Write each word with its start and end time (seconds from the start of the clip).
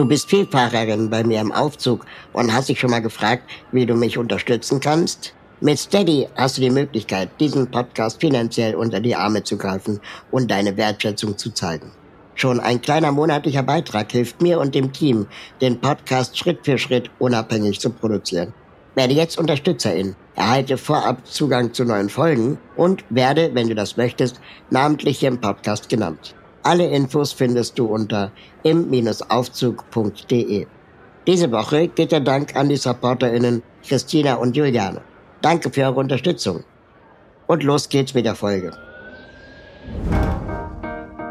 Du 0.00 0.06
bist 0.06 0.30
Vielfahrerin 0.30 1.10
bei 1.10 1.22
mir 1.22 1.42
im 1.42 1.52
Aufzug 1.52 2.06
und 2.32 2.50
hast 2.54 2.70
dich 2.70 2.80
schon 2.80 2.88
mal 2.88 3.02
gefragt, 3.02 3.42
wie 3.70 3.84
du 3.84 3.94
mich 3.94 4.16
unterstützen 4.16 4.80
kannst? 4.80 5.34
Mit 5.60 5.78
Steady 5.78 6.26
hast 6.36 6.56
du 6.56 6.62
die 6.62 6.70
Möglichkeit, 6.70 7.28
diesen 7.38 7.70
Podcast 7.70 8.18
finanziell 8.18 8.76
unter 8.76 8.98
die 8.98 9.14
Arme 9.14 9.42
zu 9.42 9.58
greifen 9.58 10.00
und 10.30 10.50
deine 10.50 10.78
Wertschätzung 10.78 11.36
zu 11.36 11.50
zeigen. 11.50 11.92
Schon 12.34 12.60
ein 12.60 12.80
kleiner 12.80 13.12
monatlicher 13.12 13.62
Beitrag 13.62 14.10
hilft 14.10 14.40
mir 14.40 14.58
und 14.58 14.74
dem 14.74 14.90
Team, 14.90 15.26
den 15.60 15.78
Podcast 15.78 16.38
Schritt 16.38 16.60
für 16.64 16.78
Schritt 16.78 17.10
unabhängig 17.18 17.78
zu 17.78 17.90
produzieren. 17.90 18.54
Werde 18.94 19.12
jetzt 19.12 19.38
Unterstützerin, 19.38 20.16
erhalte 20.34 20.78
vorab 20.78 21.26
Zugang 21.26 21.74
zu 21.74 21.84
neuen 21.84 22.08
Folgen 22.08 22.56
und 22.74 23.04
werde, 23.10 23.50
wenn 23.52 23.68
du 23.68 23.74
das 23.74 23.98
möchtest, 23.98 24.40
namentlich 24.70 25.18
hier 25.18 25.28
im 25.28 25.42
Podcast 25.42 25.90
genannt. 25.90 26.34
Alle 26.62 26.86
Infos 26.88 27.32
findest 27.32 27.78
du 27.78 27.86
unter 27.86 28.32
im-aufzug.de. 28.64 30.66
Diese 31.26 31.52
Woche 31.52 31.88
geht 31.88 32.12
der 32.12 32.20
Dank 32.20 32.56
an 32.56 32.68
die 32.68 32.76
SupporterInnen 32.76 33.62
Christina 33.86 34.34
und 34.34 34.56
Juliane. 34.56 35.00
Danke 35.40 35.70
für 35.70 35.84
eure 35.84 36.00
Unterstützung. 36.00 36.64
Und 37.46 37.62
los 37.62 37.88
geht's 37.88 38.14
mit 38.14 38.26
der 38.26 38.34
Folge. 38.34 38.72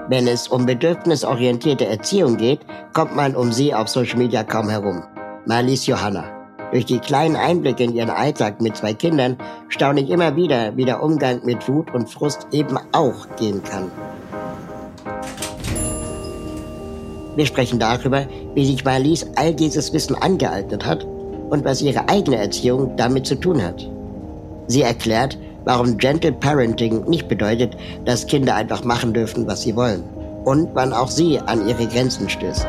Wenn 0.08 0.28
es 0.28 0.48
um 0.48 0.66
bedürfnisorientierte 0.66 1.86
Erziehung 1.86 2.38
geht, 2.38 2.62
kommt 2.94 3.16
man 3.16 3.36
um 3.36 3.52
sie 3.52 3.74
auf 3.74 3.88
Social 3.88 4.18
Media 4.18 4.44
kaum 4.44 4.70
herum. 4.70 5.04
Marlies 5.46 5.86
Johanna. 5.86 6.24
Durch 6.72 6.86
die 6.86 7.00
kleinen 7.00 7.36
Einblicke 7.36 7.84
in 7.84 7.94
ihren 7.94 8.10
Alltag 8.10 8.62
mit 8.62 8.78
zwei 8.78 8.94
Kindern 8.94 9.38
staune 9.70 10.02
ich 10.02 10.10
immer 10.10 10.36
wieder, 10.36 10.76
wie 10.78 10.86
der 10.86 11.04
Umgang 11.04 11.42
mit 11.44 11.68
Wut 11.68 11.94
und 11.94 12.10
Frust 12.10 12.48
eben 12.52 12.78
auch 12.92 13.28
gehen 13.38 13.64
kann. 13.64 13.92
Wir 17.36 17.46
sprechen 17.46 17.80
darüber, 17.80 18.26
wie 18.54 18.66
sich 18.66 18.84
Marlies 18.84 19.26
all 19.36 19.54
dieses 19.54 19.94
Wissen 19.94 20.16
angeeignet 20.16 20.86
hat 20.86 21.06
und 21.50 21.66
was 21.66 21.82
ihre 21.82 22.08
eigene 22.10 22.38
Erziehung 22.38 22.96
damit 22.98 23.26
zu 23.26 23.36
tun 23.36 23.64
hat. 23.64 23.90
Sie 24.68 24.82
erklärt, 24.82 25.38
warum 25.66 25.98
Gentle 25.98 26.32
Parenting 26.32 27.06
nicht 27.10 27.28
bedeutet, 27.28 27.76
dass 28.06 28.28
Kinder 28.28 28.56
einfach 28.56 28.84
machen 28.84 29.14
dürfen, 29.14 29.48
was 29.48 29.62
sie 29.62 29.76
wollen 29.76 30.04
und 30.46 30.70
wann 30.74 30.94
auch 30.94 31.10
sie 31.10 31.40
an 31.40 31.68
ihre 31.68 31.88
Grenzen 31.88 32.30
stößt. 32.30 32.68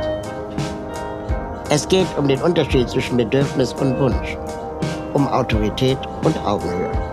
Es 1.68 1.86
geht 1.88 2.06
um 2.18 2.26
den 2.26 2.42
Unterschied 2.42 2.88
zwischen 2.88 3.16
Bedürfnis 3.16 3.72
und 3.74 3.98
Wunsch, 3.98 4.36
um 5.14 5.28
Autorität 5.28 5.98
und 6.24 6.36
Augenhöhe. 6.44 7.09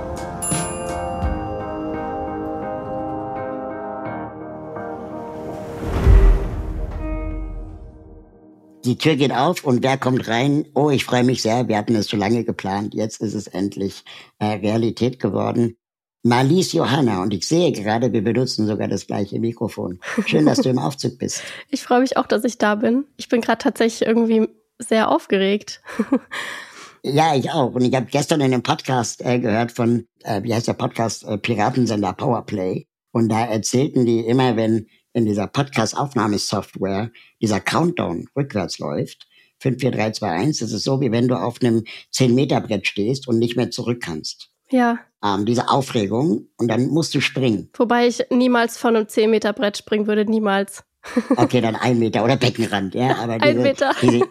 Die 8.88 8.98
Tür 8.98 9.18
geht 9.18 9.34
auf 9.34 9.66
und 9.66 9.84
wer 9.84 9.98
kommt 9.98 10.30
rein? 10.30 10.66
Oh, 10.74 10.90
ich 10.90 11.04
freue 11.04 11.26
mich 11.26 11.42
sehr. 11.42 11.68
Wir 11.68 11.78
hatten 11.78 11.94
es 11.96 12.08
so 12.08 12.16
lange 12.16 12.46
geplant. 12.46 12.94
Jetzt 12.94 13.20
ist 13.20 13.34
es 13.34 13.48
endlich 13.48 14.06
äh, 14.40 14.46
Realität 14.46 15.20
geworden. 15.20 15.76
Marlies 16.24 16.72
Johanna 16.72 17.22
und 17.22 17.34
ich 17.34 17.46
sehe 17.46 17.74
gerade, 17.74 18.14
wir 18.14 18.24
benutzen 18.24 18.66
sogar 18.66 18.88
das 18.88 19.06
gleiche 19.06 19.42
Mikrofon. 19.42 20.00
Schön, 20.26 20.46
dass 20.46 20.62
du 20.62 20.70
im 20.70 20.80
Aufzug 20.80 21.20
bist. 21.20 21.44
Ich 21.70 21.84
freue 21.84 22.00
mich 22.00 22.16
auch, 22.16 22.28
dass 22.28 22.46
ich 22.46 22.60
da 22.60 22.76
bin. 22.76 23.04
Ich 23.18 23.28
bin 23.28 23.42
gerade 23.42 23.58
tatsächlich 23.58 24.08
irgendwie 24.08 24.48
sehr 24.80 25.12
aufgeregt. 25.12 25.82
ja, 27.04 27.36
ich 27.36 27.52
auch. 27.52 27.74
Und 27.74 27.84
ich 27.84 27.94
habe 27.94 28.06
gestern 28.06 28.40
in 28.40 28.54
einem 28.54 28.64
Podcast 28.64 29.22
äh, 29.22 29.38
gehört 29.40 29.74
von, 29.74 30.08
äh, 30.24 30.42
wie 30.44 30.54
heißt 30.54 30.70
der 30.70 30.74
Podcast, 30.74 31.26
äh, 31.26 31.38
Piratensender 31.38 32.14
Powerplay. 32.14 32.88
Und 33.12 33.28
da 33.28 33.48
erzählten 33.48 34.06
die 34.06 34.22
immer, 34.22 34.56
wenn 34.56 34.88
in 35.18 35.26
dieser 35.26 35.48
Podcast-Aufnahmesoftware 35.48 37.10
dieser 37.42 37.60
Countdown 37.60 38.28
rückwärts 38.36 38.78
läuft, 38.78 39.28
5, 39.60 39.82
4, 39.82 39.92
3, 39.92 40.12
2, 40.12 40.30
1, 40.30 40.60
das 40.60 40.72
ist 40.72 40.84
so, 40.84 41.02
wie 41.02 41.12
wenn 41.12 41.28
du 41.28 41.34
auf 41.36 41.60
einem 41.60 41.84
10-Meter-Brett 42.14 42.86
stehst 42.86 43.28
und 43.28 43.40
nicht 43.40 43.58
mehr 43.58 43.72
zurück 43.72 44.00
kannst. 44.00 44.52
Ja. 44.70 45.00
Ähm, 45.24 45.48
diese 45.48 45.70
Aufregung 45.70 46.50
und 46.58 46.68
dann 46.68 46.90
musst 46.90 47.16
du 47.16 47.22
springen. 47.22 47.72
Wobei 47.76 48.08
ich 48.08 48.26
niemals 48.30 48.78
von 48.78 48.96
einem 48.96 49.08
10-Meter-Brett 49.08 49.78
springen 49.78 50.06
würde, 50.06 50.26
niemals. 50.26 50.84
okay, 51.36 51.62
dann 51.62 51.76
ein 51.76 51.98
Meter 51.98 52.24
oder 52.24 52.38
Beckenrand, 52.38 52.94
ja. 52.94 53.16
Aber 53.16 53.40
diese, 53.40 53.50
ein 53.50 53.62
Meter. 53.64 53.96
Diese, 54.00 54.22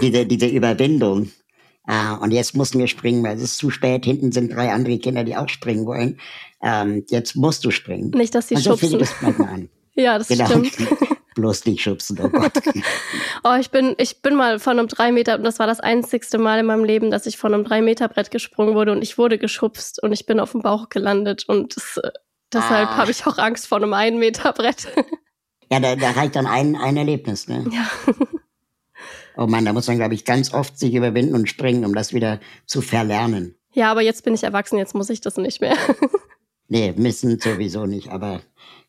diese, 0.00 0.26
diese 0.26 0.46
Überwindung. 0.46 1.30
Äh, 1.86 2.14
und 2.20 2.30
jetzt 2.30 2.54
mussten 2.54 2.78
wir 2.78 2.86
springen, 2.86 3.22
weil 3.22 3.36
es 3.36 3.42
ist 3.42 3.58
zu 3.58 3.70
spät. 3.70 4.04
Hinten 4.04 4.32
sind 4.32 4.52
drei 4.52 4.72
andere 4.72 4.98
Kinder, 4.98 5.24
die 5.24 5.36
auch 5.36 5.48
springen 5.48 5.86
wollen. 5.86 6.18
Ähm, 6.62 7.04
jetzt 7.08 7.36
musst 7.36 7.64
du 7.64 7.70
springen. 7.70 8.10
Nicht, 8.10 8.34
dass 8.34 8.48
sie 8.48 8.56
also 8.56 8.76
schubsen. 8.76 8.98
Das 8.98 9.14
an. 9.22 9.68
ja, 9.94 10.18
das 10.18 10.28
genau. 10.28 10.46
stimmt. 10.46 10.72
Bloß 11.34 11.66
nicht 11.66 11.82
schubsen, 11.82 12.18
oh 12.22 12.28
Gott. 12.28 12.52
oh, 13.42 13.56
ich 13.58 13.70
bin, 13.70 13.94
ich 13.98 14.22
bin 14.22 14.36
mal 14.36 14.60
von 14.60 14.78
einem 14.78 14.86
drei 14.86 15.10
Meter, 15.10 15.36
das 15.38 15.58
war 15.58 15.66
das 15.66 15.80
einzigste 15.80 16.38
Mal 16.38 16.60
in 16.60 16.66
meinem 16.66 16.84
Leben, 16.84 17.10
dass 17.10 17.26
ich 17.26 17.38
von 17.38 17.52
einem 17.52 17.64
drei 17.64 17.82
Meter 17.82 18.08
Brett 18.08 18.30
gesprungen 18.30 18.74
wurde 18.74 18.92
und 18.92 19.02
ich 19.02 19.18
wurde 19.18 19.36
geschubst 19.36 20.00
und 20.00 20.12
ich 20.12 20.26
bin 20.26 20.38
auf 20.38 20.52
dem 20.52 20.62
Bauch 20.62 20.90
gelandet 20.90 21.44
und 21.48 21.76
das, 21.76 21.96
äh, 21.96 22.10
deshalb 22.52 22.88
ah. 22.90 22.96
habe 22.98 23.10
ich 23.10 23.26
auch 23.26 23.38
Angst 23.38 23.66
vor 23.66 23.78
einem 23.78 23.92
ein 23.94 24.18
Meter 24.18 24.52
Brett. 24.52 24.86
ja, 25.72 25.80
da, 25.80 25.96
da 25.96 26.12
reicht 26.12 26.36
dann 26.36 26.46
ein, 26.46 26.76
ein 26.76 26.96
Erlebnis, 26.96 27.48
ne? 27.48 27.64
Ja. 27.68 27.90
Oh 29.36 29.46
Mann, 29.46 29.64
da 29.64 29.72
muss 29.72 29.86
man, 29.86 29.96
glaube 29.96 30.14
ich, 30.14 30.24
ganz 30.24 30.52
oft 30.52 30.78
sich 30.78 30.94
überwinden 30.94 31.34
und 31.34 31.48
springen, 31.48 31.84
um 31.84 31.94
das 31.94 32.12
wieder 32.12 32.40
zu 32.66 32.80
verlernen. 32.80 33.56
Ja, 33.72 33.90
aber 33.90 34.02
jetzt 34.02 34.24
bin 34.24 34.34
ich 34.34 34.44
erwachsen, 34.44 34.78
jetzt 34.78 34.94
muss 34.94 35.10
ich 35.10 35.20
das 35.20 35.36
nicht 35.36 35.60
mehr. 35.60 35.76
nee, 36.68 36.92
müssen 36.96 37.38
sowieso 37.40 37.86
nicht, 37.86 38.10
aber 38.10 38.40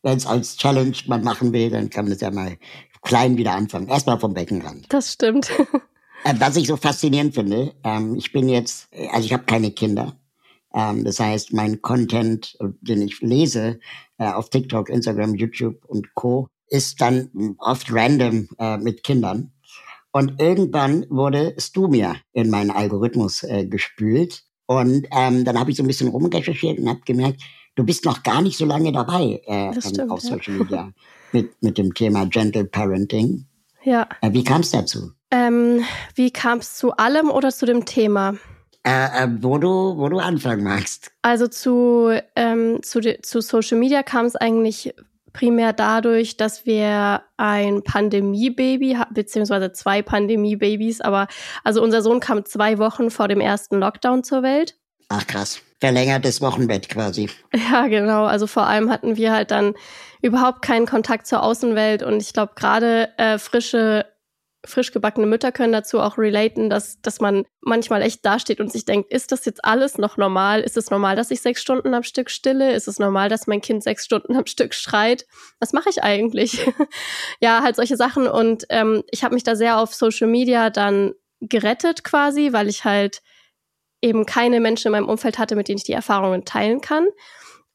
wenn 0.04 0.18
es 0.18 0.28
als 0.28 0.58
Challenge 0.58 0.96
man 1.08 1.24
machen 1.24 1.54
will, 1.54 1.72
dann 1.72 1.90
kann 1.90 2.06
man 2.06 2.14
es 2.14 2.22
ja 2.22 2.30
mal 2.30 2.58
klein 3.02 3.38
wieder 3.38 3.54
anfangen. 3.54 3.88
Erstmal 3.88 4.20
vom 4.20 4.34
Beckenrand. 4.34 4.86
Das 4.90 5.14
stimmt. 5.14 5.52
Äh, 6.24 6.34
was 6.40 6.56
ich 6.56 6.66
so 6.66 6.76
faszinierend 6.76 7.36
finde, 7.36 7.76
ähm, 7.84 8.16
ich 8.16 8.32
bin 8.32 8.50
jetzt, 8.50 8.88
also 9.12 9.24
ich 9.24 9.32
habe 9.32 9.44
keine 9.44 9.70
Kinder. 9.70 10.18
Ähm, 10.74 11.04
das 11.04 11.20
heißt, 11.20 11.54
mein 11.54 11.84
Content, 11.84 12.58
den 12.82 13.04
ich 13.04 13.22
lese 13.22 13.80
äh, 14.18 14.32
auf 14.32 14.50
TikTok, 14.50 14.90
Instagram, 14.90 15.36
YouTube 15.36 15.86
und 15.86 16.16
Co., 16.16 16.48
ist 16.68 17.00
dann 17.00 17.56
oft 17.60 17.94
random 17.94 18.50
äh, 18.58 18.78
mit 18.78 19.04
Kindern. 19.04 19.52
Und 20.16 20.40
irgendwann 20.40 21.06
wurde 21.10 21.56
Stumia 21.58 22.16
in 22.32 22.50
meinen 22.50 22.72
Algorithmus 22.72 23.44
äh, 23.44 23.66
gespült. 23.66 24.44
Und 24.66 25.06
ähm, 25.12 25.44
dann 25.44 25.60
habe 25.60 25.72
ich 25.72 25.76
so 25.76 25.84
ein 25.84 25.88
bisschen 25.88 26.08
rumrecherchiert 26.08 26.80
und 26.80 26.88
habe 26.88 27.02
gemerkt, 27.06 27.42
du 27.76 27.84
bist 27.84 28.06
noch 28.06 28.24
gar 28.24 28.42
nicht 28.42 28.58
so 28.58 28.64
lange 28.64 28.94
dabei 28.94 29.42
äh, 29.46 29.74
stimmt, 29.82 30.10
auf. 30.10 30.22
Social 30.22 30.54
Media 30.54 30.90
mit, 31.34 31.62
mit 31.62 31.78
dem 31.78 31.94
Thema 31.94 32.26
Gentle 32.28 32.64
Parenting. 32.64 33.46
Ja. 33.84 34.08
Äh, 34.22 34.32
wie 34.32 34.46
kam 34.46 34.62
es 34.62 34.72
dazu? 34.72 35.12
Ähm, 35.32 35.84
wie 36.14 36.32
kam 36.32 36.60
es 36.60 36.78
zu 36.78 36.96
allem 36.96 37.30
oder 37.30 37.52
zu 37.52 37.66
dem 37.66 37.84
Thema? 37.84 38.36
Äh, 38.88 39.26
äh, 39.26 39.28
wo, 39.42 39.58
du, 39.58 39.98
wo 39.98 40.08
du 40.08 40.20
anfangen 40.20 40.64
magst. 40.64 41.12
Also 41.24 41.50
zu, 41.50 42.18
ähm, 42.38 42.82
zu, 42.84 43.02
zu 43.22 43.42
Social 43.42 43.78
Media 43.78 44.02
kam 44.02 44.28
es 44.28 44.38
eigentlich 44.38 44.94
primär 45.36 45.74
dadurch, 45.74 46.38
dass 46.38 46.66
wir 46.66 47.24
ein 47.38 47.84
Pandemie-Baby, 47.84 48.98
beziehungsweise 49.12 49.72
zwei 49.74 50.02
Pandemie-Babys, 50.02 51.02
aber 51.02 51.28
also 51.64 51.84
unser 51.84 52.02
Sohn 52.02 52.20
kam 52.20 52.46
zwei 52.46 52.78
Wochen 52.78 53.12
vor 53.12 53.28
dem 53.28 53.42
ersten 53.42 53.78
Lockdown 53.78 54.24
zur 54.24 54.44
Welt. 54.44 54.76
Ach 55.10 55.28
krass. 55.28 55.62
Verlängertes 55.80 56.42
Wochenbett 56.42 56.90
quasi. 56.90 57.30
Ja, 57.72 57.88
genau. 57.88 58.26
Also 58.26 58.48
vor 58.48 58.66
allem 58.66 58.90
hatten 58.90 59.18
wir 59.18 59.34
halt 59.34 59.52
dann 59.52 59.74
überhaupt 60.22 60.62
keinen 60.62 60.86
Kontakt 60.86 61.28
zur 61.28 61.44
Außenwelt 61.44 62.02
und 62.02 62.22
ich 62.22 62.34
glaube 62.34 62.54
gerade 62.56 63.10
äh, 63.18 63.38
frische 63.38 64.06
frisch 64.66 64.92
gebackene 64.92 65.28
Mütter 65.28 65.52
können 65.52 65.74
dazu 65.74 66.00
auch 66.00 66.18
relaten, 66.18 66.70
dass, 66.70 67.02
dass 67.02 67.20
man 67.20 67.46
manchmal 67.62 68.02
echt 68.02 68.26
dasteht 68.26 68.60
und 68.60 68.72
sich 68.72 68.86
denkt, 68.86 69.12
ist 69.12 69.32
das 69.32 69.46
jetzt 69.46 69.64
alles 69.64 69.98
noch 69.98 70.18
normal? 70.18 70.62
Ist 70.62 70.78
es 70.78 70.92
normal, 70.92 71.16
dass 71.16 71.32
ich 71.32 71.42
sechs 71.42 71.62
Stunden 71.62 71.94
am 71.94 72.04
Stück 72.04 72.30
stille? 72.30 72.74
Ist 72.74 72.88
es 72.88 73.00
normal, 73.00 73.30
dass 73.30 73.48
mein 73.48 73.62
Kind 73.62 73.84
sechs 73.84 74.06
Stunden 74.06 74.36
am 74.36 74.46
Stück 74.46 74.74
schreit? 74.74 75.26
Was 75.60 75.74
mache 75.74 75.90
ich 75.90 76.04
eigentlich? 76.04 76.66
ja, 77.40 77.62
halt 77.62 77.76
solche 77.76 77.98
Sachen. 77.98 78.28
Und 78.28 78.66
ähm, 78.70 79.04
ich 79.12 79.24
habe 79.24 79.34
mich 79.34 79.44
da 79.44 79.56
sehr 79.56 79.78
auf 79.80 79.94
Social 79.94 80.28
Media 80.28 80.70
dann 80.70 81.14
gerettet 81.42 82.04
quasi, 82.04 82.54
weil 82.54 82.68
ich 82.68 82.86
halt 82.86 83.22
eben 84.02 84.26
keine 84.26 84.60
Menschen 84.60 84.88
in 84.88 84.92
meinem 84.94 85.10
Umfeld 85.10 85.38
hatte, 85.38 85.56
mit 85.56 85.68
denen 85.68 85.78
ich 85.78 85.84
die 85.84 85.94
Erfahrungen 85.94 86.46
teilen 86.46 86.82
kann. 86.82 87.08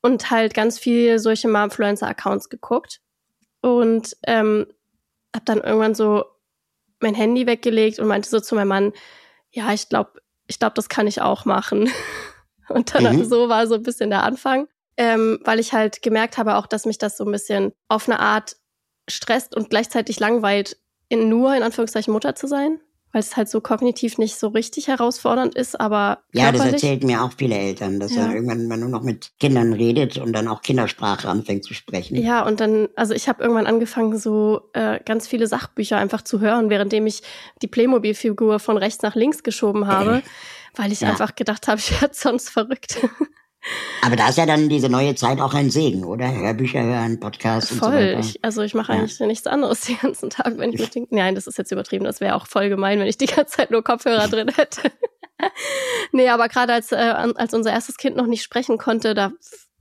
Und 0.03 0.31
halt 0.31 0.55
ganz 0.55 0.79
viel 0.79 1.19
solche 1.19 1.49
Momfluencer-Accounts 1.49 2.49
geguckt. 2.49 3.01
und 3.61 4.17
ähm, 4.27 4.67
habe 5.35 5.45
dann 5.45 5.61
irgendwann 5.61 5.95
so 5.95 6.25
mein 7.03 7.15
Handy 7.15 7.47
weggelegt 7.47 7.99
und 7.99 8.07
meinte 8.07 8.29
so 8.29 8.41
zu 8.41 8.55
meinem 8.55 8.69
Mann, 8.69 8.93
ja, 9.51 9.73
ich 9.73 9.89
glaube, 9.89 10.21
ich 10.47 10.59
glaube, 10.59 10.75
das 10.75 10.89
kann 10.89 11.07
ich 11.07 11.21
auch 11.23 11.45
machen. 11.45 11.91
Und 12.69 12.95
dann 12.95 13.17
mhm. 13.17 13.25
so 13.25 13.49
war 13.49 13.67
so 13.67 13.75
ein 13.75 13.83
bisschen 13.83 14.11
der 14.11 14.23
Anfang, 14.23 14.69
ähm, 14.97 15.41
weil 15.45 15.59
ich 15.59 15.73
halt 15.73 16.03
gemerkt 16.03 16.39
habe 16.39 16.55
auch, 16.55 16.67
dass 16.67 16.87
mich 16.87 16.99
das 16.99 17.17
so 17.17 17.25
ein 17.25 17.33
bisschen 17.33 17.73
auf 17.89 18.09
eine 18.09 18.21
Art 18.21 18.57
stresst 19.09 19.57
und 19.57 19.71
gleichzeitig 19.71 20.21
langweilt, 20.21 20.77
in 21.09 21.29
nur 21.29 21.55
in 21.57 21.65
Anführungszeichen 21.65 22.13
Mutter 22.13 22.37
zu 22.37 22.47
sein 22.47 22.81
weil 23.13 23.21
es 23.21 23.37
halt 23.37 23.49
so 23.49 23.61
kognitiv 23.61 24.19
nicht 24.19 24.39
so 24.39 24.49
richtig 24.49 24.89
herausfordernd 24.89 25.55
ist, 25.55 25.81
aber. 25.81 26.19
Ja, 26.33 26.53
das 26.53 26.65
erzählen 26.65 27.01
mir 27.05 27.23
auch 27.23 27.33
viele 27.37 27.57
Eltern, 27.57 27.99
dass 27.99 28.15
ja. 28.15 28.31
irgendwann 28.31 28.69
man 28.69 28.81
nur 28.81 28.89
noch 28.89 29.03
mit 29.03 29.33
Kindern 29.41 29.73
redet 29.73 30.19
und 30.19 30.33
dann 30.33 30.49
auch 30.49 30.63
Kindersprache 30.63 31.29
anfängt 31.29 31.65
zu 31.65 31.75
sprechen. 31.75 32.17
Ja, 32.17 32.47
und 32.47 32.61
dann, 32.61 32.89
also 32.97 33.15
ich 33.15 33.29
habe 33.29 33.43
irgendwann 33.43 33.67
angefangen, 33.67 34.19
so 34.19 34.71
äh, 34.73 35.01
ganz 35.05 35.27
viele 35.27 35.47
Sachbücher 35.47 35.97
einfach 35.97 36.23
zu 36.23 36.41
hören, 36.41 36.71
währenddem 36.71 37.07
ich 37.07 37.23
die 37.63 37.69
Playmobil-Figur 37.69 38.59
von 38.61 38.77
rechts 38.77 39.03
nach 39.03 39.15
links 39.15 39.43
geschoben 39.43 39.87
habe, 39.87 40.19
äh, 40.19 40.23
weil 40.77 40.93
ich 40.93 41.01
ja. 41.01 41.09
einfach 41.09 41.35
gedacht 41.35 41.69
habe, 41.69 41.79
ich 41.81 42.01
werde 42.01 42.15
sonst 42.15 42.51
verrückt. 42.51 42.99
Aber 44.03 44.17
da 44.17 44.29
ist 44.29 44.39
ja 44.39 44.47
dann 44.47 44.69
diese 44.69 44.89
neue 44.89 45.15
Zeit 45.15 45.41
auch 45.41 45.55
ein 45.55 45.71
Segen, 45.71 46.05
oder? 46.05 46.33
Hörbücher 46.33 46.83
hören, 46.83 47.21
Podcasts 47.21 47.71
voll. 47.71 47.89
und 47.89 47.95
so 47.95 47.99
weiter. 47.99 48.19
Ich, 48.21 48.45
also 48.45 48.63
ich 48.63 48.75
mache 48.75 48.93
eigentlich 48.93 49.19
ja. 49.19 49.27
nichts 49.27 49.47
anderes 49.47 49.83
den 49.83 49.99
ganzen 49.99 50.31
Tag, 50.31 50.57
wenn 50.57 50.73
ich 50.73 50.81
mit 50.81 50.95
den, 50.95 51.07
Nein, 51.11 51.35
das 51.35 51.47
ist 51.47 51.59
jetzt 51.59 51.71
übertrieben. 51.71 52.05
Das 52.05 52.21
wäre 52.21 52.35
auch 52.35 52.47
voll 52.47 52.69
gemein, 52.69 52.99
wenn 52.99 53.07
ich 53.07 53.19
die 53.19 53.27
ganze 53.27 53.57
Zeit 53.57 53.71
nur 53.71 53.85
Kopfhörer 53.85 54.29
drin 54.29 54.49
hätte. 54.49 54.91
nee, 56.13 56.29
aber 56.29 56.49
gerade 56.49 56.73
als, 56.73 56.93
äh, 56.93 56.97
als 56.97 57.53
unser 57.53 57.73
erstes 57.73 57.97
Kind 57.97 58.17
noch 58.17 58.27
nicht 58.27 58.43
sprechen 58.43 58.79
konnte, 58.79 59.15
da 59.15 59.33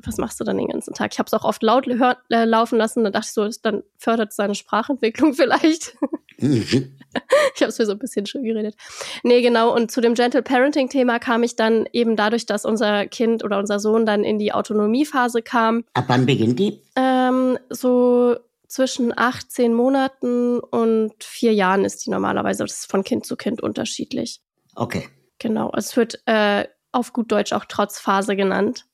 was 0.05 0.17
machst 0.17 0.39
du 0.39 0.43
dann 0.43 0.57
den 0.57 0.67
ganzen 0.67 0.93
Tag? 0.93 1.11
Ich 1.11 1.19
habe 1.19 1.27
es 1.27 1.33
auch 1.33 1.43
oft 1.43 1.61
laut 1.61 1.85
hör, 1.87 2.17
äh, 2.29 2.45
laufen 2.45 2.77
lassen. 2.77 3.03
Da 3.03 3.09
dachte 3.09 3.27
ich 3.27 3.33
so, 3.33 3.61
dann 3.61 3.83
fördert 3.97 4.33
seine 4.33 4.55
Sprachentwicklung 4.55 5.33
vielleicht. 5.35 5.97
Mhm. 6.37 6.98
ich 7.55 7.61
habe 7.61 7.69
es 7.69 7.79
mir 7.79 7.85
so 7.85 7.93
ein 7.93 7.99
bisschen 7.99 8.25
schön 8.25 8.43
geredet. 8.43 8.75
Nee, 9.23 9.41
genau. 9.41 9.73
Und 9.73 9.91
zu 9.91 10.01
dem 10.01 10.13
Gentle 10.13 10.41
Parenting-Thema 10.41 11.19
kam 11.19 11.43
ich 11.43 11.55
dann 11.55 11.87
eben 11.91 12.15
dadurch, 12.15 12.45
dass 12.45 12.65
unser 12.65 13.07
Kind 13.07 13.43
oder 13.43 13.57
unser 13.57 13.79
Sohn 13.79 14.05
dann 14.05 14.23
in 14.23 14.37
die 14.37 14.53
Autonomiephase 14.53 15.41
kam. 15.41 15.83
Ab 15.93 16.05
wann 16.07 16.25
beginnt 16.25 16.59
die? 16.59 16.81
Ähm, 16.95 17.57
so 17.69 18.37
zwischen 18.67 19.17
18 19.17 19.73
Monaten 19.73 20.59
und 20.59 21.23
vier 21.23 21.53
Jahren 21.53 21.85
ist 21.85 22.05
die 22.05 22.11
normalerweise. 22.11 22.63
Das 22.63 22.79
ist 22.79 22.91
von 22.91 23.03
Kind 23.03 23.25
zu 23.25 23.35
Kind 23.35 23.61
unterschiedlich. 23.61 24.41
Okay. 24.75 25.09
Genau. 25.39 25.71
Es 25.75 25.97
wird 25.97 26.21
äh, 26.25 26.65
auf 26.91 27.13
gut 27.13 27.31
Deutsch 27.31 27.53
auch 27.53 27.65
Trotzphase 27.65 28.35
genannt. 28.35 28.85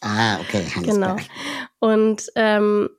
Ah, 0.00 0.38
okay. 0.40 0.64
genau. 0.82 1.16
Und 1.78 2.24
ähm, 2.34 2.90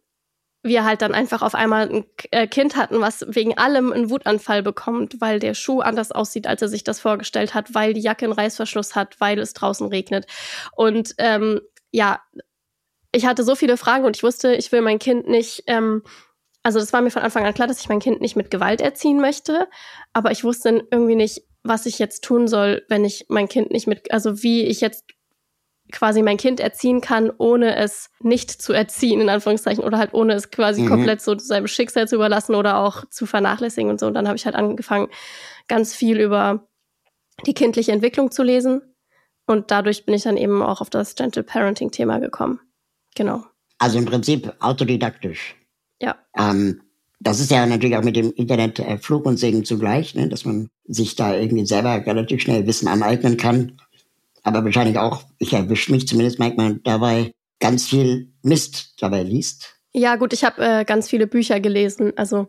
wir 0.63 0.85
halt 0.85 1.01
dann 1.01 1.13
einfach 1.13 1.41
auf 1.41 1.55
einmal 1.55 1.89
ein 1.89 2.05
äh, 2.29 2.47
Kind 2.47 2.75
hatten, 2.75 3.01
was 3.01 3.25
wegen 3.27 3.57
allem 3.57 3.91
einen 3.91 4.09
Wutanfall 4.09 4.61
bekommt, 4.61 5.19
weil 5.19 5.39
der 5.39 5.55
Schuh 5.55 5.79
anders 5.79 6.11
aussieht, 6.11 6.45
als 6.45 6.61
er 6.61 6.67
sich 6.67 6.83
das 6.83 6.99
vorgestellt 6.99 7.53
hat, 7.53 7.73
weil 7.73 7.93
die 7.93 8.01
Jacke 8.01 8.25
einen 8.25 8.33
Reißverschluss 8.33 8.95
hat, 8.95 9.19
weil 9.19 9.39
es 9.39 9.53
draußen 9.53 9.87
regnet. 9.87 10.27
Und 10.75 11.15
ähm, 11.17 11.61
ja, 11.91 12.21
ich 13.11 13.25
hatte 13.25 13.43
so 13.43 13.55
viele 13.55 13.77
Fragen 13.77 14.05
und 14.05 14.15
ich 14.15 14.23
wusste, 14.23 14.53
ich 14.53 14.71
will 14.71 14.81
mein 14.81 14.99
Kind 14.99 15.27
nicht, 15.27 15.63
ähm, 15.67 16.03
also 16.63 16.79
das 16.79 16.93
war 16.93 17.01
mir 17.01 17.11
von 17.11 17.23
Anfang 17.23 17.45
an 17.45 17.53
klar, 17.55 17.67
dass 17.67 17.81
ich 17.81 17.89
mein 17.89 17.99
Kind 17.99 18.21
nicht 18.21 18.35
mit 18.35 18.51
Gewalt 18.51 18.81
erziehen 18.81 19.19
möchte, 19.19 19.67
aber 20.13 20.31
ich 20.31 20.43
wusste 20.43 20.87
irgendwie 20.91 21.15
nicht, 21.15 21.43
was 21.63 21.87
ich 21.87 21.97
jetzt 21.97 22.23
tun 22.23 22.47
soll, 22.47 22.85
wenn 22.87 23.03
ich 23.03 23.25
mein 23.29 23.47
Kind 23.47 23.71
nicht 23.71 23.87
mit, 23.87 24.11
also 24.11 24.43
wie 24.43 24.63
ich 24.63 24.79
jetzt 24.79 25.05
quasi 25.91 26.21
mein 26.21 26.37
Kind 26.37 26.59
erziehen 26.59 27.01
kann, 27.01 27.31
ohne 27.37 27.75
es 27.75 28.09
nicht 28.19 28.49
zu 28.51 28.73
erziehen, 28.73 29.21
in 29.21 29.29
Anführungszeichen, 29.29 29.83
oder 29.83 29.97
halt 29.97 30.13
ohne 30.13 30.33
es 30.33 30.51
quasi 30.51 30.81
mhm. 30.83 30.87
komplett 30.87 31.21
so 31.21 31.37
seinem 31.37 31.67
Schicksal 31.67 32.07
zu 32.07 32.15
überlassen 32.15 32.55
oder 32.55 32.77
auch 32.77 33.05
zu 33.09 33.25
vernachlässigen 33.25 33.89
und 33.89 33.99
so. 33.99 34.07
Und 34.07 34.13
dann 34.13 34.27
habe 34.27 34.37
ich 34.37 34.45
halt 34.45 34.55
angefangen, 34.55 35.09
ganz 35.67 35.93
viel 35.93 36.19
über 36.19 36.67
die 37.45 37.53
kindliche 37.53 37.91
Entwicklung 37.91 38.31
zu 38.31 38.43
lesen. 38.43 38.81
Und 39.47 39.71
dadurch 39.71 40.05
bin 40.05 40.15
ich 40.15 40.23
dann 40.23 40.37
eben 40.37 40.61
auch 40.61 40.81
auf 40.81 40.89
das 40.89 41.15
Gentle 41.15 41.43
Parenting-Thema 41.43 42.19
gekommen. 42.19 42.59
Genau. 43.15 43.43
Also 43.79 43.97
im 43.97 44.05
Prinzip 44.05 44.53
autodidaktisch. 44.59 45.55
Ja. 46.01 46.15
Ähm, 46.37 46.81
das 47.19 47.39
ist 47.39 47.51
ja 47.51 47.65
natürlich 47.65 47.97
auch 47.97 48.03
mit 48.03 48.15
dem 48.15 48.31
Internet 48.33 48.79
äh, 48.79 48.97
Flug 48.97 49.25
und 49.25 49.37
Segen 49.37 49.65
zugleich, 49.65 50.15
ne? 50.15 50.27
dass 50.29 50.45
man 50.45 50.69
sich 50.85 51.15
da 51.15 51.35
irgendwie 51.35 51.65
selber 51.65 52.05
relativ 52.05 52.41
schnell 52.41 52.65
Wissen 52.65 52.87
aneignen 52.87 53.37
kann 53.37 53.77
aber 54.43 54.63
wahrscheinlich 54.63 54.97
auch, 54.97 55.23
ich 55.37 55.53
erwische 55.53 55.91
mich 55.91 56.07
zumindest 56.07 56.39
manchmal 56.39 56.79
dabei, 56.83 57.31
ganz 57.59 57.87
viel 57.87 58.33
Mist 58.41 58.95
dabei 59.01 59.23
liest. 59.23 59.75
Ja, 59.93 60.15
gut, 60.15 60.33
ich 60.33 60.43
habe 60.43 60.61
äh, 60.63 60.85
ganz 60.85 61.09
viele 61.09 61.27
Bücher 61.27 61.59
gelesen, 61.59 62.13
also 62.15 62.47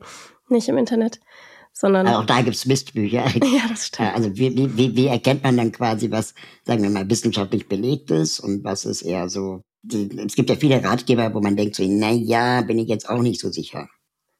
nicht 0.48 0.68
im 0.68 0.78
Internet, 0.78 1.20
sondern. 1.72 2.06
Also 2.06 2.20
auch 2.20 2.26
da 2.26 2.42
gibt's 2.42 2.66
Mistbücher. 2.66 3.24
Ja, 3.34 3.68
das 3.68 3.86
stimmt. 3.86 4.14
Also 4.14 4.36
wie, 4.36 4.76
wie, 4.76 4.96
wie 4.96 5.06
erkennt 5.06 5.42
man 5.42 5.56
dann 5.56 5.72
quasi, 5.72 6.10
was, 6.10 6.34
sagen 6.64 6.82
wir 6.82 6.90
mal, 6.90 7.08
wissenschaftlich 7.08 7.68
belegt 7.68 8.10
ist 8.10 8.40
und 8.40 8.64
was 8.64 8.84
ist 8.84 9.02
eher 9.02 9.28
so. 9.28 9.62
Es 9.90 10.36
gibt 10.36 10.48
ja 10.48 10.56
viele 10.56 10.82
Ratgeber, 10.82 11.34
wo 11.34 11.40
man 11.40 11.56
denkt 11.56 11.74
so, 11.74 11.82
na 11.84 12.12
ja, 12.12 12.62
bin 12.62 12.78
ich 12.78 12.88
jetzt 12.88 13.08
auch 13.08 13.20
nicht 13.20 13.40
so 13.40 13.50
sicher. 13.50 13.88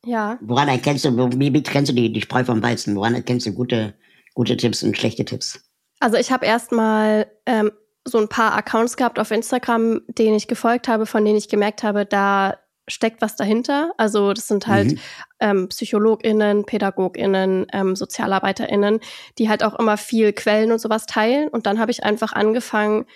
Ja. 0.05 0.39
Woran 0.41 0.69
erkennst 0.69 1.05
du, 1.05 1.17
wie, 1.39 1.53
wie 1.53 1.63
trennst 1.63 1.91
du 1.91 1.95
die, 1.97 2.13
die 2.13 2.21
Spreu 2.21 2.45
vom 2.45 2.63
Weizen? 2.63 2.95
Woran 2.95 3.15
erkennst 3.15 3.47
du 3.47 3.53
gute, 3.53 3.95
gute 4.35 4.57
Tipps 4.57 4.85
und 4.85 4.97
schlechte 4.97 5.25
Tipps? 5.25 5.61
Also 6.03 6.17
ich 6.17 6.33
habe 6.33 6.45
erstmal 6.45 7.29
ähm, 7.47 7.71
so 8.05 8.19
ein 8.19 8.29
paar 8.29 8.55
Accounts 8.57 8.97
gehabt 8.97 9.21
auf 9.21 9.31
Instagram, 9.31 10.01
denen 10.09 10.35
ich 10.35 10.49
gefolgt 10.49 10.89
habe, 10.89 11.07
von 11.07 11.25
denen 11.25 11.39
ich 11.39 11.49
gemerkt 11.49 11.85
habe, 11.85 12.05
da 12.05 12.59
steckt 12.89 13.23
was 13.23 13.37
dahinter. 13.37 13.93
Also 13.99 14.33
das 14.33 14.49
sind 14.49 14.67
halt 14.67 14.91
mhm. 14.91 14.99
ähm, 15.39 15.69
PsychologInnen, 15.69 16.65
PädagogInnen, 16.67 17.69
ähm, 17.73 17.95
SozialarbeiterInnen, 17.95 18.99
die 19.39 19.49
halt 19.49 19.63
auch 19.63 19.79
immer 19.79 19.97
viel 19.97 20.33
Quellen 20.33 20.73
und 20.73 20.81
sowas 20.81 21.07
teilen. 21.07 21.49
Und 21.49 21.67
dann 21.67 21.79
habe 21.79 21.93
ich 21.93 22.03
einfach 22.03 22.33
angefangen, 22.33 23.07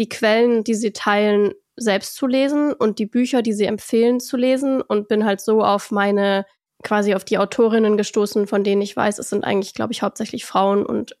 die 0.00 0.08
Quellen, 0.08 0.64
die 0.64 0.74
sie 0.74 0.92
teilen, 0.92 1.52
selbst 1.76 2.16
zu 2.16 2.26
lesen 2.26 2.72
und 2.72 2.98
die 2.98 3.06
Bücher, 3.06 3.42
die 3.42 3.52
sie 3.52 3.66
empfehlen, 3.66 4.18
zu 4.18 4.36
lesen 4.36 4.82
und 4.82 5.06
bin 5.06 5.24
halt 5.24 5.40
so 5.40 5.62
auf 5.62 5.92
meine 5.92 6.44
quasi 6.82 7.14
auf 7.14 7.24
die 7.24 7.38
Autorinnen 7.38 7.96
gestoßen, 7.96 8.48
von 8.48 8.64
denen 8.64 8.82
ich 8.82 8.96
weiß, 8.96 9.20
es 9.20 9.30
sind 9.30 9.44
eigentlich, 9.44 9.74
glaube 9.74 9.92
ich, 9.92 10.02
hauptsächlich 10.02 10.44
Frauen 10.44 10.84
und 10.84 11.16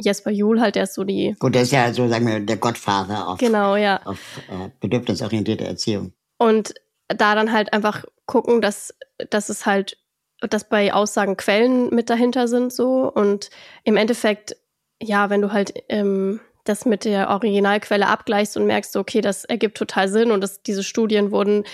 Jesper 0.00 0.30
Juhl 0.30 0.60
halt, 0.60 0.74
der 0.74 0.84
ist 0.84 0.94
so 0.94 1.04
die. 1.04 1.34
Gut, 1.38 1.54
der 1.54 1.62
ist 1.62 1.72
ja 1.72 1.92
so, 1.92 2.08
sagen 2.08 2.26
wir, 2.26 2.40
der 2.40 2.56
Gottvater 2.56 3.28
auf, 3.28 3.38
genau, 3.38 3.76
ja. 3.76 4.00
auf 4.04 4.18
äh, 4.48 4.68
bedürfnisorientierte 4.80 5.64
Erziehung. 5.64 6.12
Und 6.38 6.74
da 7.08 7.34
dann 7.34 7.52
halt 7.52 7.72
einfach 7.72 8.04
gucken, 8.26 8.60
dass, 8.60 8.94
dass 9.30 9.48
es 9.48 9.64
halt, 9.64 9.96
dass 10.40 10.68
bei 10.68 10.92
Aussagen 10.92 11.36
Quellen 11.36 11.94
mit 11.94 12.10
dahinter 12.10 12.46
sind 12.48 12.72
so 12.72 13.10
und 13.10 13.50
im 13.84 13.96
Endeffekt, 13.96 14.56
ja, 15.02 15.30
wenn 15.30 15.40
du 15.40 15.52
halt 15.52 15.72
ähm, 15.88 16.40
das 16.64 16.84
mit 16.84 17.04
der 17.04 17.30
Originalquelle 17.30 18.08
abgleichst 18.08 18.56
und 18.56 18.66
merkst, 18.66 18.96
okay, 18.96 19.20
das 19.20 19.44
ergibt 19.44 19.78
total 19.78 20.08
Sinn 20.08 20.30
und 20.30 20.40
das, 20.42 20.62
diese 20.62 20.82
Studien 20.82 21.30
wurden 21.30 21.64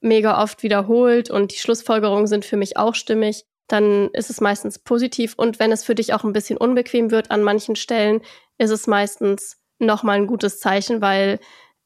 mega 0.00 0.42
oft 0.42 0.62
wiederholt 0.62 1.30
und 1.30 1.52
die 1.52 1.58
Schlussfolgerungen 1.58 2.26
sind 2.26 2.44
für 2.44 2.56
mich 2.56 2.76
auch 2.76 2.94
stimmig, 2.94 3.44
dann 3.72 4.10
ist 4.12 4.28
es 4.28 4.42
meistens 4.42 4.78
positiv. 4.78 5.32
Und 5.34 5.58
wenn 5.58 5.72
es 5.72 5.82
für 5.82 5.94
dich 5.94 6.12
auch 6.12 6.24
ein 6.24 6.34
bisschen 6.34 6.58
unbequem 6.58 7.10
wird 7.10 7.30
an 7.30 7.42
manchen 7.42 7.74
Stellen, 7.74 8.20
ist 8.58 8.70
es 8.70 8.86
meistens 8.86 9.56
nochmal 9.78 10.16
ein 10.16 10.26
gutes 10.26 10.60
Zeichen, 10.60 11.00
weil 11.00 11.40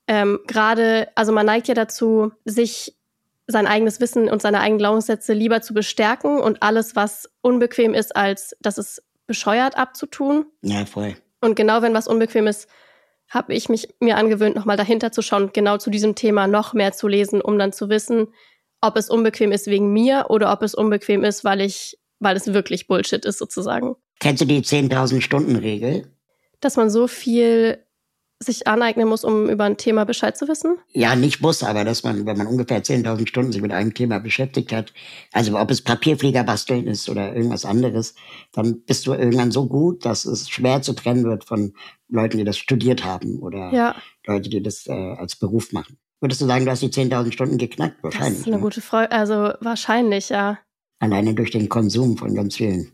ähm, 0.09 0.41
gerade, 0.49 1.09
also 1.15 1.31
man 1.31 1.47
neigt 1.47 1.69
ja 1.69 1.75
dazu, 1.75 2.33
sich 2.45 2.97
sein 3.47 3.69
eigenes 3.69 4.01
Wissen 4.01 4.29
und 4.29 4.43
seine 4.43 4.59
eigenen 4.59 4.79
Glaubenssätze 4.79 5.33
lieber 5.33 5.63
zu 5.63 5.75
bestärken 5.75 6.41
und 6.41 6.61
alles, 6.61 6.97
was 6.97 7.31
unbequem 7.41 7.95
ist, 7.95 8.17
als 8.17 8.57
dass 8.61 8.79
es 8.79 9.05
bescheuert 9.29 9.79
abzutun. 9.79 10.47
Ja, 10.63 10.85
voll. 10.87 11.15
Und 11.41 11.55
genau 11.55 11.83
wenn 11.83 11.95
was 11.95 12.09
unbequem 12.09 12.49
ist, 12.49 12.69
habe 13.29 13.55
ich 13.55 13.69
mich 13.69 13.95
mir 14.01 14.17
angewöhnt, 14.17 14.57
nochmal 14.57 14.77
dahinter 14.77 15.13
zu 15.13 15.23
schauen, 15.23 15.51
genau 15.53 15.79
zu 15.79 15.91
diesem 15.91 16.17
Thema 16.17 16.49
noch 16.49 16.75
mehr 16.75 16.93
zu 16.93 17.07
lesen, 17.07 17.41
um 17.41 17.61
dann 17.61 17.73
zu 17.73 17.89
wissen, 17.89 18.27
ob 18.81 18.97
es 18.97 19.11
unbequem 19.11 19.53
ist 19.53 19.67
wegen 19.67 19.93
mir 19.93 20.27
oder 20.29 20.53
ob 20.53 20.63
es 20.63 20.75
unbequem 20.75 21.25
ist, 21.25 21.45
weil 21.45 21.61
ich, 21.61 21.99
weil 22.19 22.37
es 22.37 22.53
wirklich 22.53 22.87
Bullshit 22.87 23.25
ist 23.25 23.39
sozusagen. 23.39 23.97
Kennst 24.21 24.41
du 24.41 24.47
die 24.47 24.63
10.000 24.63 25.21
Stunden 25.21 25.57
Regel? 25.57 26.11
Dass 26.61 26.77
man 26.77 26.91
so 26.91 27.07
viel 27.07 27.87
sich 28.39 28.67
aneignen 28.67 29.09
muss, 29.09 29.25
um 29.25 29.49
über 29.49 29.65
ein 29.65 29.79
Thema 29.79 30.05
Bescheid 30.05 30.37
zu 30.37 30.47
wissen? 30.47 30.77
Ja, 30.93 31.17
nicht 31.17 31.41
muss, 31.41 31.63
aber 31.63 31.85
dass 31.85 32.03
man, 32.03 32.27
wenn 32.27 32.37
man 32.37 32.47
ungefähr 32.47 32.83
10.000 32.83 33.27
Stunden 33.27 33.53
sich 33.53 33.63
mit 33.63 33.73
einem 33.73 33.95
Thema 33.95 34.19
beschäftigt 34.19 34.73
hat, 34.73 34.93
also 35.33 35.59
ob 35.59 35.71
es 35.71 35.81
Papierflieger 35.81 36.45
basteln 36.45 36.87
ist 36.87 37.09
oder 37.09 37.35
irgendwas 37.35 37.65
anderes, 37.65 38.15
dann 38.53 38.83
bist 38.83 39.07
du 39.07 39.15
irgendwann 39.15 39.53
so 39.53 39.67
gut, 39.67 40.05
dass 40.05 40.27
es 40.27 40.51
schwer 40.51 40.83
zu 40.83 40.93
trennen 40.93 41.25
wird 41.25 41.45
von 41.45 41.73
Leuten, 42.09 42.37
die 42.37 42.45
das 42.45 42.59
studiert 42.59 43.05
haben 43.05 43.39
oder 43.41 43.73
ja. 43.73 43.97
Leute, 44.27 44.51
die 44.51 44.63
das 44.63 44.87
äh, 44.87 44.93
als 44.93 45.37
Beruf 45.37 45.73
machen. 45.73 45.99
Würdest 46.21 46.41
du 46.41 46.47
sagen, 46.47 46.65
du 46.65 46.71
hast 46.71 46.83
die 46.83 46.89
10.000 46.89 47.33
Stunden 47.33 47.59
geknackt? 47.59 48.03
Wahrscheinlich. 48.03 48.31
Das 48.33 48.41
ist 48.41 48.47
eine 48.47 48.57
ne? 48.57 48.63
gute 48.63 48.81
Frage. 48.81 49.13
Also 49.13 49.53
wahrscheinlich, 49.61 50.31
ja. 50.31 50.59
Alleine 50.99 51.35
durch 51.35 51.51
den 51.51 51.69
Konsum 51.69 52.17
von 52.17 52.35
ganz 52.35 52.57
vielen 52.57 52.93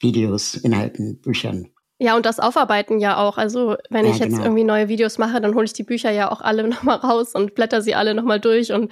Videos, 0.00 0.54
Inhalten, 0.54 1.20
Büchern. 1.20 1.68
Ja, 1.98 2.16
und 2.16 2.24
das 2.24 2.40
Aufarbeiten 2.40 2.98
ja 3.00 3.18
auch. 3.18 3.36
Also, 3.36 3.76
wenn 3.90 4.06
Ja, 4.06 4.12
ich 4.12 4.18
jetzt 4.20 4.30
genau. 4.30 4.44
irgendwie 4.44 4.64
neue 4.64 4.88
Videos 4.88 5.18
mache, 5.18 5.40
dann 5.40 5.54
hole 5.54 5.66
ich 5.66 5.74
die 5.74 5.82
Bücher 5.82 6.10
ja 6.10 6.30
auch 6.30 6.40
alle 6.40 6.62
nochmal 6.68 6.96
raus 6.96 7.34
und 7.34 7.54
blätter 7.54 7.82
sie 7.82 7.94
alle 7.94 8.14
nochmal 8.14 8.40
durch 8.40 8.72
und 8.72 8.90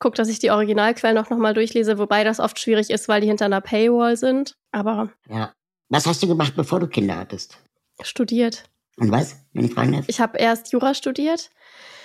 gucke, 0.00 0.16
dass 0.16 0.28
ich 0.28 0.38
die 0.40 0.50
Originalquellen 0.50 1.18
auch 1.18 1.30
nochmal 1.30 1.54
durchlese, 1.54 1.98
wobei 1.98 2.24
das 2.24 2.40
oft 2.40 2.58
schwierig 2.58 2.90
ist, 2.90 3.06
weil 3.08 3.20
die 3.20 3.28
hinter 3.28 3.44
einer 3.44 3.60
Paywall 3.60 4.16
sind. 4.16 4.56
Aber 4.72 5.10
Ja. 5.28 5.52
Was 5.90 6.06
hast 6.06 6.22
du 6.22 6.26
gemacht, 6.28 6.54
bevor 6.56 6.80
du 6.80 6.86
Kinder 6.88 7.16
hattest? 7.16 7.58
studiert. 8.02 8.64
Und 8.96 9.10
was, 9.10 9.36
wenn 9.52 9.64
ich 9.64 9.74
fragen 9.74 9.92
darf? 9.92 10.04
Ich 10.08 10.20
habe 10.20 10.38
erst 10.38 10.72
Jura 10.72 10.94
studiert, 10.94 11.50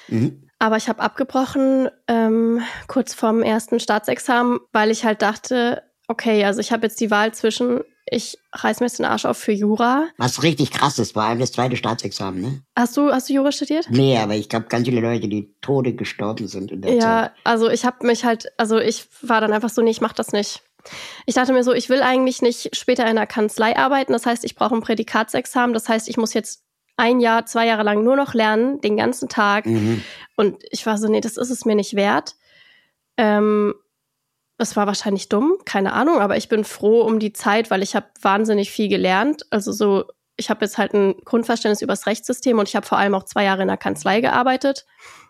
Mhm. 0.10 0.50
Aber 0.64 0.78
ich 0.78 0.88
habe 0.88 1.02
abgebrochen 1.02 1.90
ähm, 2.08 2.62
kurz 2.88 3.14
vorm 3.14 3.42
ersten 3.44 3.82
Staatsexamen, 3.82 4.60
weil 4.72 4.92
ich 4.92 5.04
halt 5.04 5.22
dachte, 5.22 5.84
okay, 6.08 6.46
also 6.46 6.62
ich 6.62 6.72
habe 6.72 6.84
jetzt 6.88 7.02
die 7.02 7.12
Wahl 7.12 7.34
zwischen, 7.34 7.82
ich 8.10 8.38
reiß 8.54 8.80
mir 8.80 8.86
jetzt 8.86 8.98
den 8.98 9.06
Arsch 9.06 9.26
auf 9.26 9.38
für 9.38 9.52
Jura. 9.52 10.08
Was 10.18 10.42
richtig 10.42 10.72
krass 10.72 11.00
ist, 11.00 11.12
vor 11.12 11.24
allem 11.24 11.40
das 11.40 11.52
zweite 11.52 11.76
Staatsexamen, 11.76 12.40
ne? 12.42 12.62
Hast 12.78 12.96
du, 12.96 13.12
hast 13.12 13.28
du 13.28 13.34
Jura 13.34 13.52
studiert? 13.52 13.88
Nee, 13.90 14.18
aber 14.18 14.36
ich 14.36 14.48
glaube, 14.48 14.68
ganz 14.68 14.88
viele 14.88 15.02
Leute, 15.02 15.28
die 15.28 15.54
Tode 15.60 15.96
gestorben 15.96 16.48
sind 16.48 16.72
in 16.72 16.82
der 16.82 16.94
Ja, 16.94 17.00
Zeit. 17.24 17.32
also 17.44 17.70
ich 17.70 17.84
habe 17.84 18.08
mich 18.08 18.24
halt, 18.24 18.48
also 18.58 18.80
ich 18.80 19.08
war 19.22 19.42
dann 19.42 19.52
einfach 19.52 19.70
so, 19.70 19.82
nee, 19.82 19.92
ich 19.92 20.00
mach 20.00 20.14
das 20.14 20.32
nicht. 20.32 20.62
Ich 21.26 21.36
dachte 21.36 21.52
mir 21.52 21.66
so, 21.66 21.74
ich 21.74 21.90
will 21.90 22.02
eigentlich 22.02 22.42
nicht 22.42 22.74
später 22.74 23.04
in 23.04 23.10
einer 23.10 23.28
Kanzlei 23.28 23.76
arbeiten. 23.76 24.14
Das 24.14 24.26
heißt, 24.26 24.46
ich 24.46 24.56
brauche 24.56 24.76
ein 24.76 24.82
Prädikatsexamen. 24.82 25.74
Das 25.74 25.90
heißt, 25.90 26.08
ich 26.08 26.16
muss 26.16 26.34
jetzt 26.34 26.64
ein 26.98 27.20
Jahr, 27.20 27.46
zwei 27.46 27.66
Jahre 27.68 27.84
lang 27.84 28.04
nur 28.04 28.16
noch 28.16 28.34
lernen, 28.34 28.80
den 28.82 28.98
ganzen 28.98 29.30
Tag. 29.30 29.66
Mhm. 29.66 30.04
Und 30.36 30.64
ich 30.72 30.86
war 30.86 30.98
so, 30.98 31.08
nee, 31.08 31.22
das 31.22 31.38
ist 31.38 31.50
es 31.50 31.66
mir 31.66 31.76
nicht 31.76 31.96
wert. 31.96 32.36
Ähm, 33.18 33.74
das 34.58 34.76
war 34.76 34.88
wahrscheinlich 34.88 35.30
dumm, 35.30 35.58
keine 35.66 35.94
Ahnung, 35.94 36.20
aber 36.20 36.38
ich 36.38 36.48
bin 36.50 36.64
froh 36.64 37.02
um 37.02 37.20
die 37.20 37.34
Zeit, 37.34 37.72
weil 37.72 37.82
ich 37.82 37.96
habe 37.96 38.06
wahnsinnig 38.22 38.72
viel 38.72 38.88
gelernt. 38.88 39.46
Also 39.50 39.72
so, 39.72 40.06
ich 40.38 40.50
habe 40.50 40.64
jetzt 40.66 40.78
halt 40.78 40.94
ein 40.94 41.16
Grundverständnis 41.26 41.82
über 41.82 41.94
das 41.94 42.06
Rechtssystem 42.08 42.60
und 42.60 42.70
ich 42.70 42.76
habe 42.76 42.86
vor 42.86 42.98
allem 42.98 43.16
auch 43.16 43.24
zwei 43.24 43.44
Jahre 43.44 43.64
in 43.64 43.68
der 43.68 43.78
Kanzlei 43.78 44.22
gearbeitet. 44.22 44.86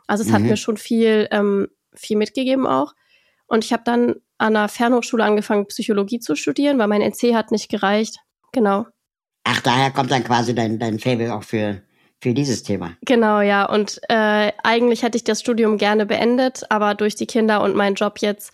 Also 0.07 0.23
es 0.23 0.31
hat 0.33 0.41
Mhm. 0.41 0.47
mir 0.49 0.57
schon 0.57 0.77
viel, 0.77 1.27
ähm, 1.31 1.69
viel 1.93 2.17
mitgegeben 2.17 2.67
auch. 2.67 2.93
Und 3.47 3.63
ich 3.63 3.71
habe 3.71 3.83
dann 3.85 4.15
an 4.37 4.55
einer 4.55 4.67
Fernhochschule 4.67 5.23
angefangen, 5.23 5.67
Psychologie 5.67 6.19
zu 6.19 6.35
studieren, 6.35 6.77
weil 6.79 6.87
mein 6.87 7.01
NC 7.01 7.33
hat 7.35 7.51
nicht 7.51 7.69
gereicht. 7.69 8.17
Genau. 8.51 8.85
Ach, 9.43 9.61
daher 9.61 9.91
kommt 9.91 10.11
dann 10.11 10.23
quasi 10.23 10.55
dein, 10.55 10.79
dein 10.79 10.99
Fable 10.99 11.33
auch 11.33 11.43
für, 11.43 11.81
für 12.21 12.33
dieses 12.33 12.63
Thema. 12.63 12.95
Genau, 13.01 13.41
ja. 13.41 13.65
Und 13.65 13.99
äh, 14.09 14.51
eigentlich 14.63 15.03
hätte 15.03 15.17
ich 15.17 15.23
das 15.23 15.41
Studium 15.41 15.77
gerne 15.77 16.05
beendet, 16.05 16.63
aber 16.69 16.95
durch 16.95 17.15
die 17.15 17.27
Kinder 17.27 17.61
und 17.61 17.75
meinen 17.75 17.95
Job 17.95 18.19
jetzt 18.19 18.51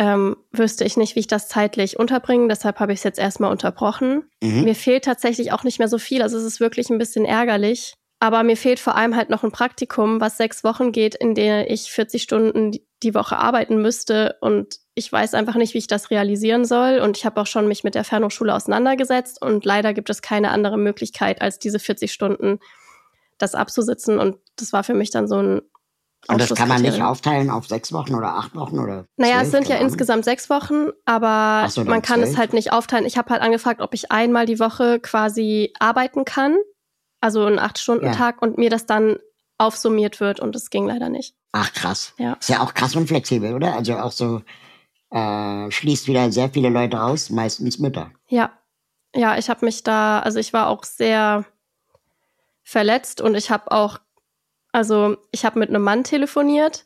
ähm, 0.00 0.36
wüsste 0.50 0.84
ich 0.84 0.96
nicht, 0.96 1.14
wie 1.14 1.20
ich 1.20 1.26
das 1.26 1.48
zeitlich 1.48 1.98
unterbringe. 1.98 2.48
Deshalb 2.48 2.80
habe 2.80 2.92
ich 2.92 3.00
es 3.00 3.04
jetzt 3.04 3.18
erstmal 3.18 3.52
unterbrochen. 3.52 4.24
Mhm. 4.42 4.64
Mir 4.64 4.74
fehlt 4.74 5.04
tatsächlich 5.04 5.52
auch 5.52 5.62
nicht 5.62 5.78
mehr 5.78 5.88
so 5.88 5.98
viel. 5.98 6.22
Also 6.22 6.38
es 6.38 6.44
ist 6.44 6.58
wirklich 6.58 6.88
ein 6.88 6.98
bisschen 6.98 7.26
ärgerlich. 7.26 7.94
Aber 8.18 8.42
mir 8.42 8.56
fehlt 8.56 8.80
vor 8.80 8.96
allem 8.96 9.16
halt 9.16 9.30
noch 9.30 9.44
ein 9.44 9.52
Praktikum, 9.52 10.20
was 10.20 10.36
sechs 10.36 10.64
Wochen 10.64 10.92
geht, 10.92 11.14
in 11.14 11.34
denen 11.34 11.66
ich 11.66 11.90
40 11.90 12.22
Stunden 12.22 12.72
die 13.02 13.14
Woche 13.14 13.38
arbeiten 13.38 13.80
müsste. 13.80 14.36
Und 14.40 14.76
ich 15.00 15.10
weiß 15.10 15.34
einfach 15.34 15.56
nicht, 15.56 15.74
wie 15.74 15.78
ich 15.78 15.88
das 15.88 16.10
realisieren 16.10 16.64
soll. 16.64 17.00
Und 17.00 17.16
ich 17.16 17.26
habe 17.26 17.40
auch 17.40 17.46
schon 17.46 17.66
mich 17.66 17.82
mit 17.82 17.94
der 17.96 18.04
Fernhochschule 18.04 18.54
auseinandergesetzt. 18.54 19.42
Und 19.42 19.64
leider 19.64 19.92
gibt 19.92 20.10
es 20.10 20.22
keine 20.22 20.50
andere 20.50 20.78
Möglichkeit, 20.78 21.42
als 21.42 21.58
diese 21.58 21.80
40 21.80 22.12
Stunden 22.12 22.60
das 23.38 23.54
abzusitzen. 23.56 24.18
Und 24.20 24.36
das 24.56 24.72
war 24.72 24.84
für 24.84 24.94
mich 24.94 25.10
dann 25.10 25.26
so 25.26 25.36
ein 25.42 25.62
Und 26.28 26.40
das 26.40 26.54
kann 26.54 26.68
man 26.68 26.82
nicht 26.82 27.00
aufteilen 27.02 27.50
auf 27.50 27.66
sechs 27.66 27.92
Wochen 27.92 28.14
oder 28.14 28.34
acht 28.36 28.54
Wochen 28.54 28.78
oder 28.78 29.06
Naja, 29.16 29.36
zwölf, 29.36 29.44
es 29.46 29.50
sind 29.50 29.68
ja 29.68 29.76
Ahnung. 29.76 29.88
insgesamt 29.88 30.24
sechs 30.24 30.50
Wochen, 30.50 30.88
aber 31.06 31.66
so, 31.70 31.82
man 31.84 32.02
kann 32.02 32.20
es 32.20 32.30
zwölf. 32.30 32.38
halt 32.38 32.52
nicht 32.52 32.72
aufteilen. 32.72 33.06
Ich 33.06 33.16
habe 33.16 33.30
halt 33.30 33.42
angefragt, 33.42 33.80
ob 33.80 33.94
ich 33.94 34.12
einmal 34.12 34.44
die 34.46 34.60
Woche 34.60 35.00
quasi 35.00 35.72
arbeiten 35.78 36.24
kann, 36.26 36.56
also 37.22 37.46
einen 37.46 37.58
Acht-Stunden-Tag 37.58 38.42
und 38.42 38.58
mir 38.58 38.68
das 38.70 38.84
dann 38.86 39.16
aufsummiert 39.56 40.20
wird 40.20 40.40
und 40.40 40.54
es 40.56 40.70
ging 40.70 40.86
leider 40.86 41.08
nicht. 41.08 41.34
Ach, 41.52 41.72
krass. 41.72 42.14
Ja. 42.18 42.34
Ist 42.34 42.48
ja 42.48 42.60
auch 42.60 42.74
krass 42.74 42.94
und 42.96 43.08
flexibel, 43.08 43.54
oder? 43.54 43.74
Also 43.74 43.94
auch 43.96 44.12
so, 44.12 44.40
äh, 45.10 45.70
schließt 45.70 46.06
wieder 46.08 46.30
sehr 46.32 46.50
viele 46.50 46.68
Leute 46.68 47.00
aus, 47.02 47.30
meistens 47.30 47.78
Mütter. 47.78 48.10
Ja, 48.28 48.52
ja, 49.14 49.36
ich 49.38 49.50
habe 49.50 49.64
mich 49.64 49.82
da, 49.82 50.20
also 50.20 50.38
ich 50.38 50.52
war 50.52 50.68
auch 50.68 50.84
sehr 50.84 51.44
verletzt 52.62 53.20
und 53.20 53.34
ich 53.34 53.50
habe 53.50 53.70
auch, 53.72 53.98
also 54.72 55.16
ich 55.32 55.44
habe 55.44 55.58
mit 55.58 55.68
einem 55.70 55.82
Mann 55.82 56.04
telefoniert 56.04 56.84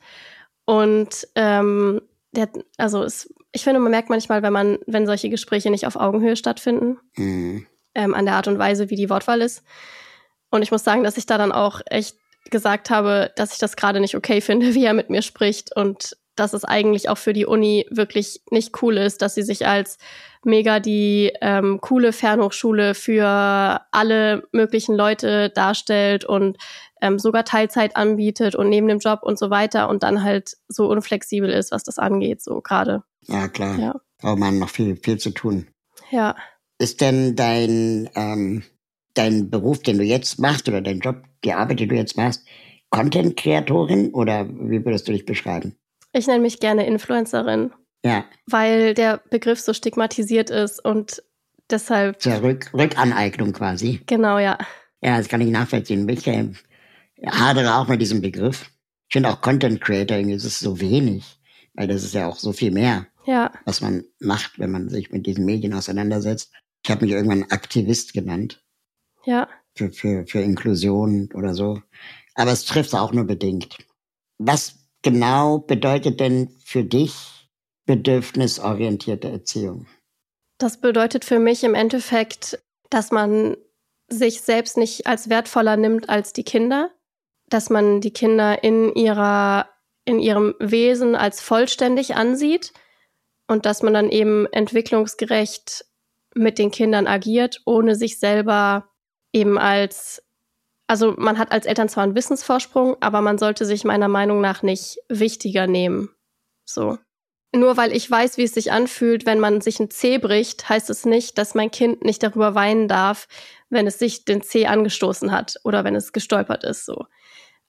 und 0.65 1.29
ähm, 1.35 2.01
der, 2.33 2.49
also 2.79 3.03
es, 3.03 3.33
ich 3.53 3.63
finde, 3.65 3.81
man 3.81 3.91
merkt 3.91 4.09
manchmal, 4.11 4.43
wenn 4.43 4.53
man, 4.53 4.79
wenn 4.87 5.07
solche 5.07 5.29
Gespräche 5.29 5.71
nicht 5.71 5.87
auf 5.87 5.97
Augenhöhe 5.97 6.37
stattfinden, 6.37 6.99
Mhm. 7.17 7.67
ähm, 7.95 8.15
an 8.15 8.25
der 8.25 8.35
Art 8.37 8.49
und 8.49 8.59
Weise, 8.59 8.91
wie 8.91 8.97
die 8.97 9.11
Wortwahl 9.11 9.43
ist. 9.43 9.63
Und 10.51 10.63
ich 10.63 10.71
muss 10.71 10.85
sagen, 10.85 11.05
dass 11.05 11.17
ich 11.19 11.27
da 11.27 11.37
dann 11.37 11.53
auch 11.53 11.81
echt 11.87 12.17
gesagt 12.51 12.91
habe, 12.91 13.33
dass 13.37 13.53
ich 13.53 13.59
das 13.59 13.77
gerade 13.77 14.01
nicht 14.01 14.17
okay 14.17 14.41
finde, 14.41 14.67
wie 14.75 14.85
er 14.85 14.95
mit 14.95 15.11
mir 15.11 15.23
spricht 15.23 15.77
und 15.77 16.17
dass 16.37 16.53
es 16.53 16.65
eigentlich 16.65 17.09
auch 17.09 17.19
für 17.19 17.33
die 17.33 17.47
Uni 17.47 17.87
wirklich 17.91 18.43
nicht 18.51 18.83
cool 18.83 18.97
ist, 18.97 19.23
dass 19.23 19.35
sie 19.35 19.43
sich 19.43 19.67
als 19.67 19.99
mega 20.45 20.81
die 20.81 21.33
ähm, 21.41 21.81
coole 21.81 22.13
Fernhochschule 22.13 22.95
für 22.95 23.81
alle 23.91 24.47
möglichen 24.53 24.95
Leute 24.95 25.51
darstellt 25.51 26.25
und 26.25 26.59
ähm, 27.01 27.19
sogar 27.19 27.45
Teilzeit 27.45 27.97
anbietet 27.97 28.55
und 28.55 28.69
neben 28.69 28.89
dem 28.89 28.99
Job 28.99 29.21
und 29.23 29.39
so 29.39 29.51
weiter 29.51 29.89
und 29.89 30.03
dann 30.03 30.23
halt 30.23 30.57
so 30.69 30.89
unflexibel 30.89 31.51
ist, 31.51 31.73
was 31.73 31.83
das 31.83 31.99
angeht, 31.99 32.43
so 32.43 32.61
gerade. 32.61 33.03
Ja, 33.27 33.49
klar. 33.49 33.79
Ja. 33.79 34.01
Braucht 34.19 34.39
man 34.39 34.59
noch 34.59 34.71
viel, 34.71 34.97
viel 34.97 35.19
zu 35.19 35.31
tun. 35.31 35.69
Ja. 36.11 36.37
Ist 36.79 37.01
denn 37.01 37.37
dein, 37.37 38.11
ähm, 38.15 38.63
dein 39.15 39.51
Beruf, 39.51 39.83
den 39.83 39.99
du 39.99 40.05
jetzt 40.05 40.39
machst, 40.39 40.69
oder 40.69 40.81
dein 40.81 41.01
Job, 41.01 41.23
die 41.45 41.53
Arbeit, 41.53 41.81
die 41.81 41.87
du 41.87 41.95
jetzt 41.95 42.17
machst, 42.17 42.45
Content-Kreatorin 42.91 44.13
oder 44.13 44.49
wie 44.49 44.85
würdest 44.85 45.09
du 45.09 45.13
dich 45.13 45.27
beschreiben? 45.27 45.77
Ich 46.15 46.27
nenne 46.27 46.41
mich 46.41 46.61
gerne 46.61 46.87
Influencerin. 46.87 47.73
Ja, 48.05 48.25
weil 48.47 48.95
der 48.95 49.21
Begriff 49.31 49.61
so 49.61 49.73
stigmatisiert 49.73 50.51
ist 50.51 50.85
und 50.85 51.23
deshalb, 51.71 52.21
zur 52.21 52.43
Rück 52.43 52.73
Rückaneignung 52.75 53.53
quasi. 53.53 54.01
genau, 54.07 54.39
ja. 54.39 54.59
Ja, 55.03 55.19
das 55.19 55.29
kann 55.29 55.41
ich 55.41 55.51
nachvollziehen. 55.51 56.09
Ich 56.09 56.27
äh, 56.27 56.51
hadere 57.27 57.77
auch 57.77 57.89
mit 57.89 58.01
diesem 58.01 58.21
Begriff. 58.21 58.71
Ich 59.09 59.15
finde 59.15 59.31
auch 59.31 59.41
Content 59.41 59.81
Creator, 59.81 60.17
irgendwie 60.17 60.37
ist 60.37 60.45
es 60.45 60.61
so 60.61 60.81
wenig, 60.81 61.39
weil 61.75 61.89
das 61.89 62.05
ist 62.05 62.15
ja 62.15 62.27
auch 62.27 62.37
so 62.37 62.53
viel 62.53 62.71
mehr, 62.71 63.07
Ja, 63.27 63.53
was 63.65 63.81
man 63.81 64.05
macht, 64.19 64.59
wenn 64.59 64.71
man 64.71 64.89
sich 64.89 65.11
mit 65.11 65.27
diesen 65.27 65.45
Medien 65.45 65.75
auseinandersetzt. 65.75 66.53
Ich 66.85 66.91
habe 66.91 67.05
mich 67.05 67.15
irgendwann 67.15 67.45
Aktivist 67.51 68.13
genannt 68.13 68.63
ja. 69.25 69.49
für, 69.75 69.91
für, 69.93 70.27
für 70.27 70.41
Inklusion 70.41 71.31
oder 71.35 71.55
so. 71.55 71.81
Aber 72.35 72.53
es 72.53 72.65
trifft 72.65 72.95
auch 72.95 73.13
nur 73.13 73.25
bedingt. 73.25 73.79
Was 74.39 74.84
genau 75.05 75.59
bedeutet 75.59 76.19
denn 76.19 76.49
für 76.65 76.83
dich 76.83 77.49
bedürfnisorientierte 77.87 79.29
Erziehung? 79.29 79.87
Das 80.59 80.81
bedeutet 80.81 81.25
für 81.25 81.39
mich 81.39 81.63
im 81.63 81.75
Endeffekt, 81.75 82.59
dass 82.91 83.13
man 83.13 83.57
sich 84.09 84.41
selbst 84.41 84.77
nicht 84.77 85.07
als 85.07 85.29
wertvoller 85.29 85.77
nimmt 85.77 86.09
als 86.09 86.33
die 86.33 86.45
Kinder, 86.45 86.91
dass 87.49 87.71
man 87.71 88.01
die 88.01 88.13
Kinder 88.13 88.65
in 88.65 88.95
ihrer, 88.95 89.69
in 90.05 90.19
ihrem 90.19 90.55
Wesen 90.59 91.15
als 91.15 91.41
vollständig 91.41 92.17
ansieht 92.17 92.73
und 93.47 93.67
dass 93.67 93.83
man 93.83 93.95
dann 93.95 94.11
eben 94.11 94.47
entwicklungsgerecht 94.47 95.85
mit 96.35 96.59
den 96.59 96.71
Kindern 96.71 97.07
agiert, 97.07 97.61
ohne 97.65 97.95
sich 97.95 98.19
selber 98.19 98.89
eben 99.33 99.59
als, 99.59 100.24
also 100.87 101.15
man 101.17 101.39
hat 101.39 101.53
als 101.53 101.67
Eltern 101.67 101.89
zwar 101.89 102.05
einen 102.05 102.15
Wissensvorsprung, 102.15 102.97
aber 103.01 103.21
man 103.21 103.39
sollte 103.39 103.65
sich 103.67 103.85
meiner 103.85 104.09
Meinung 104.09 104.41
nach 104.41 104.63
nicht 104.63 104.99
wichtiger 105.09 105.67
nehmen. 105.67 106.11
So. 106.65 106.99
Nur 107.55 107.77
weil 107.77 107.93
ich 107.93 108.11
weiß, 108.11 108.37
wie 108.37 108.43
es 108.43 108.55
sich 108.55 108.73
anfühlt, 108.73 109.27
wenn 109.27 109.39
man 109.39 109.61
sich 109.61 109.79
ein 109.79 109.91
Zeh 109.91 110.19
bricht, 110.19 110.69
heißt 110.69 110.91
es 110.91 111.05
nicht, 111.07 111.39
dass 111.39 111.55
mein 111.55 111.71
Kind 111.71 112.05
nicht 112.05 112.23
darüber 112.23 112.55
weinen 112.55 112.89
darf, 112.89 113.29
wenn 113.71 113.87
es 113.87 113.99
sich 113.99 114.25
den 114.25 114.43
Zeh 114.43 114.67
angestoßen 114.67 115.31
hat 115.31 115.57
oder 115.63 115.85
wenn 115.85 115.95
es 115.95 116.13
gestolpert 116.13 116.65
ist, 116.65 116.85
so. 116.85 117.07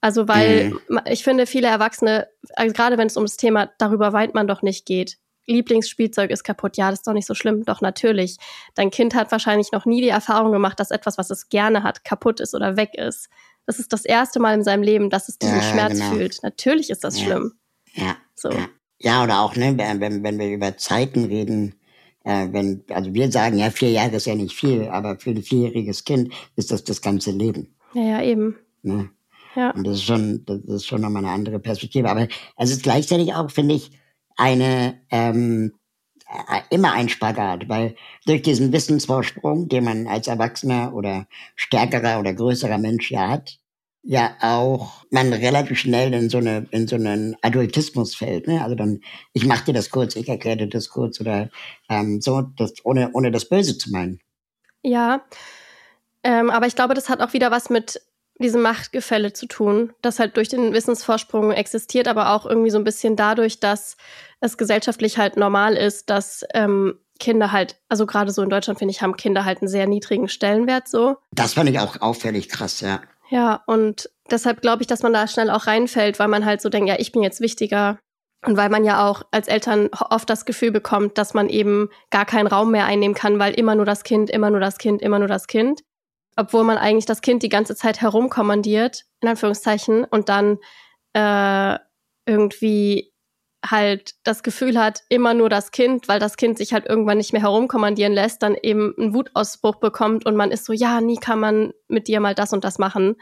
Also, 0.02 0.28
weil 0.28 0.70
Mhm. 0.72 1.02
ich 1.10 1.24
finde, 1.24 1.46
viele 1.48 1.68
Erwachsene, 1.68 2.28
also 2.56 2.74
gerade 2.74 2.98
wenn 2.98 3.08
es 3.08 3.18
um 3.18 3.26
das 3.26 3.38
Thema 3.38 3.72
darüber 3.80 4.14
weint 4.14 4.34
man 4.36 4.48
doch 4.48 4.62
nicht 4.62 4.86
geht. 4.86 5.18
Lieblingsspielzeug 5.48 6.32
ist 6.32 6.44
kaputt. 6.44 6.78
Ja, 6.78 6.90
das 6.90 7.00
ist 7.00 7.08
doch 7.08 7.14
nicht 7.14 7.28
so 7.28 7.36
schlimm. 7.36 7.64
Doch 7.66 7.82
natürlich. 7.82 8.38
Dein 8.74 8.92
Kind 8.92 9.16
hat 9.16 9.32
wahrscheinlich 9.32 9.72
noch 9.72 9.86
nie 9.86 10.02
die 10.02 10.10
Erfahrung 10.10 10.52
gemacht, 10.52 10.80
dass 10.80 10.92
etwas, 10.92 11.18
was 11.18 11.30
es 11.30 11.50
gerne 11.50 11.84
hat, 11.84 12.04
kaputt 12.04 12.40
ist 12.40 12.54
oder 12.56 12.78
weg 12.78 12.92
ist. 12.96 13.30
Das 13.66 13.80
ist 13.80 13.94
das 13.94 14.06
erste 14.06 14.40
Mal 14.40 14.54
in 14.54 14.64
seinem 14.64 14.84
Leben, 14.84 15.10
dass 15.10 15.30
es 15.30 15.38
diesen 15.40 15.56
Ja, 15.58 15.62
Schmerz 15.64 15.94
genau. 15.94 16.12
fühlt. 16.12 16.40
Natürlich 16.44 16.90
ist 16.90 17.04
das 17.04 17.20
Ja. 17.20 17.26
schlimm. 17.26 17.54
Ja. 17.94 18.16
So. 18.36 18.50
Ja. 18.52 18.68
Ja, 19.00 19.24
oder 19.24 19.42
auch, 19.42 19.56
ne, 19.56 19.76
wenn, 19.78 20.24
wenn 20.24 20.40
wir 20.40 20.50
über 20.50 20.78
Zeiten 20.78 21.26
reden, 21.26 21.76
äh, 22.24 22.48
wenn, 22.52 22.84
also 22.90 23.14
wir 23.14 23.32
sagen, 23.32 23.58
ja, 23.58 23.70
vier 23.70 23.92
Jahre 23.92 24.16
ist 24.16 24.26
ja 24.26 24.36
nicht 24.36 24.56
viel, 24.56 24.88
aber 24.88 25.20
für 25.20 25.32
ein 25.32 25.44
vierjähriges 25.44 26.06
Kind 26.06 26.34
ist 26.56 26.72
das 26.72 26.84
das 26.86 27.02
ganze 27.02 27.32
Leben. 27.32 27.76
Ja, 27.94 28.02
ja, 28.04 28.22
eben. 28.24 28.56
Ne? 28.84 29.10
Ja. 29.56 29.72
Und 29.72 29.86
das 29.86 29.96
ist 29.96 30.04
schon, 30.04 30.44
das 30.46 30.60
ist 30.64 30.86
schon 30.88 31.02
nochmal 31.02 31.24
eine 31.24 31.34
andere 31.34 31.60
Perspektive. 31.60 32.10
Aber 32.10 32.28
es 32.58 32.72
ist 32.72 32.84
gleichzeitig 32.84 33.34
auch, 33.34 33.52
finde 33.52 33.76
ich, 33.76 33.92
eine, 34.36 35.02
ähm, 35.12 35.74
äh, 36.28 36.62
immer 36.70 36.94
ein 36.94 37.10
Spagat, 37.10 37.70
weil 37.70 37.96
durch 38.26 38.42
diesen 38.42 38.72
Wissensvorsprung, 38.74 39.68
den 39.70 39.84
man 39.84 40.08
als 40.08 40.28
Erwachsener 40.28 40.94
oder 40.94 41.28
stärkerer 41.56 42.20
oder 42.20 42.34
größerer 42.34 42.78
Mensch 42.78 43.12
ja 43.12 43.30
hat, 43.30 43.60
ja 44.06 44.36
auch 44.42 45.04
man 45.10 45.34
relativ 45.34 45.80
schnell 45.80 46.14
in 46.14 46.30
so 46.30 46.38
eine 46.38 46.68
in 46.72 46.88
so 46.88 46.96
einen 46.96 47.36
Adultismus 47.42 48.16
fällt. 48.16 48.48
Ne? 48.48 48.64
Also 48.64 48.76
dann, 48.76 49.02
ich 49.34 49.46
mach 49.46 49.62
dir 49.62 49.74
das 49.74 49.90
kurz, 49.90 50.16
ich 50.16 50.30
erkläre 50.30 50.58
dir 50.58 50.68
das 50.68 50.90
kurz 50.90 51.20
oder 51.20 51.50
ähm, 51.90 52.22
so, 52.22 52.42
das, 52.42 52.74
ohne 52.84 53.12
ohne 53.14 53.32
das 53.32 53.50
Böse 53.50 53.78
zu 53.78 53.92
meinen. 53.92 54.20
Ja, 54.84 55.26
ähm, 56.24 56.52
aber 56.52 56.68
ich 56.68 56.76
glaube, 56.76 56.94
das 56.94 57.10
hat 57.10 57.22
auch 57.22 57.34
wieder 57.34 57.52
was 57.52 57.70
mit 57.70 58.02
diesem 58.40 58.62
Machtgefälle 58.62 59.34
zu 59.34 59.48
tun, 59.48 59.94
das 60.02 60.20
halt 60.20 60.36
durch 60.38 60.50
den 60.50 60.74
Wissensvorsprung 60.74 61.52
existiert, 61.52 62.08
aber 62.08 62.32
auch 62.32 62.46
irgendwie 62.46 62.70
so 62.70 62.78
ein 62.78 62.84
bisschen 62.84 63.16
dadurch, 63.16 63.60
dass 63.60 63.96
es 64.42 64.58
gesellschaftlich 64.58 65.18
halt 65.18 65.38
normal 65.38 65.76
ist, 65.76 66.10
dass 66.10 66.44
ähm, 66.54 67.00
Kinder 67.20 67.52
halt, 67.52 67.78
also 67.88 68.06
gerade 68.06 68.32
so 68.32 68.42
in 68.42 68.50
Deutschland 68.50 68.78
finde 68.78 68.92
ich, 68.92 69.02
haben 69.02 69.16
Kinder 69.16 69.46
halt 69.46 69.62
einen 69.62 69.70
sehr 69.70 69.88
niedrigen 69.88 70.28
Stellenwert 70.28 70.88
so. 70.88 71.16
Das 71.32 71.54
fand 71.54 71.70
ich 71.70 71.80
auch 71.80 72.02
auffällig 72.02 72.50
krass, 72.50 72.82
ja. 72.82 73.02
Ja, 73.30 73.64
und 73.66 74.10
deshalb 74.30 74.62
glaube 74.62 74.84
ich, 74.84 74.88
dass 74.88 75.02
man 75.02 75.14
da 75.14 75.28
schnell 75.28 75.50
auch 75.50 75.66
reinfällt, 75.66 76.20
weil 76.20 76.28
man 76.28 76.46
halt 76.46 76.62
so 76.62 76.70
denkt, 76.70 76.90
ja, 76.90 76.96
ich 77.00 77.12
bin 77.12 77.24
jetzt 77.24 77.42
wichtiger. 77.42 77.98
Und 78.46 78.58
weil 78.58 78.70
man 78.70 78.84
ja 78.84 79.10
auch 79.10 79.24
als 79.32 79.48
Eltern 79.48 79.90
oft 79.92 80.30
das 80.30 80.46
Gefühl 80.46 80.72
bekommt, 80.72 81.18
dass 81.18 81.34
man 81.34 81.50
eben 81.50 81.90
gar 82.12 82.26
keinen 82.26 82.46
Raum 82.46 82.70
mehr 82.70 82.86
einnehmen 82.86 83.16
kann, 83.16 83.40
weil 83.40 83.56
immer 83.56 83.74
nur 83.74 83.86
das 83.86 84.04
Kind, 84.04 84.30
immer 84.30 84.52
nur 84.52 84.60
das 84.60 84.78
Kind, 84.78 85.02
immer 85.02 85.18
nur 85.18 85.28
das 85.28 85.48
Kind 85.48 85.82
obwohl 86.36 86.64
man 86.64 86.78
eigentlich 86.78 87.06
das 87.06 87.22
Kind 87.22 87.44
die 87.44 87.50
ganze 87.50 87.76
Zeit 87.76 88.02
herumkommandiert, 88.02 89.06
in 89.22 89.30
Anführungszeichen, 89.30 90.04
und 90.04 90.30
dann 90.30 90.58
äh, 91.14 91.78
irgendwie 92.26 93.14
halt 93.72 94.16
das 94.24 94.44
Gefühl 94.44 94.80
hat, 94.80 95.02
immer 95.10 95.34
nur 95.34 95.50
das 95.50 95.72
Kind, 95.72 96.08
weil 96.08 96.20
das 96.20 96.38
Kind 96.38 96.58
sich 96.58 96.74
halt 96.74 96.86
irgendwann 96.86 97.18
nicht 97.18 97.34
mehr 97.34 97.42
herumkommandieren 97.42 98.14
lässt, 98.14 98.44
dann 98.44 98.56
eben 98.56 98.94
einen 98.98 99.14
Wutausbruch 99.14 99.76
bekommt 99.78 100.26
und 100.26 100.36
man 100.36 100.52
ist 100.52 100.66
so, 100.66 100.74
ja, 100.74 101.02
nie 101.02 101.18
kann 101.18 101.40
man 101.40 101.74
mit 101.88 102.08
dir 102.08 102.20
mal 102.20 102.36
das 102.36 102.54
und 102.54 102.64
das 102.64 102.78
machen. 102.80 103.16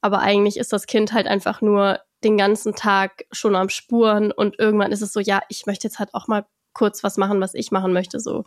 Aber 0.00 0.20
eigentlich 0.20 0.56
ist 0.58 0.72
das 0.72 0.86
Kind 0.86 1.12
halt 1.12 1.26
einfach 1.26 1.60
nur 1.60 2.00
den 2.22 2.38
ganzen 2.38 2.74
Tag 2.74 3.24
schon 3.32 3.56
am 3.56 3.68
Spuren 3.68 4.32
und 4.32 4.58
irgendwann 4.58 4.92
ist 4.92 5.02
es 5.02 5.12
so, 5.12 5.20
ja, 5.20 5.42
ich 5.48 5.66
möchte 5.66 5.86
jetzt 5.86 5.98
halt 5.98 6.14
auch 6.14 6.28
mal 6.28 6.46
kurz 6.72 7.04
was 7.04 7.16
machen, 7.16 7.40
was 7.40 7.54
ich 7.54 7.70
machen 7.70 7.92
möchte, 7.92 8.20
so 8.20 8.44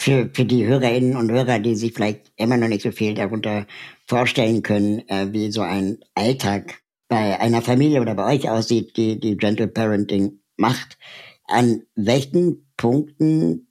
für, 0.00 0.30
für 0.32 0.44
die 0.44 0.66
Hörerinnen 0.66 1.16
und 1.16 1.30
Hörer, 1.30 1.58
die 1.58 1.76
sich 1.76 1.92
vielleicht 1.92 2.32
immer 2.36 2.56
noch 2.56 2.68
nicht 2.68 2.82
so 2.82 2.90
viel 2.90 3.14
darunter 3.14 3.66
vorstellen 4.06 4.62
können, 4.62 5.08
äh, 5.08 5.32
wie 5.32 5.52
so 5.52 5.62
ein 5.62 5.98
Alltag 6.14 6.82
bei 7.08 7.38
einer 7.38 7.62
Familie 7.62 8.00
oder 8.00 8.14
bei 8.14 8.34
euch 8.34 8.48
aussieht, 8.48 8.96
die, 8.96 9.20
die 9.20 9.36
Gentle 9.36 9.68
Parenting 9.68 10.40
macht. 10.56 10.98
An 11.44 11.82
welchen 11.94 12.72
Punkten 12.76 13.68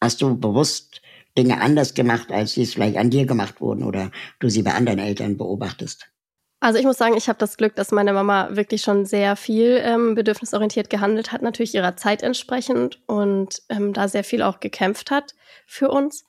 hast 0.00 0.22
du 0.22 0.38
bewusst 0.38 1.02
Dinge 1.36 1.60
anders 1.60 1.94
gemacht, 1.94 2.32
als 2.32 2.54
sie 2.54 2.62
es 2.62 2.74
vielleicht 2.74 2.96
an 2.96 3.10
dir 3.10 3.26
gemacht 3.26 3.60
wurden 3.60 3.84
oder 3.84 4.10
du 4.40 4.48
sie 4.48 4.62
bei 4.62 4.74
anderen 4.74 4.98
Eltern 4.98 5.36
beobachtest? 5.36 6.09
Also 6.62 6.78
ich 6.78 6.84
muss 6.84 6.98
sagen, 6.98 7.16
ich 7.16 7.28
habe 7.28 7.38
das 7.38 7.56
Glück, 7.56 7.74
dass 7.74 7.90
meine 7.90 8.12
Mama 8.12 8.48
wirklich 8.50 8.82
schon 8.82 9.06
sehr 9.06 9.34
viel 9.34 9.80
ähm, 9.82 10.14
bedürfnisorientiert 10.14 10.90
gehandelt 10.90 11.32
hat, 11.32 11.40
natürlich 11.40 11.74
ihrer 11.74 11.96
Zeit 11.96 12.22
entsprechend 12.22 13.00
und 13.06 13.62
ähm, 13.70 13.94
da 13.94 14.08
sehr 14.08 14.24
viel 14.24 14.42
auch 14.42 14.60
gekämpft 14.60 15.10
hat 15.10 15.34
für 15.66 15.88
uns. 15.88 16.26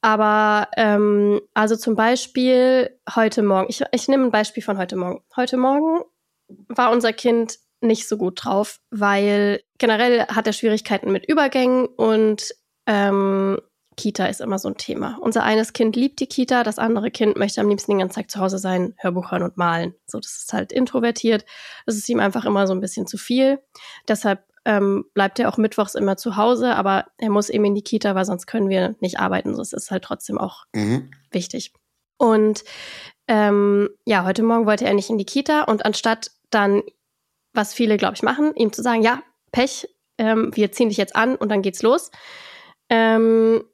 Aber 0.00 0.68
ähm, 0.78 1.42
also 1.52 1.76
zum 1.76 1.94
Beispiel 1.94 2.98
heute 3.14 3.42
Morgen, 3.42 3.66
ich, 3.68 3.82
ich 3.92 4.08
nehme 4.08 4.24
ein 4.24 4.30
Beispiel 4.30 4.62
von 4.62 4.78
heute 4.78 4.96
Morgen. 4.96 5.22
Heute 5.36 5.58
Morgen 5.58 6.00
war 6.68 6.90
unser 6.90 7.12
Kind 7.12 7.58
nicht 7.82 8.08
so 8.08 8.16
gut 8.16 8.44
drauf, 8.44 8.80
weil 8.90 9.60
generell 9.76 10.26
hat 10.28 10.46
er 10.46 10.54
Schwierigkeiten 10.54 11.12
mit 11.12 11.28
Übergängen 11.28 11.84
und 11.84 12.54
ähm, 12.86 13.60
Kita 13.96 14.26
ist 14.26 14.40
immer 14.40 14.58
so 14.58 14.68
ein 14.68 14.76
Thema. 14.76 15.18
Unser 15.20 15.42
eines 15.42 15.72
Kind 15.72 15.96
liebt 15.96 16.20
die 16.20 16.26
Kita, 16.26 16.62
das 16.62 16.78
andere 16.78 17.10
Kind 17.10 17.36
möchte 17.36 17.60
am 17.60 17.68
liebsten 17.68 17.92
den 17.92 18.00
ganzen 18.00 18.16
Tag 18.16 18.30
zu 18.30 18.40
Hause 18.40 18.58
sein, 18.58 18.94
Hörbuch 18.98 19.32
hören 19.32 19.42
und 19.42 19.56
malen. 19.56 19.94
So, 20.06 20.20
das 20.20 20.36
ist 20.36 20.52
halt 20.52 20.70
introvertiert. 20.70 21.44
Das 21.86 21.96
ist 21.96 22.08
ihm 22.08 22.20
einfach 22.20 22.44
immer 22.44 22.66
so 22.66 22.74
ein 22.74 22.80
bisschen 22.80 23.06
zu 23.06 23.16
viel. 23.16 23.58
Deshalb 24.06 24.44
ähm, 24.66 25.06
bleibt 25.14 25.38
er 25.38 25.48
auch 25.48 25.56
mittwochs 25.56 25.94
immer 25.94 26.16
zu 26.16 26.36
Hause, 26.36 26.74
aber 26.74 27.06
er 27.18 27.30
muss 27.30 27.48
eben 27.48 27.64
in 27.64 27.74
die 27.74 27.82
Kita, 27.82 28.14
weil 28.14 28.24
sonst 28.24 28.46
können 28.46 28.68
wir 28.68 28.96
nicht 29.00 29.18
arbeiten. 29.18 29.54
So, 29.54 29.62
das 29.62 29.72
ist 29.72 29.90
halt 29.90 30.04
trotzdem 30.04 30.38
auch 30.38 30.64
mhm. 30.74 31.10
wichtig. 31.30 31.72
Und 32.18 32.64
ähm, 33.28 33.88
ja, 34.04 34.24
heute 34.24 34.42
Morgen 34.42 34.66
wollte 34.66 34.84
er 34.84 34.94
nicht 34.94 35.10
in 35.10 35.18
die 35.18 35.24
Kita 35.24 35.62
und 35.62 35.84
anstatt 35.84 36.32
dann, 36.50 36.82
was 37.52 37.74
viele, 37.74 37.96
glaube 37.96 38.14
ich, 38.14 38.22
machen, 38.22 38.54
ihm 38.56 38.72
zu 38.72 38.82
sagen, 38.82 39.02
ja, 39.02 39.22
Pech, 39.52 39.88
ähm, 40.18 40.50
wir 40.54 40.72
ziehen 40.72 40.88
dich 40.88 40.98
jetzt 40.98 41.16
an 41.16 41.36
und 41.36 41.48
dann 41.48 41.62
geht's 41.62 41.82
los. 41.82 42.10
Ähm, 42.88 43.64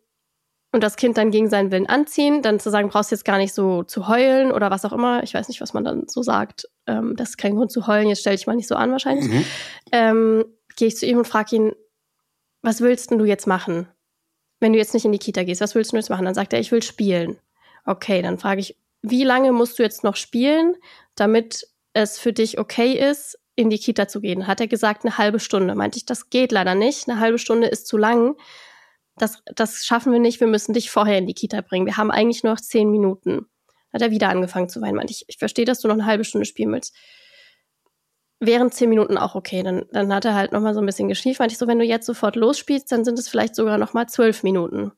und 0.73 0.83
das 0.83 0.97
Kind 0.97 1.19
dann 1.19 1.31
gegen 1.31 1.51
seinen 1.51 1.71
Willen 1.71 1.87
anziehen, 1.87 2.41
dann 2.43 2.59
zu 2.59 2.71
sagen, 2.71 2.89
brauchst 2.89 3.11
jetzt 3.11 3.27
gar 3.27 3.39
nicht 3.39 3.53
so 3.53 3.83
zu 3.83 4.09
heulen 4.09 4.51
oder 4.51 4.71
was 4.71 4.85
auch 4.85 4.93
immer. 4.93 5.23
Ich 5.23 5.35
weiß 5.35 5.49
nicht, 5.49 5.61
was 5.61 5.75
man 5.75 5.85
dann 5.85 6.09
so 6.09 6.23
sagt. 6.23 6.67
Ähm, 6.87 7.15
das 7.15 7.31
ist 7.31 7.37
kein 7.37 7.55
Grund 7.55 7.71
zu 7.71 7.87
heulen, 7.87 8.09
jetzt 8.09 8.21
stell 8.21 8.35
dich 8.35 8.47
mal 8.47 8.57
nicht 8.57 8.69
so 8.69 8.75
an 8.75 8.91
wahrscheinlich. 8.91 9.29
Mhm. 9.29 9.45
Ähm, 9.93 10.45
Gehe 10.77 10.89
ich 10.89 10.97
zu 10.97 11.05
ihm 11.05 11.19
und 11.19 11.29
frage 11.29 11.55
ihn, 11.57 11.73
was 12.63 12.81
willst 12.81 13.11
denn 13.11 13.19
du 13.19 13.27
jetzt 13.27 13.47
machen? 13.47 13.89
Wenn 14.59 14.73
du 14.73 14.79
jetzt 14.79 14.95
nicht 14.95 15.05
in 15.05 15.13
die 15.13 15.19
Kita 15.19 15.43
gehst, 15.43 15.61
was 15.61 15.75
willst 15.75 15.93
du 15.93 15.97
jetzt 15.97 16.09
machen? 16.09 16.25
Dann 16.25 16.35
sagt 16.35 16.55
er, 16.55 16.61
ich 16.61 16.73
will 16.73 16.83
spielen. 16.83 17.39
Okay, 17.85 18.23
dann 18.23 18.39
frage 18.39 18.61
ich, 18.61 18.79
wie 19.03 19.25
lange 19.25 19.53
musst 19.53 19.79
du 19.79 19.83
jetzt 19.83 20.05
noch 20.05 20.17
spielen, 20.17 20.77
damit 21.17 21.67
es 21.93 22.19
für 22.19 22.33
dich 22.33 22.59
okay 22.59 22.93
ist, 22.93 23.39
in 23.57 23.69
die 23.69 23.79
Kita 23.79 24.09
zu 24.09 24.21
gehen? 24.21 24.47
Hat 24.47 24.61
er 24.61 24.69
gesagt, 24.69 25.05
eine 25.05 25.19
halbe 25.19 25.41
Stunde. 25.41 25.75
Meinte 25.75 25.99
ich, 25.99 26.07
das 26.07 26.31
geht 26.31 26.53
leider 26.53 26.75
nicht. 26.75 27.09
Eine 27.09 27.21
halbe 27.21 27.39
Stunde 27.39 27.67
ist 27.67 27.87
zu 27.87 27.99
lang 27.99 28.37
das, 29.17 29.43
das 29.55 29.85
schaffen 29.85 30.13
wir 30.13 30.21
nicht, 30.21 30.41
wir 30.41 30.47
müssen 30.47 30.73
dich 30.73 30.91
vorher 30.91 31.19
in 31.19 31.27
die 31.27 31.35
Kita 31.35 31.61
bringen. 31.61 31.87
Wir 31.87 31.97
haben 31.97 32.11
eigentlich 32.11 32.43
nur 32.43 32.53
noch 32.55 32.61
zehn 32.61 32.91
Minuten. 32.91 33.47
Hat 33.93 34.03
er 34.03 34.11
wieder 34.11 34.31
angefangen 34.31 34.69
zu 34.69 34.81
weinen. 34.81 34.97
Meinte 34.97 35.13
ich, 35.13 35.25
ich 35.29 35.39
verstehe, 35.39 35.65
dass 35.65 35.81
du 35.81 35.89
noch 35.89 35.95
eine 35.95 36.07
halbe 36.07 36.25
Stunde 36.25 36.47
spielen 36.47 36.73
willst. 36.73 36.97
Während 38.41 38.75
zehn 38.75 38.89
Minuten 38.89 39.19
auch 39.19 39.35
okay. 39.35 39.63
Dann, 39.63 39.85
dann 39.93 40.13
hat 40.15 40.25
er 40.25 40.35
halt 40.35 40.53
nochmal 40.53 40.75
so 40.75 40.81
ein 40.81 40.87
bisschen 40.87 41.09
geschnieft. 41.09 41.41
Meinte 41.41 41.53
ich 41.53 41.59
so, 41.59 41.69
wenn 41.69 41.79
du 41.79 41.85
jetzt 41.85 42.07
sofort 42.07 42.37
losspielst, 42.37 42.91
dann 42.91 43.05
sind 43.05 43.19
es 43.19 43.29
vielleicht 43.29 43.55
sogar 43.55 43.77
nochmal 43.79 44.09
zwölf 44.09 44.43
Minuten. 44.43 44.93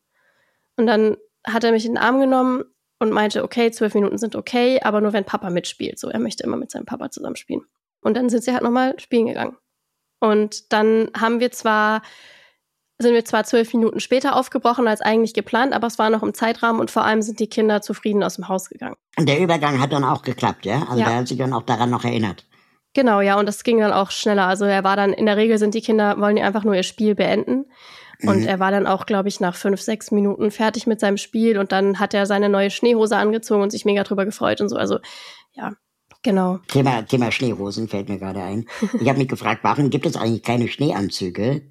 Und 0.76 0.86
dann 0.86 1.16
hat 1.44 1.64
er 1.64 1.72
mich 1.72 1.84
in 1.84 1.92
den 1.92 2.02
Arm 2.02 2.20
genommen 2.20 2.64
und 3.00 3.10
meinte, 3.10 3.42
okay, 3.42 3.70
zwölf 3.70 3.94
Minuten 3.94 4.16
sind 4.16 4.36
okay, 4.36 4.80
aber 4.80 5.00
nur 5.00 5.12
wenn 5.12 5.24
Papa 5.24 5.50
mitspielt. 5.50 5.98
So, 5.98 6.08
er 6.08 6.20
möchte 6.20 6.44
immer 6.44 6.56
mit 6.56 6.70
seinem 6.70 6.86
Papa 6.86 7.10
zusammen 7.10 7.36
spielen. 7.36 7.62
Und 8.00 8.16
dann 8.16 8.28
sind 8.28 8.44
sie 8.44 8.52
halt 8.52 8.62
nochmal 8.62 8.98
spielen 9.00 9.26
gegangen. 9.26 9.56
Und 10.20 10.72
dann 10.72 11.10
haben 11.18 11.40
wir 11.40 11.50
zwar 11.50 12.02
sind 12.98 13.14
wir 13.14 13.24
zwar 13.24 13.44
zwölf 13.44 13.72
Minuten 13.74 14.00
später 14.00 14.36
aufgebrochen 14.36 14.86
als 14.86 15.00
eigentlich 15.00 15.34
geplant, 15.34 15.72
aber 15.72 15.86
es 15.86 15.98
war 15.98 16.10
noch 16.10 16.22
im 16.22 16.34
Zeitrahmen 16.34 16.80
und 16.80 16.90
vor 16.90 17.04
allem 17.04 17.22
sind 17.22 17.40
die 17.40 17.48
Kinder 17.48 17.82
zufrieden 17.82 18.22
aus 18.22 18.36
dem 18.36 18.48
Haus 18.48 18.68
gegangen. 18.68 18.96
Und 19.16 19.28
der 19.28 19.40
Übergang 19.40 19.80
hat 19.80 19.92
dann 19.92 20.04
auch 20.04 20.22
geklappt, 20.22 20.64
ja? 20.64 20.86
Also 20.88 21.00
ja. 21.00 21.08
der 21.08 21.16
hat 21.16 21.28
sich 21.28 21.38
dann 21.38 21.52
auch 21.52 21.62
daran 21.62 21.90
noch 21.90 22.04
erinnert. 22.04 22.46
Genau, 22.94 23.20
ja, 23.20 23.38
und 23.38 23.46
das 23.46 23.64
ging 23.64 23.80
dann 23.80 23.92
auch 23.92 24.12
schneller. 24.12 24.46
Also 24.46 24.64
er 24.64 24.84
war 24.84 24.96
dann, 24.96 25.12
in 25.12 25.26
der 25.26 25.36
Regel 25.36 25.58
sind 25.58 25.74
die 25.74 25.80
Kinder, 25.80 26.20
wollen 26.20 26.36
die 26.36 26.42
einfach 26.42 26.62
nur 26.62 26.74
ihr 26.74 26.84
Spiel 26.84 27.16
beenden. 27.16 27.64
Und 28.22 28.42
mhm. 28.42 28.46
er 28.46 28.60
war 28.60 28.70
dann 28.70 28.86
auch, 28.86 29.06
glaube 29.06 29.28
ich, 29.28 29.40
nach 29.40 29.56
fünf, 29.56 29.80
sechs 29.80 30.12
Minuten 30.12 30.52
fertig 30.52 30.86
mit 30.86 31.00
seinem 31.00 31.16
Spiel 31.16 31.58
und 31.58 31.72
dann 31.72 31.98
hat 31.98 32.14
er 32.14 32.26
seine 32.26 32.48
neue 32.48 32.70
Schneehose 32.70 33.16
angezogen 33.16 33.62
und 33.62 33.70
sich 33.70 33.84
mega 33.84 34.04
drüber 34.04 34.24
gefreut 34.24 34.60
und 34.60 34.68
so. 34.68 34.76
Also 34.76 34.98
ja, 35.52 35.72
Genau. 36.22 36.58
Thema, 36.68 37.02
Thema 37.02 37.30
Schneehosen 37.30 37.86
fällt 37.86 38.08
mir 38.08 38.18
gerade 38.18 38.42
ein. 38.42 38.64
Ich 38.98 39.08
habe 39.08 39.18
mich 39.18 39.28
gefragt, 39.28 39.60
warum 39.62 39.90
gibt 39.90 40.06
es 40.06 40.16
eigentlich 40.16 40.42
keine 40.42 40.68
Schneeanzüge, 40.68 41.62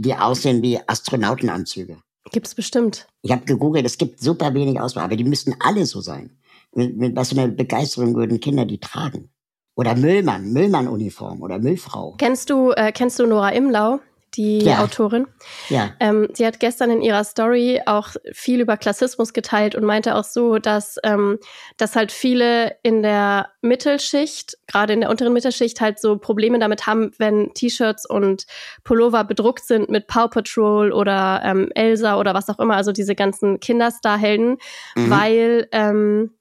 die 0.00 0.14
aussehen 0.14 0.62
wie 0.62 0.78
Astronautenanzüge. 0.86 1.98
Gibt's 2.32 2.54
bestimmt. 2.54 3.06
Ich 3.22 3.32
habe 3.32 3.44
gegoogelt, 3.44 3.84
es 3.84 3.98
gibt 3.98 4.20
super 4.20 4.54
wenig 4.54 4.80
Auswahl, 4.80 5.04
aber 5.04 5.16
die 5.16 5.24
müssten 5.24 5.54
alle 5.60 5.84
so 5.84 6.00
sein. 6.00 6.38
Mit, 6.74 6.96
mit 6.96 7.16
was 7.16 7.30
für 7.30 7.40
einer 7.40 7.52
Begeisterung 7.52 8.14
würden 8.14 8.40
Kinder 8.40 8.64
die 8.64 8.78
tragen? 8.78 9.30
Oder 9.74 9.94
Müllmann, 9.94 10.52
Müllmann-Uniform 10.52 11.42
oder 11.42 11.58
Müllfrau. 11.58 12.14
Kennst 12.18 12.50
du, 12.50 12.70
äh, 12.72 12.92
kennst 12.92 13.18
du 13.18 13.26
Nora 13.26 13.50
Imlau? 13.50 14.00
Die 14.34 14.58
ja. 14.58 14.82
Autorin. 14.82 15.26
Ja. 15.68 15.90
Ähm, 15.98 16.28
sie 16.34 16.46
hat 16.46 16.60
gestern 16.60 16.90
in 16.90 17.02
ihrer 17.02 17.24
Story 17.24 17.80
auch 17.86 18.14
viel 18.32 18.60
über 18.60 18.76
Klassismus 18.76 19.32
geteilt 19.32 19.74
und 19.74 19.84
meinte 19.84 20.14
auch 20.14 20.24
so, 20.24 20.58
dass, 20.58 20.96
ähm, 21.02 21.38
dass 21.76 21.96
halt 21.96 22.12
viele 22.12 22.76
in 22.82 23.02
der 23.02 23.48
Mittelschicht, 23.60 24.56
gerade 24.66 24.92
in 24.92 25.00
der 25.00 25.10
unteren 25.10 25.32
Mittelschicht, 25.32 25.80
halt 25.80 25.98
so 25.98 26.16
Probleme 26.18 26.58
damit 26.58 26.86
haben, 26.86 27.12
wenn 27.18 27.52
T-Shirts 27.54 28.08
und 28.08 28.46
Pullover 28.84 29.24
bedruckt 29.24 29.64
sind 29.64 29.90
mit 29.90 30.06
Paw 30.06 30.28
Patrol 30.28 30.92
oder 30.92 31.42
ähm, 31.44 31.70
Elsa 31.74 32.18
oder 32.18 32.34
was 32.34 32.48
auch 32.48 32.58
immer, 32.58 32.76
also 32.76 32.92
diese 32.92 33.14
ganzen 33.14 33.58
Kinderstarhelden, 33.58 34.58
mhm. 34.94 35.10
weil, 35.10 35.68
ähm, 35.72 36.34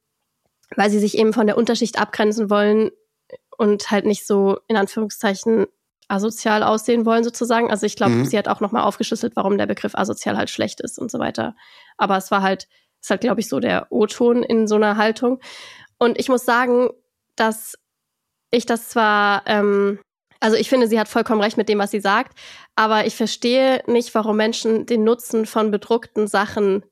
weil 0.75 0.89
sie 0.91 0.99
sich 0.99 1.17
eben 1.17 1.34
von 1.34 1.47
der 1.47 1.58
Unterschicht 1.58 1.99
abgrenzen 1.99 2.49
wollen 2.49 2.91
und 3.58 3.91
halt 3.91 4.06
nicht 4.06 4.28
so 4.28 4.60
in 4.67 4.78
Anführungszeichen 4.78 5.65
asozial 6.09 6.63
aussehen 6.63 7.05
wollen 7.05 7.23
sozusagen. 7.23 7.71
Also 7.71 7.85
ich 7.85 7.95
glaube, 7.95 8.13
mhm. 8.13 8.25
sie 8.25 8.37
hat 8.37 8.47
auch 8.49 8.59
nochmal 8.59 8.83
aufgeschlüsselt, 8.83 9.35
warum 9.35 9.57
der 9.57 9.67
Begriff 9.67 9.95
asozial 9.95 10.35
halt 10.35 10.49
schlecht 10.49 10.81
ist 10.81 10.99
und 10.99 11.09
so 11.09 11.19
weiter. 11.19 11.55
Aber 11.97 12.17
es 12.17 12.31
war 12.31 12.41
halt, 12.41 12.67
ist 13.01 13.09
halt, 13.09 13.21
glaube 13.21 13.39
ich, 13.39 13.47
so 13.47 13.59
der 13.59 13.87
O-Ton 13.91 14.43
in 14.43 14.67
so 14.67 14.75
einer 14.75 14.97
Haltung. 14.97 15.39
Und 15.97 16.19
ich 16.19 16.27
muss 16.27 16.43
sagen, 16.43 16.89
dass 17.35 17.75
ich 18.51 18.65
das 18.65 18.89
zwar 18.89 19.43
ähm, 19.45 19.99
Also 20.41 20.55
ich 20.55 20.69
finde, 20.69 20.87
sie 20.87 20.99
hat 20.99 21.07
vollkommen 21.07 21.41
recht 21.41 21.57
mit 21.57 21.69
dem, 21.69 21.79
was 21.79 21.91
sie 21.91 21.99
sagt, 21.99 22.37
aber 22.75 23.05
ich 23.05 23.15
verstehe 23.15 23.83
nicht, 23.87 24.15
warum 24.15 24.37
Menschen 24.37 24.85
den 24.85 25.03
Nutzen 25.03 25.45
von 25.45 25.69
bedruckten 25.71 26.27
Sachen 26.27 26.83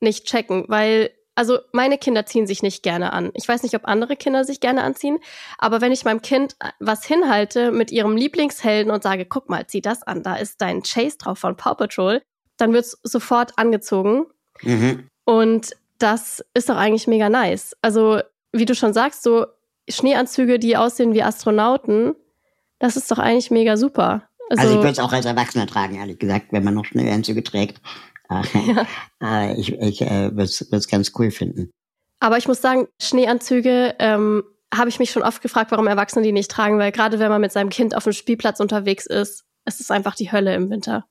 nicht 0.00 0.24
checken, 0.26 0.64
weil 0.68 1.10
also 1.40 1.58
meine 1.72 1.96
Kinder 1.96 2.26
ziehen 2.26 2.46
sich 2.46 2.62
nicht 2.62 2.82
gerne 2.82 3.14
an. 3.14 3.30
Ich 3.32 3.48
weiß 3.48 3.62
nicht, 3.62 3.74
ob 3.74 3.88
andere 3.88 4.14
Kinder 4.14 4.44
sich 4.44 4.60
gerne 4.60 4.82
anziehen, 4.82 5.18
aber 5.56 5.80
wenn 5.80 5.90
ich 5.90 6.04
meinem 6.04 6.20
Kind 6.20 6.54
was 6.80 7.06
hinhalte 7.06 7.72
mit 7.72 7.90
ihrem 7.90 8.14
Lieblingshelden 8.14 8.92
und 8.92 9.02
sage, 9.02 9.24
guck 9.24 9.48
mal, 9.48 9.66
zieh 9.66 9.80
das 9.80 10.02
an, 10.02 10.22
da 10.22 10.34
ist 10.34 10.60
dein 10.60 10.82
Chase 10.82 11.16
drauf 11.16 11.38
von 11.38 11.56
Paw 11.56 11.74
Patrol, 11.76 12.20
dann 12.58 12.74
wird 12.74 12.84
es 12.84 12.98
sofort 13.04 13.58
angezogen. 13.58 14.26
Mhm. 14.60 15.08
Und 15.24 15.70
das 15.96 16.44
ist 16.52 16.68
doch 16.68 16.76
eigentlich 16.76 17.06
mega 17.06 17.30
nice. 17.30 17.74
Also, 17.80 18.20
wie 18.52 18.66
du 18.66 18.74
schon 18.74 18.92
sagst, 18.92 19.22
so 19.22 19.46
Schneeanzüge, 19.88 20.58
die 20.58 20.76
aussehen 20.76 21.14
wie 21.14 21.22
Astronauten, 21.22 22.16
das 22.80 22.98
ist 22.98 23.10
doch 23.10 23.18
eigentlich 23.18 23.50
mega 23.50 23.78
super. 23.78 24.28
Also, 24.50 24.62
also 24.62 24.74
ich 24.74 24.80
würde 24.80 24.92
es 24.92 24.98
auch 24.98 25.14
als 25.14 25.24
Erwachsener 25.24 25.66
tragen, 25.66 25.94
ehrlich 25.94 26.18
gesagt, 26.18 26.48
wenn 26.50 26.64
man 26.64 26.74
noch 26.74 26.84
Schneeanzüge 26.84 27.42
trägt. 27.42 27.80
Ja. 28.30 28.42
Äh, 29.22 29.60
ich 29.60 29.74
ich 29.74 30.00
äh, 30.00 30.34
würde 30.34 30.44
es 30.44 30.88
ganz 30.88 31.12
cool 31.18 31.30
finden. 31.30 31.70
Aber 32.20 32.38
ich 32.38 32.48
muss 32.48 32.62
sagen, 32.62 32.88
Schneeanzüge 33.02 33.96
ähm, 33.98 34.44
habe 34.74 34.88
ich 34.88 34.98
mich 34.98 35.10
schon 35.10 35.22
oft 35.22 35.42
gefragt, 35.42 35.70
warum 35.72 35.86
Erwachsene 35.86 36.24
die 36.24 36.32
nicht 36.32 36.50
tragen, 36.50 36.78
weil 36.78 36.92
gerade 36.92 37.18
wenn 37.18 37.30
man 37.30 37.40
mit 37.40 37.52
seinem 37.52 37.68
Kind 37.68 37.94
auf 37.94 38.04
dem 38.04 38.14
Spielplatz 38.14 38.60
unterwegs 38.60 39.04
ist, 39.04 39.44
ist 39.66 39.80
es 39.80 39.90
einfach 39.90 40.14
die 40.14 40.32
Hölle 40.32 40.54
im 40.54 40.70
Winter. 40.70 41.06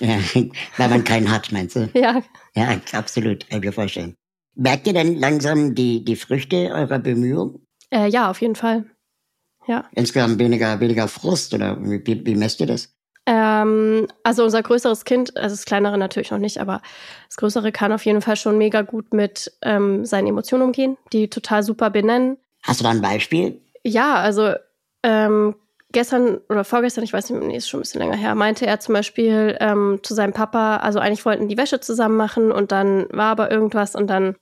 Ja, 0.00 0.18
weil 0.76 0.88
man 0.88 1.04
keinen 1.04 1.30
hat, 1.30 1.52
meinst 1.52 1.76
du? 1.76 1.88
Ja. 1.94 2.22
Ja, 2.54 2.80
absolut, 2.92 3.48
kann 3.48 3.60
ich 3.60 3.64
mir 3.64 3.72
vorstellen. 3.72 4.16
Merkt 4.54 4.86
ihr 4.86 4.92
denn 4.92 5.18
langsam 5.18 5.74
die, 5.74 6.04
die 6.04 6.16
Früchte 6.16 6.70
eurer 6.72 6.98
Bemühungen? 6.98 7.66
Äh, 7.90 8.08
ja, 8.08 8.30
auf 8.30 8.40
jeden 8.40 8.56
Fall. 8.56 8.84
Ja. 9.66 9.88
Insgesamt 9.92 10.38
weniger, 10.38 10.78
weniger 10.80 11.08
Frust 11.08 11.54
oder 11.54 11.78
wie, 11.80 12.26
wie 12.26 12.34
messt 12.34 12.60
ihr 12.60 12.66
das? 12.66 12.93
Ähm, 13.26 14.06
also 14.22 14.44
unser 14.44 14.62
größeres 14.62 15.04
Kind, 15.04 15.36
also 15.36 15.54
das 15.54 15.64
kleinere 15.64 15.96
natürlich 15.96 16.30
noch 16.30 16.38
nicht, 16.38 16.58
aber 16.58 16.82
das 17.26 17.36
größere 17.36 17.72
kann 17.72 17.92
auf 17.92 18.04
jeden 18.04 18.20
Fall 18.20 18.36
schon 18.36 18.58
mega 18.58 18.82
gut 18.82 19.14
mit 19.14 19.52
ähm, 19.62 20.04
seinen 20.04 20.26
Emotionen 20.26 20.64
umgehen, 20.64 20.98
die 21.12 21.28
total 21.30 21.62
super 21.62 21.90
benennen. 21.90 22.36
Hast 22.62 22.80
du 22.80 22.84
da 22.84 22.90
ein 22.90 23.00
Beispiel? 23.00 23.60
Ja, 23.82 24.16
also 24.16 24.52
ähm, 25.02 25.54
gestern 25.92 26.38
oder 26.50 26.64
vorgestern, 26.64 27.04
ich 27.04 27.12
weiß 27.14 27.30
nicht, 27.30 27.42
nee, 27.42 27.56
ist 27.56 27.68
schon 27.68 27.80
ein 27.80 27.82
bisschen 27.82 28.00
länger 28.00 28.16
her, 28.16 28.34
meinte 28.34 28.66
er 28.66 28.80
zum 28.80 28.94
Beispiel 28.94 29.56
ähm, 29.60 30.00
zu 30.02 30.12
seinem 30.12 30.34
Papa, 30.34 30.78
also 30.78 30.98
eigentlich 30.98 31.24
wollten 31.24 31.48
die 31.48 31.56
Wäsche 31.56 31.80
zusammen 31.80 32.16
machen 32.16 32.52
und 32.52 32.72
dann 32.72 33.06
war 33.10 33.30
aber 33.30 33.50
irgendwas 33.50 33.94
und 33.94 34.08
dann 34.08 34.36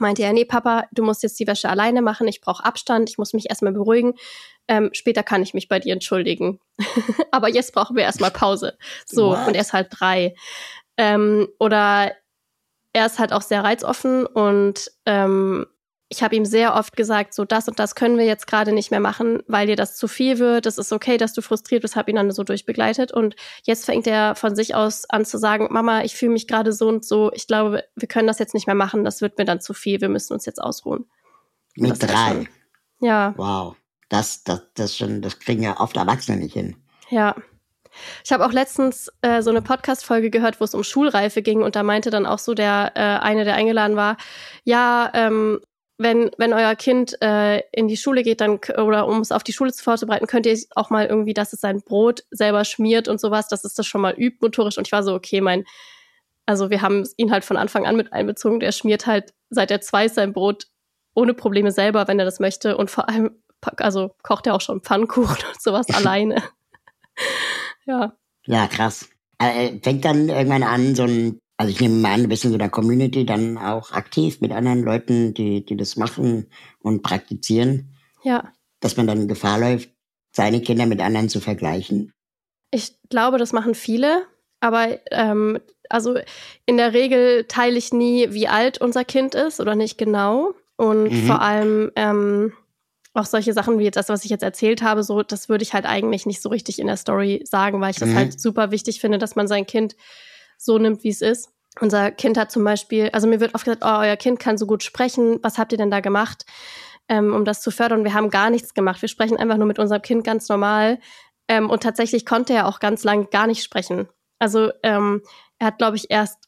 meinte 0.00 0.22
er, 0.22 0.32
nee, 0.32 0.44
Papa, 0.44 0.84
du 0.92 1.02
musst 1.02 1.22
jetzt 1.22 1.38
die 1.38 1.46
Wäsche 1.46 1.68
alleine 1.68 2.02
machen, 2.02 2.28
ich 2.28 2.40
brauche 2.40 2.64
Abstand, 2.64 3.08
ich 3.08 3.18
muss 3.18 3.32
mich 3.32 3.48
erstmal 3.48 3.72
beruhigen. 3.72 4.14
Ähm, 4.68 4.90
später 4.92 5.22
kann 5.22 5.42
ich 5.42 5.54
mich 5.54 5.68
bei 5.68 5.78
dir 5.78 5.92
entschuldigen. 5.92 6.60
Aber 7.30 7.48
jetzt 7.48 7.72
brauchen 7.72 7.96
wir 7.96 8.02
erstmal 8.02 8.30
Pause. 8.30 8.76
So, 9.04 9.30
What? 9.30 9.46
und 9.46 9.54
er 9.54 9.60
ist 9.60 9.72
halt 9.72 9.88
drei. 9.90 10.34
Ähm, 10.96 11.48
oder 11.58 12.12
er 12.92 13.06
ist 13.06 13.18
halt 13.18 13.32
auch 13.32 13.42
sehr 13.42 13.62
reizoffen 13.62 14.26
und 14.26 14.90
ähm, 15.04 15.66
ich 16.08 16.22
habe 16.22 16.36
ihm 16.36 16.44
sehr 16.44 16.74
oft 16.74 16.96
gesagt, 16.96 17.34
so 17.34 17.44
das 17.44 17.66
und 17.66 17.80
das 17.80 17.96
können 17.96 18.16
wir 18.16 18.24
jetzt 18.24 18.46
gerade 18.46 18.72
nicht 18.72 18.92
mehr 18.92 19.00
machen, 19.00 19.42
weil 19.48 19.66
dir 19.66 19.74
das 19.74 19.96
zu 19.96 20.06
viel 20.06 20.38
wird. 20.38 20.66
Es 20.66 20.78
ist 20.78 20.92
okay, 20.92 21.16
dass 21.16 21.32
du 21.32 21.42
frustriert 21.42 21.82
bist, 21.82 21.96
habe 21.96 22.10
ihn 22.10 22.16
dann 22.16 22.30
so 22.30 22.44
durchbegleitet. 22.44 23.10
Und 23.10 23.34
jetzt 23.64 23.86
fängt 23.86 24.06
er 24.06 24.36
von 24.36 24.54
sich 24.54 24.76
aus 24.76 25.08
an 25.10 25.24
zu 25.24 25.36
sagen, 25.36 25.66
Mama, 25.70 26.04
ich 26.04 26.14
fühle 26.14 26.32
mich 26.32 26.46
gerade 26.46 26.72
so 26.72 26.88
und 26.88 27.04
so. 27.04 27.32
Ich 27.32 27.48
glaube, 27.48 27.82
wir 27.96 28.06
können 28.06 28.28
das 28.28 28.38
jetzt 28.38 28.54
nicht 28.54 28.68
mehr 28.68 28.76
machen. 28.76 29.04
Das 29.04 29.20
wird 29.20 29.36
mir 29.36 29.44
dann 29.44 29.60
zu 29.60 29.74
viel. 29.74 30.00
Wir 30.00 30.08
müssen 30.08 30.32
uns 30.32 30.46
jetzt 30.46 30.62
ausruhen. 30.62 31.06
Mit 31.74 32.00
drei. 32.00 32.28
Schon, 32.28 32.48
ja. 33.00 33.34
Wow. 33.36 33.76
Das, 34.08 34.44
das, 34.44 34.62
das 34.74 34.96
schon, 34.96 35.22
das 35.22 35.40
kriegen 35.40 35.64
ja 35.64 35.80
oft 35.80 35.96
Erwachsene 35.96 36.38
nicht 36.38 36.54
hin. 36.54 36.76
Ja. 37.10 37.34
Ich 38.24 38.30
habe 38.30 38.46
auch 38.46 38.52
letztens 38.52 39.10
äh, 39.22 39.42
so 39.42 39.50
eine 39.50 39.62
Podcast-Folge 39.62 40.30
gehört, 40.30 40.60
wo 40.60 40.64
es 40.64 40.74
um 40.74 40.84
Schulreife 40.84 41.42
ging 41.42 41.62
und 41.62 41.74
da 41.74 41.82
meinte 41.82 42.10
dann 42.10 42.26
auch 42.26 42.38
so 42.38 42.54
der 42.54 42.92
äh, 42.94 43.00
eine, 43.00 43.44
der 43.44 43.54
eingeladen 43.54 43.96
war, 43.96 44.18
ja, 44.64 45.10
ähm, 45.14 45.60
wenn, 45.98 46.30
wenn 46.36 46.52
euer 46.52 46.74
Kind 46.74 47.20
äh, 47.22 47.60
in 47.72 47.88
die 47.88 47.96
Schule 47.96 48.22
geht, 48.22 48.40
dann 48.40 48.58
oder 48.76 49.06
um 49.06 49.20
es 49.20 49.32
auf 49.32 49.42
die 49.42 49.52
Schule 49.52 49.72
zu 49.72 49.82
vorzubereiten, 49.82 50.26
könnt 50.26 50.46
ihr 50.46 50.58
auch 50.74 50.90
mal 50.90 51.06
irgendwie, 51.06 51.34
dass 51.34 51.52
es 51.52 51.60
sein 51.60 51.80
Brot 51.80 52.24
selber 52.30 52.64
schmiert 52.64 53.08
und 53.08 53.20
sowas, 53.20 53.48
dass 53.48 53.64
es 53.64 53.74
das 53.74 53.86
schon 53.86 54.02
mal 54.02 54.14
übt 54.14 54.38
motorisch. 54.40 54.76
Und 54.76 54.86
ich 54.86 54.92
war 54.92 55.02
so, 55.02 55.14
okay, 55.14 55.40
mein, 55.40 55.64
also 56.44 56.70
wir 56.70 56.82
haben 56.82 57.08
ihn 57.16 57.30
halt 57.30 57.44
von 57.44 57.56
Anfang 57.56 57.86
an 57.86 57.96
mit 57.96 58.12
einbezogen. 58.12 58.60
Der 58.60 58.72
schmiert 58.72 59.06
halt 59.06 59.32
seit 59.48 59.70
er 59.70 59.80
zwei 59.80 60.08
sein 60.08 60.32
Brot 60.32 60.66
ohne 61.14 61.32
Probleme 61.32 61.72
selber, 61.72 62.06
wenn 62.08 62.18
er 62.18 62.26
das 62.26 62.40
möchte. 62.40 62.76
Und 62.76 62.90
vor 62.90 63.08
allem, 63.08 63.42
also 63.78 64.14
kocht 64.22 64.46
er 64.46 64.54
auch 64.54 64.60
schon 64.60 64.82
Pfannkuchen 64.82 65.38
und 65.48 65.62
sowas 65.62 65.86
alleine. 65.94 66.42
ja. 67.86 68.12
Ja, 68.44 68.66
krass. 68.66 69.08
Äh, 69.38 69.80
fängt 69.82 70.04
dann 70.04 70.28
irgendwann 70.28 70.62
an, 70.62 70.94
so 70.94 71.04
ein 71.04 71.40
also 71.56 71.72
ich 71.72 71.80
nehme 71.80 71.94
mal 71.96 72.14
an, 72.14 72.22
du 72.22 72.28
bist 72.28 72.44
in 72.44 72.50
so 72.50 72.58
einer 72.58 72.68
Community 72.68 73.24
dann 73.24 73.56
auch 73.56 73.92
aktiv 73.92 74.40
mit 74.40 74.52
anderen 74.52 74.82
Leuten, 74.82 75.34
die, 75.34 75.64
die 75.64 75.76
das 75.76 75.96
machen 75.96 76.48
und 76.80 77.02
praktizieren. 77.02 77.94
Ja. 78.22 78.52
Dass 78.80 78.96
man 78.96 79.06
dann 79.06 79.22
in 79.22 79.28
Gefahr 79.28 79.58
läuft, 79.58 79.90
seine 80.32 80.60
Kinder 80.60 80.86
mit 80.86 81.00
anderen 81.00 81.28
zu 81.28 81.40
vergleichen. 81.40 82.12
Ich 82.70 82.98
glaube, 83.08 83.38
das 83.38 83.52
machen 83.52 83.74
viele, 83.74 84.24
aber 84.60 84.98
ähm, 85.10 85.58
also 85.88 86.18
in 86.66 86.76
der 86.76 86.92
Regel 86.92 87.44
teile 87.44 87.78
ich 87.78 87.92
nie, 87.92 88.32
wie 88.32 88.48
alt 88.48 88.80
unser 88.80 89.04
Kind 89.04 89.34
ist 89.34 89.60
oder 89.60 89.74
nicht 89.74 89.96
genau. 89.96 90.52
Und 90.76 91.10
mhm. 91.10 91.26
vor 91.26 91.40
allem 91.40 91.90
ähm, 91.96 92.52
auch 93.14 93.24
solche 93.24 93.54
Sachen 93.54 93.78
wie 93.78 93.84
jetzt 93.84 93.96
das, 93.96 94.10
was 94.10 94.24
ich 94.24 94.30
jetzt 94.30 94.42
erzählt 94.42 94.82
habe, 94.82 95.02
so, 95.02 95.22
das 95.22 95.48
würde 95.48 95.62
ich 95.62 95.72
halt 95.72 95.86
eigentlich 95.86 96.26
nicht 96.26 96.42
so 96.42 96.50
richtig 96.50 96.78
in 96.78 96.86
der 96.86 96.98
Story 96.98 97.42
sagen, 97.44 97.80
weil 97.80 97.92
ich 97.92 97.96
das 97.96 98.10
mhm. 98.10 98.16
halt 98.16 98.40
super 98.40 98.70
wichtig 98.70 99.00
finde, 99.00 99.16
dass 99.16 99.36
man 99.36 99.48
sein 99.48 99.66
Kind 99.66 99.96
so 100.56 100.78
nimmt, 100.78 101.04
wie 101.04 101.10
es 101.10 101.22
ist. 101.22 101.50
Unser 101.80 102.10
Kind 102.10 102.38
hat 102.38 102.50
zum 102.50 102.64
Beispiel, 102.64 103.10
also 103.12 103.26
mir 103.26 103.40
wird 103.40 103.54
oft 103.54 103.64
gesagt, 103.64 103.82
oh, 103.84 104.00
euer 104.00 104.16
Kind 104.16 104.40
kann 104.40 104.56
so 104.56 104.66
gut 104.66 104.82
sprechen, 104.82 105.38
was 105.42 105.58
habt 105.58 105.72
ihr 105.72 105.78
denn 105.78 105.90
da 105.90 106.00
gemacht, 106.00 106.46
ähm, 107.08 107.34
um 107.34 107.44
das 107.44 107.60
zu 107.60 107.70
fördern? 107.70 108.04
Wir 108.04 108.14
haben 108.14 108.30
gar 108.30 108.50
nichts 108.50 108.72
gemacht. 108.72 109.02
Wir 109.02 109.08
sprechen 109.08 109.36
einfach 109.36 109.58
nur 109.58 109.66
mit 109.66 109.78
unserem 109.78 110.02
Kind 110.02 110.24
ganz 110.24 110.48
normal. 110.48 110.98
Ähm, 111.48 111.70
und 111.70 111.82
tatsächlich 111.82 112.24
konnte 112.24 112.54
er 112.54 112.66
auch 112.66 112.80
ganz 112.80 113.04
lang 113.04 113.28
gar 113.30 113.46
nicht 113.46 113.62
sprechen. 113.62 114.08
Also 114.38 114.70
ähm, 114.82 115.22
er 115.58 115.68
hat, 115.68 115.78
glaube 115.78 115.96
ich, 115.96 116.10
erst 116.10 116.46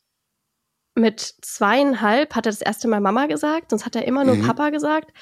mit 0.95 1.21
zweieinhalb 1.21 2.35
hat 2.35 2.47
er 2.47 2.53
das 2.53 2.61
erste 2.61 2.89
Mal 2.89 3.01
Mama 3.01 3.27
gesagt, 3.27 3.71
sonst 3.71 3.87
hat 3.87 3.97
er 3.97 4.07
immer 4.07 4.25
nur 4.25 4.35
mhm. 4.35 4.47
Papa 4.47 4.71
gesagt. 4.71 5.13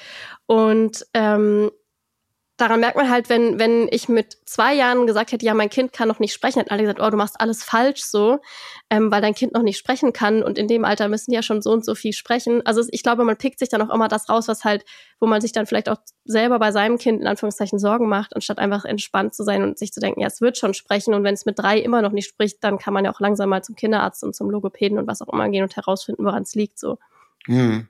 Und 0.47 1.05
ähm, 1.13 1.71
daran 2.57 2.79
merkt 2.79 2.97
man 2.97 3.09
halt, 3.09 3.29
wenn, 3.29 3.59
wenn 3.59 3.87
ich 3.91 4.09
mit 4.09 4.37
zwei 4.45 4.73
Jahren 4.73 5.05
gesagt 5.05 5.31
hätte, 5.31 5.45
ja, 5.45 5.53
mein 5.53 5.69
Kind 5.69 5.93
kann 5.93 6.07
noch 6.07 6.19
nicht 6.19 6.33
sprechen, 6.33 6.59
hätten 6.59 6.71
alle 6.71 6.81
gesagt, 6.81 6.99
oh, 6.99 7.09
du 7.09 7.15
machst 7.15 7.39
alles 7.39 7.63
falsch 7.63 8.01
so, 8.03 8.39
ähm, 8.89 9.11
weil 9.11 9.21
dein 9.21 9.35
Kind 9.35 9.53
noch 9.53 9.61
nicht 9.61 9.77
sprechen 9.77 10.11
kann 10.11 10.41
und 10.41 10.57
in 10.57 10.67
dem 10.67 10.83
Alter 10.83 11.07
müssen 11.07 11.31
die 11.31 11.35
ja 11.35 11.43
schon 11.43 11.61
so 11.61 11.71
und 11.71 11.85
so 11.85 11.93
viel 11.93 12.13
sprechen. 12.13 12.65
Also 12.65 12.83
ich 12.89 13.03
glaube, 13.03 13.23
man 13.23 13.37
pickt 13.37 13.59
sich 13.59 13.69
dann 13.69 13.81
auch 13.81 13.93
immer 13.93 14.07
das 14.07 14.27
raus, 14.27 14.47
was 14.47 14.63
halt, 14.63 14.83
wo 15.19 15.27
man 15.27 15.39
sich 15.39 15.51
dann 15.51 15.67
vielleicht 15.67 15.87
auch 15.87 15.97
selber 16.25 16.57
bei 16.57 16.71
seinem 16.71 16.97
Kind 16.97 17.21
in 17.21 17.27
Anführungszeichen 17.27 17.77
Sorgen 17.77 18.09
macht, 18.09 18.35
anstatt 18.35 18.57
einfach 18.57 18.85
entspannt 18.85 19.35
zu 19.35 19.43
sein 19.43 19.61
und 19.63 19.77
sich 19.77 19.93
zu 19.93 19.99
denken, 19.99 20.21
ja, 20.21 20.27
es 20.27 20.41
wird 20.41 20.57
schon 20.57 20.73
sprechen 20.73 21.13
und 21.13 21.23
wenn 21.23 21.35
es 21.35 21.45
mit 21.45 21.59
drei 21.59 21.79
immer 21.79 22.01
noch 22.01 22.11
nicht 22.11 22.27
spricht, 22.27 22.63
dann 22.63 22.79
kann 22.79 22.93
man 22.93 23.05
ja 23.05 23.13
auch 23.13 23.19
langsam 23.19 23.49
mal 23.49 23.63
zum 23.63 23.75
Kinderarzt 23.75 24.23
und 24.23 24.35
zum 24.35 24.49
Logopäden 24.49 24.97
und 24.97 25.07
was 25.07 25.21
auch 25.21 25.31
immer 25.31 25.47
gehen 25.49 25.63
und 25.63 25.75
herausfinden, 25.75 26.25
woran 26.25 26.43
es 26.43 26.55
liegt 26.55 26.79
so. 26.79 26.97
Hm. 27.45 27.87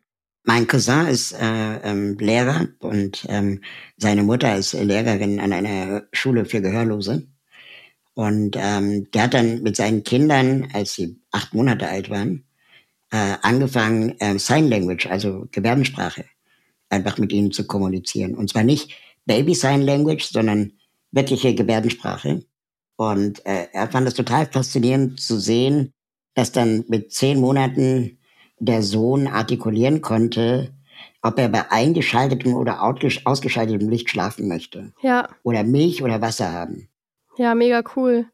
Mein 0.48 0.66
Cousin 0.66 1.08
ist 1.08 1.34
äh, 1.34 1.76
ähm, 1.84 2.18
Lehrer 2.20 2.70
und 2.80 3.26
ähm, 3.28 3.62
seine 3.98 4.24
Mutter 4.24 4.56
ist 4.56 4.72
Lehrerin 4.72 5.42
an 5.42 5.52
einer 5.52 6.04
Schule 6.14 6.46
für 6.46 6.62
Gehörlose. 6.62 7.28
Und 8.14 8.56
ähm, 8.58 9.12
der 9.12 9.24
hat 9.24 9.34
dann 9.34 9.62
mit 9.62 9.76
seinen 9.76 10.04
Kindern, 10.04 10.70
als 10.72 10.94
sie 10.94 11.20
acht 11.32 11.54
Monate 11.54 11.90
alt 11.90 12.10
waren, 12.10 12.46
äh, 13.12 13.36
angefangen, 13.42 14.18
äh, 14.22 14.40
Sign 14.40 14.70
Language, 14.70 15.08
also 15.08 15.50
Gebärdensprache, 15.52 16.24
einfach 16.88 17.18
mit 17.18 17.34
ihnen 17.34 17.52
zu 17.52 17.68
kommunizieren. 17.68 18.34
Und 18.34 18.50
zwar 18.50 18.64
nicht 18.64 18.94
Baby 19.26 19.54
Sign 19.54 19.82
Language, 19.82 20.30
sondern 20.32 20.72
wirkliche 21.12 21.56
Gebärdensprache. 21.56 22.46
Und 22.96 23.46
äh, 23.46 23.68
er 23.74 23.92
fand 23.92 24.08
es 24.08 24.14
total 24.14 24.46
faszinierend 24.46 25.20
zu 25.20 25.42
sehen, 25.42 25.94
dass 26.36 26.54
dann 26.54 26.86
mit 26.88 27.12
zehn 27.12 27.38
Monaten 27.38 28.18
der 28.60 28.82
Sohn 28.82 29.28
artikulieren 29.28 30.02
konnte, 30.02 30.74
ob 31.22 31.40
er 31.40 31.50
bei 31.50 31.72
eingeschaltetem 31.72 32.56
oder 32.56 32.82
ausgeschaltetem 32.82 33.90
Licht 33.90 34.10
schlafen 34.10 34.48
möchte. 34.48 34.94
Ja. 35.02 35.30
Oder 35.44 35.64
Milch 35.64 36.04
oder 36.04 36.22
Wasser 36.22 36.52
haben. 36.52 36.90
Ja, 37.38 37.56
mega 37.56 37.84
cool. 37.96 38.26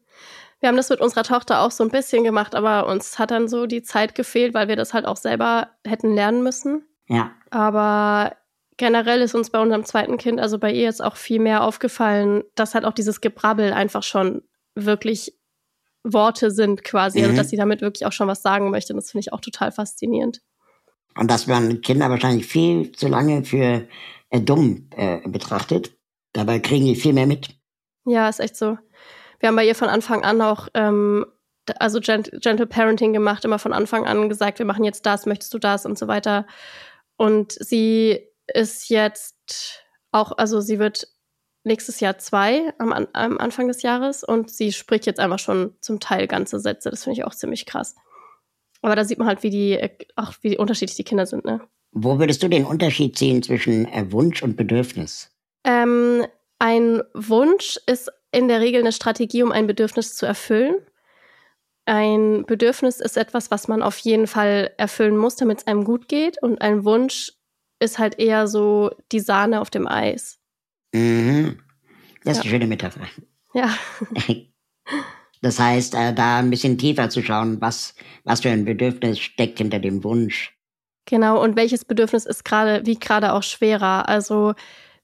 Wir 0.59 0.69
haben 0.69 0.77
das 0.77 0.89
mit 0.89 1.01
unserer 1.01 1.23
Tochter 1.23 1.59
auch 1.59 1.71
so 1.71 1.83
ein 1.83 1.89
bisschen 1.89 2.23
gemacht, 2.23 2.55
aber 2.55 2.87
uns 2.87 3.19
hat 3.19 3.31
dann 3.31 3.49
so 3.49 3.65
die 3.65 3.83
Zeit 3.83 4.15
gefehlt, 4.15 4.53
weil 4.53 4.69
wir 4.69 4.77
das 4.77 4.93
halt 4.93 5.05
auch 5.05 5.17
selber 5.17 5.67
hätten 5.85 6.15
lernen 6.15 6.41
müssen. 6.41 6.85
Ja. 7.09 7.31
Aber 7.49 8.37
generell 8.77 9.21
ist 9.21 9.35
uns 9.35 9.49
bei 9.49 9.59
unserem 9.59 9.83
zweiten 9.83 10.17
Kind, 10.17 10.39
also 10.39 10.59
bei 10.59 10.71
ihr 10.71 10.83
jetzt 10.83 11.03
auch 11.03 11.17
viel 11.17 11.39
mehr 11.39 11.63
aufgefallen, 11.63 12.43
dass 12.55 12.75
halt 12.75 12.85
auch 12.85 12.93
dieses 12.93 13.19
Gebrabbel 13.19 13.73
einfach 13.73 14.03
schon 14.03 14.41
wirklich 14.73 15.37
Worte 16.03 16.51
sind 16.51 16.83
quasi, 16.83 17.19
also, 17.19 17.29
mhm. 17.29 17.31
also 17.31 17.41
dass 17.41 17.49
sie 17.49 17.57
damit 17.57 17.81
wirklich 17.81 18.05
auch 18.05 18.11
schon 18.11 18.27
was 18.27 18.41
sagen 18.41 18.69
möchte. 18.69 18.93
Das 18.93 19.11
finde 19.11 19.21
ich 19.21 19.33
auch 19.33 19.41
total 19.41 19.71
faszinierend. 19.71 20.41
Und 21.15 21.29
dass 21.29 21.47
man 21.47 21.81
Kinder 21.81 22.09
wahrscheinlich 22.09 22.45
viel 22.45 22.91
zu 22.91 23.07
lange 23.07 23.43
für 23.43 23.87
äh, 24.29 24.41
dumm 24.41 24.89
äh, 24.95 25.19
betrachtet. 25.27 25.95
Dabei 26.33 26.59
kriegen 26.59 26.85
die 26.85 26.95
viel 26.95 27.13
mehr 27.13 27.27
mit. 27.27 27.49
Ja, 28.05 28.27
ist 28.27 28.39
echt 28.39 28.55
so. 28.55 28.77
Wir 29.39 29.49
haben 29.49 29.55
bei 29.55 29.65
ihr 29.65 29.75
von 29.75 29.89
Anfang 29.89 30.23
an 30.23 30.41
auch 30.41 30.67
ähm, 30.73 31.25
also 31.79 31.99
Gentle 31.99 32.67
Parenting 32.67 33.13
gemacht, 33.13 33.45
immer 33.45 33.59
von 33.59 33.73
Anfang 33.73 34.05
an 34.05 34.29
gesagt, 34.29 34.59
wir 34.59 34.65
machen 34.65 34.83
jetzt 34.83 35.05
das, 35.05 35.25
möchtest 35.25 35.53
du 35.53 35.59
das 35.59 35.85
und 35.85 35.97
so 35.97 36.07
weiter. 36.07 36.45
Und 37.15 37.53
sie 37.53 38.27
ist 38.47 38.89
jetzt 38.89 39.83
auch, 40.11 40.37
also 40.37 40.59
sie 40.59 40.79
wird 40.79 41.07
nächstes 41.63 41.99
Jahr 41.99 42.17
zwei 42.17 42.73
am, 42.77 42.91
am 42.91 43.37
Anfang 43.37 43.67
des 43.67 43.81
Jahres 43.81 44.23
und 44.23 44.51
sie 44.51 44.71
spricht 44.71 45.05
jetzt 45.05 45.19
einfach 45.19 45.39
schon 45.39 45.75
zum 45.79 45.99
Teil 45.99 46.27
ganze 46.27 46.59
Sätze. 46.59 46.89
Das 46.89 47.03
finde 47.03 47.19
ich 47.19 47.25
auch 47.25 47.35
ziemlich 47.35 47.65
krass. 47.65 47.95
Aber 48.81 48.95
da 48.95 49.05
sieht 49.05 49.17
man 49.17 49.27
halt, 49.27 49.43
wie 49.43 49.49
die, 49.49 49.79
auch 50.15 50.33
wie 50.41 50.57
unterschiedlich 50.57 50.97
die 50.97 51.05
Kinder 51.05 51.25
sind, 51.25 51.45
ne? 51.45 51.61
Wo 51.91 52.19
würdest 52.19 52.41
du 52.43 52.47
den 52.47 52.65
Unterschied 52.65 53.17
ziehen 53.17 53.43
zwischen 53.43 53.85
äh, 53.85 54.11
Wunsch 54.11 54.41
und 54.43 54.57
Bedürfnis? 54.57 55.29
Ähm, 55.63 56.25
ein 56.59 57.01
Wunsch 57.13 57.79
ist 57.85 58.11
in 58.31 58.47
der 58.47 58.61
Regel 58.61 58.81
eine 58.81 58.91
Strategie, 58.91 59.43
um 59.43 59.51
ein 59.51 59.67
Bedürfnis 59.67 60.15
zu 60.15 60.25
erfüllen. 60.25 60.75
Ein 61.85 62.45
Bedürfnis 62.45 62.99
ist 62.99 63.15
etwas, 63.15 63.51
was 63.51 63.67
man 63.67 63.81
auf 63.81 63.97
jeden 63.99 64.27
Fall 64.27 64.71
erfüllen 64.77 65.17
muss, 65.17 65.35
damit 65.35 65.59
es 65.59 65.67
einem 65.67 65.83
gut 65.83 66.07
geht. 66.07 66.41
Und 66.41 66.61
ein 66.61 66.83
Wunsch 66.83 67.33
ist 67.79 67.99
halt 67.99 68.19
eher 68.19 68.47
so 68.47 68.91
die 69.11 69.19
Sahne 69.19 69.61
auf 69.61 69.69
dem 69.69 69.87
Eis. 69.87 70.39
Mhm. 70.93 71.59
Das 72.23 72.37
ist 72.37 72.37
ja. 72.37 72.41
eine 72.43 72.51
schöne 72.51 72.67
Metapher. 72.67 73.07
Ja. 73.53 73.75
Das 75.43 75.59
heißt, 75.59 75.93
äh, 75.95 76.13
da 76.13 76.39
ein 76.39 76.49
bisschen 76.49 76.77
tiefer 76.77 77.09
zu 77.09 77.21
schauen, 77.21 77.59
was, 77.59 77.95
was 78.23 78.39
für 78.39 78.49
ein 78.49 78.63
Bedürfnis 78.63 79.19
steckt 79.19 79.57
hinter 79.57 79.79
dem 79.79 80.01
Wunsch. 80.05 80.57
Genau, 81.05 81.43
und 81.43 81.57
welches 81.57 81.83
Bedürfnis 81.83 82.25
ist 82.25 82.45
gerade, 82.45 82.85
wie 82.85 82.97
gerade 82.97 83.33
auch 83.33 83.43
schwerer. 83.43 84.07
Also 84.07 84.53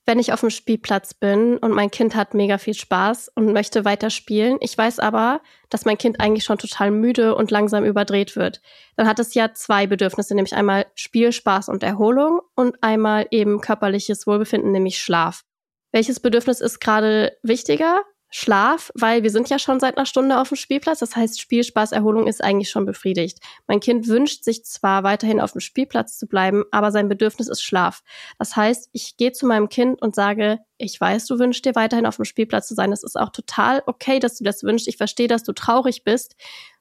wenn 0.06 0.18
ich 0.18 0.32
auf 0.32 0.40
dem 0.40 0.48
Spielplatz 0.48 1.12
bin 1.12 1.58
und 1.58 1.72
mein 1.72 1.90
Kind 1.90 2.14
hat 2.14 2.32
mega 2.32 2.56
viel 2.56 2.72
Spaß 2.72 3.30
und 3.34 3.52
möchte 3.52 3.84
weiter 3.84 4.08
spielen. 4.08 4.56
Ich 4.60 4.76
weiß 4.76 4.98
aber, 4.98 5.42
dass 5.68 5.84
mein 5.84 5.98
Kind 5.98 6.20
eigentlich 6.20 6.44
schon 6.44 6.56
total 6.56 6.90
müde 6.90 7.34
und 7.34 7.50
langsam 7.50 7.84
überdreht 7.84 8.34
wird. 8.34 8.62
Dann 8.96 9.06
hat 9.06 9.18
es 9.18 9.34
ja 9.34 9.52
zwei 9.52 9.86
Bedürfnisse, 9.86 10.34
nämlich 10.34 10.54
einmal 10.54 10.86
Spielspaß 10.94 11.68
und 11.68 11.82
Erholung 11.82 12.40
und 12.54 12.82
einmal 12.82 13.26
eben 13.30 13.60
körperliches 13.60 14.26
Wohlbefinden, 14.26 14.72
nämlich 14.72 14.98
Schlaf. 14.98 15.44
Welches 15.92 16.20
Bedürfnis 16.20 16.60
ist 16.60 16.80
gerade 16.80 17.36
wichtiger? 17.42 18.02
Schlaf, 18.32 18.92
weil 18.94 19.24
wir 19.24 19.30
sind 19.30 19.50
ja 19.50 19.58
schon 19.58 19.80
seit 19.80 19.96
einer 19.96 20.06
Stunde 20.06 20.40
auf 20.40 20.48
dem 20.48 20.56
Spielplatz. 20.56 21.00
Das 21.00 21.16
heißt, 21.16 21.40
Spielspaß, 21.40 21.90
Erholung 21.90 22.28
ist 22.28 22.42
eigentlich 22.42 22.70
schon 22.70 22.86
befriedigt. 22.86 23.40
Mein 23.66 23.80
Kind 23.80 24.06
wünscht 24.06 24.44
sich 24.44 24.64
zwar 24.64 25.02
weiterhin 25.02 25.40
auf 25.40 25.52
dem 25.52 25.60
Spielplatz 25.60 26.16
zu 26.16 26.28
bleiben, 26.28 26.62
aber 26.70 26.92
sein 26.92 27.08
Bedürfnis 27.08 27.48
ist 27.48 27.62
Schlaf. 27.62 28.02
Das 28.38 28.54
heißt, 28.54 28.88
ich 28.92 29.16
gehe 29.16 29.32
zu 29.32 29.46
meinem 29.46 29.68
Kind 29.68 30.00
und 30.00 30.14
sage, 30.14 30.60
ich 30.78 31.00
weiß, 31.00 31.26
du 31.26 31.40
wünschst 31.40 31.64
dir 31.64 31.74
weiterhin 31.74 32.06
auf 32.06 32.16
dem 32.16 32.24
Spielplatz 32.24 32.68
zu 32.68 32.74
sein. 32.74 32.92
Es 32.92 33.02
ist 33.02 33.18
auch 33.18 33.30
total 33.30 33.82
okay, 33.86 34.20
dass 34.20 34.38
du 34.38 34.44
das 34.44 34.62
wünschst. 34.62 34.86
Ich 34.86 34.96
verstehe, 34.96 35.28
dass 35.28 35.42
du 35.42 35.52
traurig 35.52 36.04
bist. 36.04 36.36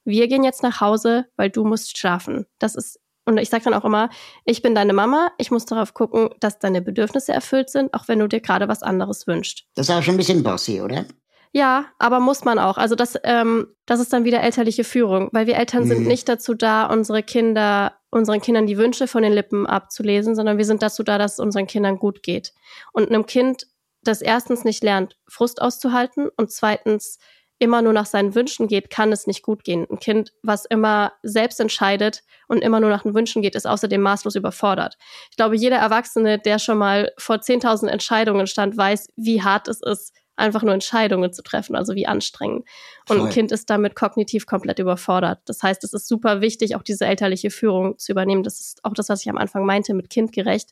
Wir 0.06 0.28
gehen 0.28 0.44
jetzt 0.44 0.62
nach 0.62 0.82
Hause, 0.82 1.26
weil 1.36 1.50
du 1.50 1.66
musst 1.66 1.98
schlafen. 1.98 2.46
Das 2.60 2.76
ist 2.76 3.00
und 3.30 3.38
ich 3.38 3.50
sage 3.50 3.64
dann 3.64 3.74
auch 3.74 3.86
immer, 3.86 4.10
ich 4.44 4.62
bin 4.62 4.76
deine 4.76 4.94
Mama, 4.94 5.32
ich 5.38 5.52
muss 5.52 5.66
darauf 5.66 5.94
gucken, 5.94 6.30
dass 6.40 6.60
deine 6.60 6.82
Bedürfnisse 6.82 7.32
erfüllt 7.32 7.70
sind, 7.70 7.94
auch 7.94 8.08
wenn 8.08 8.20
du 8.20 8.28
dir 8.28 8.42
gerade 8.42 8.68
was 8.68 8.82
anderes 8.84 9.28
wünschst. 9.28 9.66
Das 9.76 9.88
ist 9.88 9.96
auch 9.96 10.02
schon 10.02 10.16
ein 10.16 10.18
bisschen 10.18 10.44
bossy, 10.44 10.82
oder? 10.82 11.06
Ja, 11.52 11.86
aber 11.98 12.20
muss 12.20 12.44
man 12.44 12.60
auch. 12.60 12.78
Also 12.78 12.96
das, 12.96 13.16
ähm, 13.24 13.68
das 13.86 14.00
ist 14.00 14.14
dann 14.14 14.24
wieder 14.24 14.42
elterliche 14.42 14.84
Führung, 14.84 15.30
weil 15.32 15.48
wir 15.48 15.58
Eltern 15.58 15.84
mhm. 15.84 15.88
sind 15.88 16.08
nicht 16.08 16.30
dazu 16.30 16.54
da, 16.54 16.86
unsere 16.86 17.24
Kinder, 17.24 17.94
unseren 18.12 18.42
Kindern 18.42 18.68
die 18.68 18.78
Wünsche 18.78 19.08
von 19.08 19.24
den 19.24 19.34
Lippen 19.34 19.66
abzulesen, 19.66 20.36
sondern 20.36 20.58
wir 20.58 20.66
sind 20.66 20.82
dazu 20.84 21.04
da, 21.04 21.18
dass 21.18 21.34
es 21.34 21.40
unseren 21.40 21.68
Kindern 21.68 21.98
gut 21.98 22.22
geht. 22.24 22.54
Und 22.94 23.10
einem 23.10 23.26
Kind, 23.26 23.68
das 24.04 24.22
erstens 24.22 24.64
nicht 24.64 24.84
lernt, 24.84 25.18
Frust 25.28 25.62
auszuhalten 25.62 26.30
und 26.38 26.52
zweitens 26.52 27.20
immer 27.60 27.82
nur 27.82 27.94
nach 27.94 28.06
seinen 28.06 28.36
Wünschen 28.36 28.68
geht, 28.68 28.90
kann 28.90 29.12
es 29.12 29.28
nicht 29.28 29.44
gut 29.44 29.64
gehen. 29.64 29.86
Ein 29.90 30.00
Kind, 30.00 30.34
was 30.42 30.66
immer 30.66 31.12
selbst 31.24 31.60
entscheidet 31.60 32.24
und 32.48 32.60
immer 32.64 32.80
nur 32.80 32.90
nach 32.90 33.04
den 33.04 33.14
Wünschen 33.14 33.42
geht, 33.42 33.56
ist 33.56 33.68
außerdem 33.68 34.02
maßlos 34.02 34.36
überfordert. 34.36 34.98
Ich 35.30 35.38
glaube, 35.38 35.58
jeder 35.58 35.78
Erwachsene, 35.78 36.40
der 36.40 36.58
schon 36.58 36.78
mal 36.78 37.12
vor 37.18 37.36
10.000 37.36 37.88
Entscheidungen 37.88 38.48
stand, 38.48 38.78
weiß, 38.78 39.10
wie 39.18 39.44
hart 39.44 39.68
es 39.68 39.82
ist, 39.82 40.14
einfach 40.38 40.64
nur 40.64 40.74
Entscheidungen 40.74 41.34
zu 41.34 41.44
treffen, 41.44 41.76
also 41.76 41.94
wie 41.96 42.08
anstrengend. 42.08 42.66
Und 43.10 43.18
Voll. 43.18 43.28
ein 43.28 43.34
Kind 43.34 43.52
ist 43.52 43.70
damit 43.70 43.96
kognitiv 43.96 44.46
komplett 44.46 44.80
überfordert. 44.80 45.42
Das 45.46 45.62
heißt, 45.62 45.84
es 45.84 45.94
ist 45.94 46.08
super 46.08 46.40
wichtig, 46.40 46.76
auch 46.76 46.84
diese 46.84 47.06
elterliche 47.06 47.52
Führung 47.52 47.98
zu 47.98 48.14
übernehmen. 48.14 48.44
Das 48.44 48.60
ist 48.62 48.84
auch 48.86 48.94
das, 48.94 49.10
was 49.10 49.22
ich 49.22 49.30
am 49.30 49.38
Anfang 49.38 49.66
meinte 49.66 49.94
mit 49.94 50.10
kindgerecht. 50.10 50.72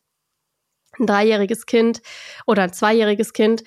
Ein 0.98 1.06
dreijähriges 1.06 1.66
Kind 1.66 2.02
oder 2.46 2.64
ein 2.64 2.74
zweijähriges 2.74 3.34
Kind 3.34 3.64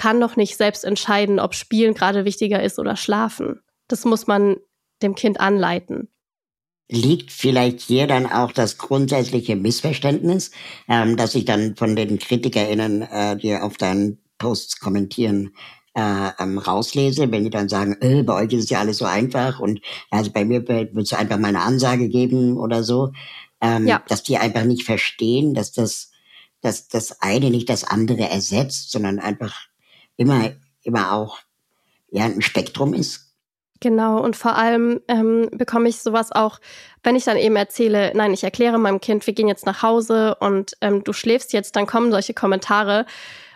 kann 0.00 0.18
noch 0.18 0.36
nicht 0.36 0.56
selbst 0.56 0.82
entscheiden, 0.86 1.38
ob 1.38 1.54
Spielen 1.54 1.92
gerade 1.92 2.24
wichtiger 2.24 2.62
ist 2.62 2.78
oder 2.78 2.96
Schlafen. 2.96 3.60
Das 3.86 4.06
muss 4.06 4.26
man 4.26 4.56
dem 5.02 5.14
Kind 5.14 5.38
anleiten. 5.38 6.08
Liegt 6.88 7.30
vielleicht 7.30 7.80
hier 7.80 8.06
dann 8.06 8.24
auch 8.24 8.50
das 8.50 8.78
grundsätzliche 8.78 9.56
Missverständnis, 9.56 10.52
ähm, 10.88 11.18
dass 11.18 11.34
ich 11.34 11.44
dann 11.44 11.76
von 11.76 11.96
den 11.96 12.18
KritikerInnen, 12.18 13.02
äh, 13.02 13.36
die 13.36 13.54
auf 13.54 13.76
deinen 13.76 14.24
Posts 14.38 14.80
kommentieren, 14.80 15.54
äh, 15.94 16.30
ähm, 16.38 16.56
rauslese, 16.56 17.30
wenn 17.30 17.44
die 17.44 17.50
dann 17.50 17.68
sagen, 17.68 17.94
äh, 18.00 18.22
bei 18.22 18.42
euch 18.42 18.54
ist 18.54 18.64
es 18.64 18.70
ja 18.70 18.80
alles 18.80 18.96
so 18.96 19.04
einfach 19.04 19.60
und 19.60 19.82
also 20.10 20.32
bei 20.32 20.46
mir 20.46 20.66
wird 20.66 20.96
es 20.96 21.12
einfach 21.12 21.38
mal 21.38 21.48
eine 21.48 21.60
Ansage 21.60 22.08
geben 22.08 22.56
oder 22.56 22.84
so, 22.84 23.12
ähm, 23.60 23.86
ja. 23.86 24.02
dass 24.08 24.22
die 24.22 24.38
einfach 24.38 24.64
nicht 24.64 24.84
verstehen, 24.84 25.52
dass 25.52 25.72
das, 25.72 26.10
dass 26.62 26.88
das 26.88 27.20
eine 27.20 27.50
nicht 27.50 27.68
das 27.68 27.84
andere 27.84 28.30
ersetzt, 28.30 28.92
sondern 28.92 29.18
einfach 29.18 29.69
immer, 30.20 30.50
immer 30.82 31.12
auch 31.12 31.38
ja, 32.10 32.24
ein 32.24 32.42
Spektrum 32.42 32.92
ist. 32.92 33.32
Genau, 33.80 34.20
und 34.20 34.36
vor 34.36 34.56
allem 34.56 35.00
ähm, 35.08 35.48
bekomme 35.52 35.88
ich 35.88 36.02
sowas 36.02 36.30
auch, 36.30 36.58
wenn 37.02 37.16
ich 37.16 37.24
dann 37.24 37.38
eben 37.38 37.56
erzähle, 37.56 38.12
nein, 38.14 38.34
ich 38.34 38.44
erkläre 38.44 38.78
meinem 38.78 39.00
Kind, 39.00 39.26
wir 39.26 39.32
gehen 39.32 39.48
jetzt 39.48 39.64
nach 39.64 39.82
Hause 39.82 40.34
und 40.34 40.76
ähm, 40.82 41.02
du 41.02 41.14
schläfst 41.14 41.54
jetzt, 41.54 41.74
dann 41.76 41.86
kommen 41.86 42.10
solche 42.10 42.34
Kommentare. 42.34 43.06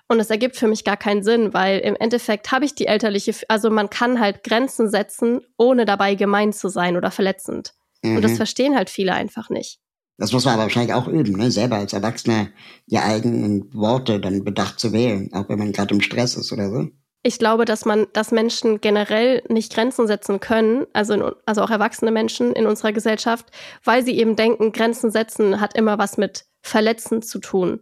Und 0.08 0.20
es 0.20 0.30
ergibt 0.30 0.56
für 0.56 0.68
mich 0.68 0.84
gar 0.84 0.96
keinen 0.96 1.22
Sinn, 1.22 1.52
weil 1.52 1.80
im 1.80 1.96
Endeffekt 1.96 2.52
habe 2.52 2.64
ich 2.64 2.74
die 2.74 2.86
elterliche, 2.86 3.34
also 3.48 3.68
man 3.70 3.90
kann 3.90 4.20
halt 4.20 4.44
Grenzen 4.44 4.88
setzen, 4.88 5.42
ohne 5.58 5.84
dabei 5.84 6.14
gemein 6.14 6.54
zu 6.54 6.68
sein 6.68 6.96
oder 6.96 7.10
verletzend. 7.10 7.74
Mhm. 8.02 8.16
Und 8.16 8.22
das 8.22 8.32
mhm. 8.32 8.36
verstehen 8.36 8.76
halt 8.76 8.88
viele 8.88 9.12
einfach 9.12 9.50
nicht. 9.50 9.80
Das 10.16 10.32
muss 10.32 10.44
man 10.44 10.54
aber 10.54 10.64
wahrscheinlich 10.64 10.94
auch 10.94 11.08
üben, 11.08 11.32
ne? 11.32 11.50
selber 11.50 11.76
als 11.76 11.92
Erwachsener 11.92 12.48
die 12.86 12.98
eigenen 12.98 13.72
Worte 13.74 14.20
dann 14.20 14.44
bedacht 14.44 14.78
zu 14.78 14.92
wählen, 14.92 15.32
auch 15.32 15.48
wenn 15.48 15.58
man 15.58 15.72
gerade 15.72 15.94
im 15.94 16.00
Stress 16.00 16.36
ist 16.36 16.52
oder 16.52 16.70
so. 16.70 16.88
Ich 17.22 17.38
glaube, 17.38 17.64
dass 17.64 17.84
man, 17.84 18.06
dass 18.12 18.32
Menschen 18.32 18.80
generell 18.80 19.42
nicht 19.48 19.74
Grenzen 19.74 20.06
setzen 20.06 20.40
können, 20.40 20.86
also, 20.92 21.14
in, 21.14 21.22
also 21.46 21.62
auch 21.62 21.70
erwachsene 21.70 22.12
Menschen 22.12 22.52
in 22.52 22.66
unserer 22.66 22.92
Gesellschaft, 22.92 23.46
weil 23.82 24.04
sie 24.04 24.16
eben 24.18 24.36
denken, 24.36 24.72
Grenzen 24.72 25.10
setzen 25.10 25.60
hat 25.60 25.76
immer 25.76 25.98
was 25.98 26.18
mit 26.18 26.44
Verletzen 26.62 27.22
zu 27.22 27.38
tun 27.38 27.80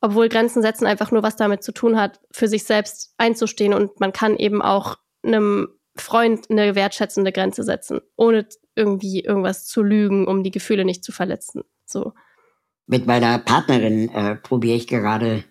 obwohl 0.00 0.28
Grenzen 0.28 0.62
setzen 0.62 0.86
einfach 0.86 1.10
nur 1.10 1.22
was 1.22 1.36
damit 1.36 1.62
zu 1.62 1.72
tun 1.72 1.98
hat, 1.98 2.20
für 2.30 2.48
sich 2.48 2.64
selbst 2.64 3.14
einzustehen 3.18 3.74
und 3.74 3.98
man 4.00 4.12
kann 4.12 4.36
eben 4.36 4.62
auch 4.62 4.96
einem 5.24 5.68
Freund 5.96 6.48
eine 6.50 6.74
wertschätzende 6.74 7.32
Grenze 7.32 7.64
setzen, 7.64 8.00
ohne 8.16 8.46
irgendwie 8.78 9.20
irgendwas 9.20 9.66
zu 9.66 9.82
lügen, 9.82 10.26
um 10.26 10.42
die 10.42 10.50
Gefühle 10.50 10.84
nicht 10.84 11.04
zu 11.04 11.12
verletzen. 11.12 11.62
So. 11.84 12.12
Mit 12.86 13.06
meiner 13.06 13.38
Partnerin 13.38 14.08
äh, 14.08 14.36
probiere 14.36 14.76
ich 14.76 14.86
gerade 14.86 15.44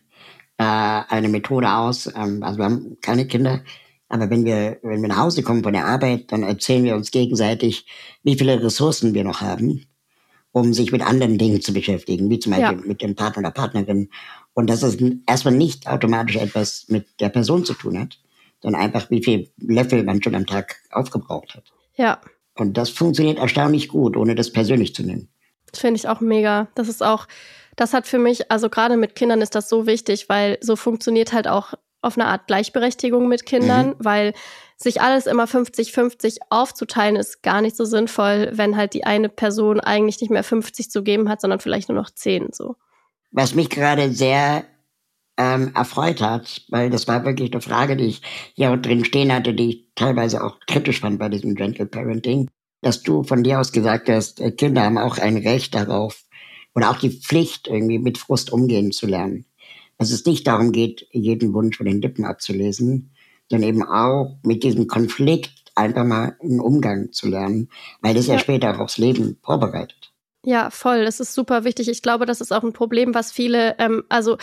äh, 0.58 0.64
eine 0.64 1.30
Methode 1.30 1.72
aus. 1.72 2.08
Ähm, 2.08 2.42
also 2.42 2.58
wir 2.58 2.66
haben 2.66 2.98
keine 3.02 3.28
Kinder, 3.28 3.62
aber 4.10 4.30
wenn 4.30 4.46
wir, 4.46 4.80
wenn 4.82 5.02
wir 5.02 5.10
nach 5.10 5.18
Hause 5.18 5.44
kommen 5.44 5.64
von 5.64 5.74
der 5.74 5.86
Arbeit, 5.86 6.32
dann 6.32 6.44
erzählen 6.44 6.84
wir 6.84 6.96
uns 6.96 7.12
gegenseitig, 7.12 7.86
wie 8.24 8.38
viele 8.38 8.64
Ressourcen 8.64 9.14
wir 9.14 9.24
noch 9.24 9.42
haben 9.42 9.86
um 10.58 10.74
sich 10.74 10.92
mit 10.92 11.02
anderen 11.02 11.38
Dingen 11.38 11.62
zu 11.62 11.74
beschäftigen, 11.74 12.30
wie 12.30 12.40
zum 12.40 12.52
Beispiel 12.52 12.80
ja. 12.80 12.86
mit 12.86 13.02
dem 13.02 13.16
Partner 13.16 13.42
oder 13.42 13.52
Partnerin. 13.52 14.10
Und 14.54 14.70
dass 14.70 14.84
es 14.84 14.98
erstmal 15.28 15.54
nicht 15.54 15.88
automatisch 15.88 16.36
etwas 16.36 16.86
mit 16.90 17.08
der 17.20 17.30
Person 17.30 17.64
zu 17.64 17.74
tun 17.74 18.00
hat, 18.00 18.20
sondern 18.62 18.82
einfach, 18.82 19.10
wie 19.12 19.24
viel 19.24 19.52
Löffel 19.58 20.04
man 20.04 20.22
schon 20.22 20.36
am 20.36 20.48
Tag 20.48 20.78
aufgebraucht 20.90 21.56
hat. 21.56 21.72
Ja. 21.96 22.20
Und 22.60 22.78
das 22.78 22.90
funktioniert 22.90 23.40
erstaunlich 23.40 23.88
gut, 23.88 24.18
ohne 24.18 24.36
das 24.36 24.52
persönlich 24.52 24.96
zu 24.96 25.04
nehmen. 25.04 25.30
Finde 25.74 25.98
ich 25.98 26.08
auch 26.08 26.22
mega. 26.22 26.68
Das 26.76 26.88
ist 26.88 27.04
auch, 27.04 27.28
das 27.76 27.94
hat 27.94 28.08
für 28.08 28.20
mich, 28.20 28.52
also 28.52 28.70
gerade 28.70 28.98
mit 28.98 29.16
Kindern 29.16 29.42
ist 29.42 29.56
das 29.56 29.70
so 29.70 29.86
wichtig, 29.86 30.30
weil 30.30 30.58
so 30.62 30.76
funktioniert 30.76 31.34
halt 31.34 31.48
auch 31.48 31.74
auf 32.02 32.18
eine 32.18 32.28
Art 32.28 32.48
Gleichberechtigung 32.48 33.28
mit 33.28 33.46
Kindern, 33.46 33.90
mhm. 33.90 33.96
weil 34.00 34.34
sich 34.78 35.02
alles 35.02 35.26
immer 35.26 35.46
50-50 35.46 36.38
aufzuteilen, 36.50 37.16
ist 37.16 37.42
gar 37.42 37.62
nicht 37.62 37.76
so 37.76 37.86
sinnvoll, 37.86 38.52
wenn 38.54 38.78
halt 38.78 38.94
die 38.94 39.06
eine 39.06 39.30
Person 39.30 39.80
eigentlich 39.80 40.22
nicht 40.22 40.30
mehr 40.30 40.44
50 40.44 40.92
zu 40.92 41.04
geben 41.04 41.30
hat, 41.30 41.42
sondern 41.42 41.60
vielleicht 41.60 41.90
nur 41.90 41.98
noch 41.98 42.12
10 42.12 42.50
so. 42.54 42.76
Was 43.32 43.56
mich 43.56 43.70
gerade 43.70 44.12
sehr 44.12 44.64
ähm, 45.38 45.72
erfreut 45.76 46.22
hat, 46.22 46.64
weil 46.70 46.90
das 46.90 47.08
war 47.08 47.26
wirklich 47.26 47.52
eine 47.52 47.62
Frage, 47.62 47.96
die 47.96 48.06
ich 48.06 48.22
hier 48.56 48.72
auch 48.72 48.78
drin 48.78 49.06
stehen 49.06 49.32
hatte, 49.32 49.54
die 49.54 49.70
ich 49.70 49.86
teilweise 49.96 50.44
auch 50.44 50.60
kritisch 50.68 51.02
fand 51.02 51.20
bei 51.20 51.30
diesem 51.30 51.56
Gentle 51.56 51.86
Parenting, 51.86 52.50
dass 52.82 53.04
du 53.04 53.24
von 53.24 53.44
dir 53.44 53.60
aus 53.60 53.72
gesagt 53.72 54.10
hast, 54.10 54.40
äh, 54.40 54.52
Kinder 54.52 54.84
haben 54.84 54.98
auch 54.98 55.18
ein 55.18 55.38
Recht 55.38 55.76
darauf 55.76 56.24
oder 56.76 56.92
auch 56.92 57.00
die 57.00 57.10
Pflicht, 57.10 57.68
irgendwie 57.68 58.00
mit 58.00 58.18
Frust 58.18 58.52
umgehen 58.52 58.92
zu 58.92 59.08
lernen. 59.08 59.46
Dass 59.98 60.12
es 60.12 60.26
nicht 60.26 60.46
darum 60.46 60.72
geht, 60.72 61.08
jeden 61.12 61.54
Wunsch 61.54 61.78
von 61.78 61.88
den 61.88 62.02
Lippen 62.02 62.26
abzulesen, 62.26 63.12
dann 63.50 63.64
eben 63.64 63.84
auch 63.84 64.38
mit 64.44 64.64
diesem 64.64 64.88
Konflikt 64.88 65.72
einfach 65.76 66.06
mal 66.06 66.36
einen 66.42 66.60
Umgang 66.60 67.12
zu 67.12 67.28
lernen, 67.30 67.70
weil 68.02 68.14
das 68.14 68.28
ja, 68.28 68.34
ja 68.34 68.40
später 68.40 68.76
auch 68.76 68.80
aufs 68.80 68.98
Leben 68.98 69.38
vorbereitet. 69.42 69.97
Ja, 70.48 70.70
voll. 70.70 71.04
Das 71.04 71.20
ist 71.20 71.34
super 71.34 71.66
wichtig. 71.66 71.90
Ich 71.90 72.02
glaube, 72.02 72.26
das 72.26 72.40
ist 72.40 72.54
auch 72.54 72.64
ein 72.64 72.72
Problem, 72.72 73.14
was 73.14 73.34
viele, 73.34 73.76
ähm, 73.80 74.06
also, 74.08 74.38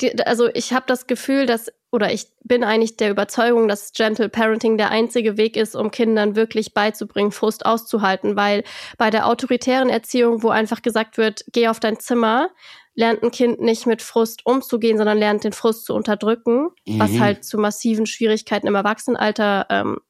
die, 0.00 0.18
also 0.26 0.48
ich 0.52 0.72
habe 0.72 0.86
das 0.88 1.06
Gefühl, 1.06 1.46
dass, 1.46 1.70
oder 1.92 2.12
ich 2.12 2.26
bin 2.42 2.64
eigentlich 2.64 2.96
der 2.96 3.12
Überzeugung, 3.12 3.68
dass 3.68 3.92
Gentle 3.92 4.28
Parenting 4.28 4.78
der 4.78 4.90
einzige 4.90 5.36
Weg 5.36 5.56
ist, 5.56 5.76
um 5.76 5.92
Kindern 5.92 6.34
wirklich 6.34 6.74
beizubringen, 6.74 7.30
Frust 7.30 7.66
auszuhalten, 7.66 8.34
weil 8.34 8.64
bei 8.98 9.10
der 9.10 9.28
autoritären 9.28 9.90
Erziehung, 9.90 10.42
wo 10.42 10.48
einfach 10.48 10.82
gesagt 10.82 11.18
wird, 11.18 11.44
geh 11.52 11.68
auf 11.68 11.78
dein 11.78 12.00
Zimmer, 12.00 12.50
lernt 12.96 13.22
ein 13.22 13.30
Kind 13.30 13.60
nicht 13.60 13.86
mit 13.86 14.02
Frust 14.02 14.44
umzugehen, 14.44 14.96
sondern 14.96 15.18
lernt 15.18 15.44
den 15.44 15.52
Frust 15.52 15.84
zu 15.84 15.94
unterdrücken, 15.94 16.70
mhm. 16.84 16.98
was 16.98 17.20
halt 17.20 17.44
zu 17.44 17.58
massiven 17.58 18.06
Schwierigkeiten 18.06 18.66
im 18.66 18.74
Erwachsenenalter 18.74 19.68
ähm, 19.70 20.00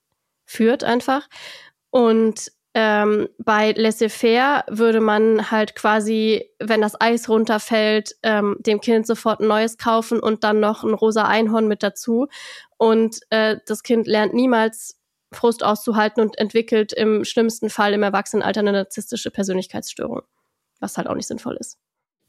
führt 0.47 0.85
einfach. 0.85 1.29
Und 1.91 2.51
ähm, 2.75 3.29
bei 3.39 3.73
Laissez-faire 3.73 4.65
würde 4.69 5.01
man 5.01 5.53
halt 5.53 5.77
quasi, 5.77 6.51
wenn 6.59 6.81
das 6.81 7.01
Eis 7.01 7.29
runterfällt, 7.29 8.17
ähm, 8.25 8.57
dem 8.59 8.81
Kind 8.81 9.07
sofort 9.07 9.41
ein 9.41 9.47
neues 9.47 9.79
kaufen 9.79 10.19
und 10.19 10.43
dann 10.43 10.59
noch 10.59 10.83
ein 10.83 10.93
rosa 10.93 11.23
Einhorn 11.23 11.69
mit 11.69 11.85
dazu. 11.85 12.27
Und 12.77 13.21
äh, 13.31 13.59
das 13.67 13.85
Kind 13.85 14.09
lernt 14.09 14.35
niemals 14.35 14.99
Frust 15.33 15.65
auszuhalten 15.65 16.21
und 16.21 16.37
entwickelt 16.39 16.93
im 16.93 17.25
schlimmsten 17.25 17.71
Fall 17.71 17.93
im 17.93 18.03
Erwachsenenalter 18.03 18.61
eine 18.61 18.73
narzisstische 18.73 19.31
Persönlichkeitsstörung, 19.31 20.23
was 20.81 20.97
halt 20.97 21.07
auch 21.07 21.15
nicht 21.15 21.29
sinnvoll 21.29 21.57
ist. 21.59 21.79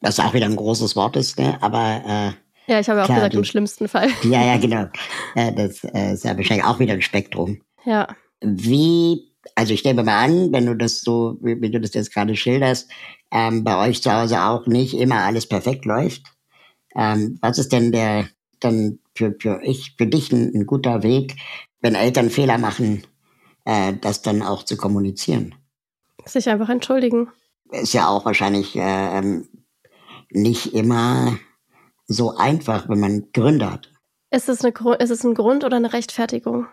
Was 0.01 0.19
auch 0.19 0.34
wieder 0.34 0.45
ein 0.45 0.55
großes 0.55 0.95
Wort 0.95 1.15
ist, 1.15 1.39
ne? 1.39 1.58
aber 1.62 2.01
äh, 2.05 2.71
ja, 2.71 2.79
ich 2.79 2.89
habe 2.89 2.99
ja 2.99 3.03
auch 3.03 3.08
klar, 3.08 3.17
gesagt, 3.17 3.34
die, 3.34 3.38
im 3.38 3.43
schlimmsten 3.45 3.88
Fall. 3.88 4.10
Ja, 4.23 4.43
ja, 4.43 4.58
genau. 4.58 4.88
Das 5.36 5.84
äh, 5.84 6.13
ist 6.13 6.23
ja 6.23 6.36
wahrscheinlich 6.36 6.65
auch 6.65 6.79
wieder 6.79 6.93
ein 6.93 7.01
Spektrum. 7.01 7.62
Ja. 7.86 8.08
Wie 8.41 9.34
also 9.53 9.73
ich 9.73 9.84
nehme 9.84 10.03
mal 10.03 10.23
an, 10.23 10.51
wenn 10.51 10.65
du 10.65 10.75
das 10.75 11.01
so, 11.01 11.38
wie, 11.41 11.69
du 11.69 11.79
das 11.79 11.93
jetzt 11.93 12.13
gerade 12.13 12.36
schilderst, 12.36 12.89
ähm, 13.31 13.63
bei 13.63 13.88
euch 13.88 14.01
zu 14.01 14.12
Hause 14.12 14.41
auch 14.41 14.65
nicht 14.65 14.95
immer 14.95 15.17
alles 15.17 15.47
perfekt 15.47 15.86
läuft. 15.86 16.23
Ähm, 16.95 17.38
was 17.41 17.60
ist 17.60 17.71
denn 17.71 17.91
der 17.91 18.27
dann 18.60 18.99
für, 19.13 19.36
für 19.39 19.62
ich, 19.63 19.95
für 19.97 20.08
dich 20.08 20.31
ein, 20.31 20.53
ein 20.55 20.65
guter 20.65 21.03
Weg, 21.03 21.36
wenn 21.81 21.95
Eltern 21.95 22.29
Fehler 22.29 22.58
machen, 22.58 23.03
äh, 23.65 23.93
das 23.99 24.21
dann 24.21 24.41
auch 24.41 24.63
zu 24.63 24.77
kommunizieren? 24.77 25.55
Sich 26.25 26.49
einfach 26.49 26.69
entschuldigen. 26.69 27.29
Ist 27.71 27.93
ja 27.93 28.08
auch 28.08 28.25
wahrscheinlich 28.25 28.75
äh, 28.75 29.17
ähm, 29.17 29.47
nicht 30.31 30.73
immer 30.73 31.38
so 32.08 32.36
einfach, 32.36 32.89
wenn 32.89 32.99
man 32.99 33.31
Gründe 33.34 33.71
hat. 33.71 33.91
Ist 34.31 34.49
es, 34.49 34.63
eine, 34.63 34.73
ist 34.95 35.12
es 35.12 35.23
ein 35.23 35.34
Grund 35.34 35.63
oder 35.63 35.77
eine 35.77 35.93
Rechtfertigung? 35.93 36.67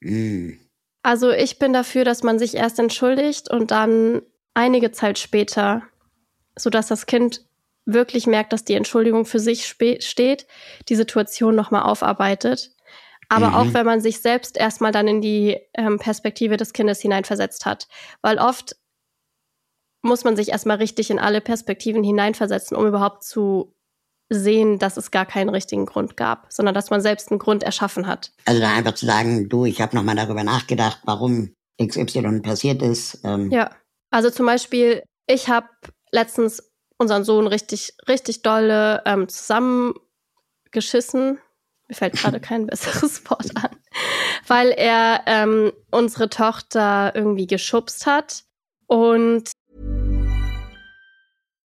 Mm. 0.00 0.63
Also 1.04 1.30
ich 1.30 1.58
bin 1.58 1.74
dafür, 1.74 2.04
dass 2.04 2.22
man 2.22 2.38
sich 2.38 2.54
erst 2.54 2.78
entschuldigt 2.78 3.50
und 3.50 3.70
dann 3.70 4.22
einige 4.54 4.90
Zeit 4.90 5.18
später, 5.18 5.82
sodass 6.56 6.88
das 6.88 7.04
Kind 7.04 7.44
wirklich 7.84 8.26
merkt, 8.26 8.54
dass 8.54 8.64
die 8.64 8.72
Entschuldigung 8.72 9.26
für 9.26 9.38
sich 9.38 9.66
steht, 9.66 10.46
die 10.88 10.94
Situation 10.94 11.54
nochmal 11.54 11.82
aufarbeitet. 11.82 12.70
Aber 13.28 13.48
mhm. 13.48 13.54
auch 13.54 13.74
wenn 13.74 13.84
man 13.84 14.00
sich 14.00 14.22
selbst 14.22 14.56
erstmal 14.56 14.92
dann 14.92 15.06
in 15.06 15.20
die 15.20 15.58
ähm, 15.74 15.98
Perspektive 15.98 16.56
des 16.56 16.72
Kindes 16.72 17.02
hineinversetzt 17.02 17.66
hat. 17.66 17.86
Weil 18.22 18.38
oft 18.38 18.74
muss 20.00 20.24
man 20.24 20.36
sich 20.36 20.52
erstmal 20.52 20.78
richtig 20.78 21.10
in 21.10 21.18
alle 21.18 21.42
Perspektiven 21.42 22.02
hineinversetzen, 22.02 22.78
um 22.78 22.86
überhaupt 22.86 23.24
zu 23.24 23.74
sehen, 24.30 24.78
dass 24.78 24.96
es 24.96 25.10
gar 25.10 25.26
keinen 25.26 25.50
richtigen 25.50 25.86
Grund 25.86 26.16
gab, 26.16 26.46
sondern 26.50 26.74
dass 26.74 26.90
man 26.90 27.00
selbst 27.00 27.30
einen 27.30 27.38
Grund 27.38 27.62
erschaffen 27.62 28.06
hat. 28.06 28.32
Also 28.46 28.60
da 28.60 28.74
einfach 28.74 28.94
zu 28.94 29.06
sagen, 29.06 29.48
du, 29.48 29.64
ich 29.64 29.80
habe 29.80 29.94
nochmal 29.94 30.16
darüber 30.16 30.44
nachgedacht, 30.44 31.00
warum 31.04 31.54
XY 31.82 32.40
passiert 32.40 32.82
ist. 32.82 33.20
Ähm. 33.24 33.50
Ja, 33.50 33.70
also 34.10 34.30
zum 34.30 34.46
Beispiel, 34.46 35.02
ich 35.26 35.48
habe 35.48 35.68
letztens 36.10 36.70
unseren 36.96 37.24
Sohn 37.24 37.46
richtig, 37.46 37.94
richtig 38.08 38.42
dolle 38.42 39.02
ähm, 39.04 39.28
zusammengeschissen. 39.28 41.38
Mir 41.88 41.94
fällt 41.94 42.14
gerade 42.14 42.40
kein 42.40 42.66
besseres 42.66 43.28
Wort 43.28 43.50
an, 43.56 43.76
weil 44.46 44.70
er 44.70 45.22
ähm, 45.26 45.72
unsere 45.90 46.30
Tochter 46.30 47.12
irgendwie 47.14 47.46
geschubst 47.46 48.06
hat 48.06 48.44
und 48.86 49.50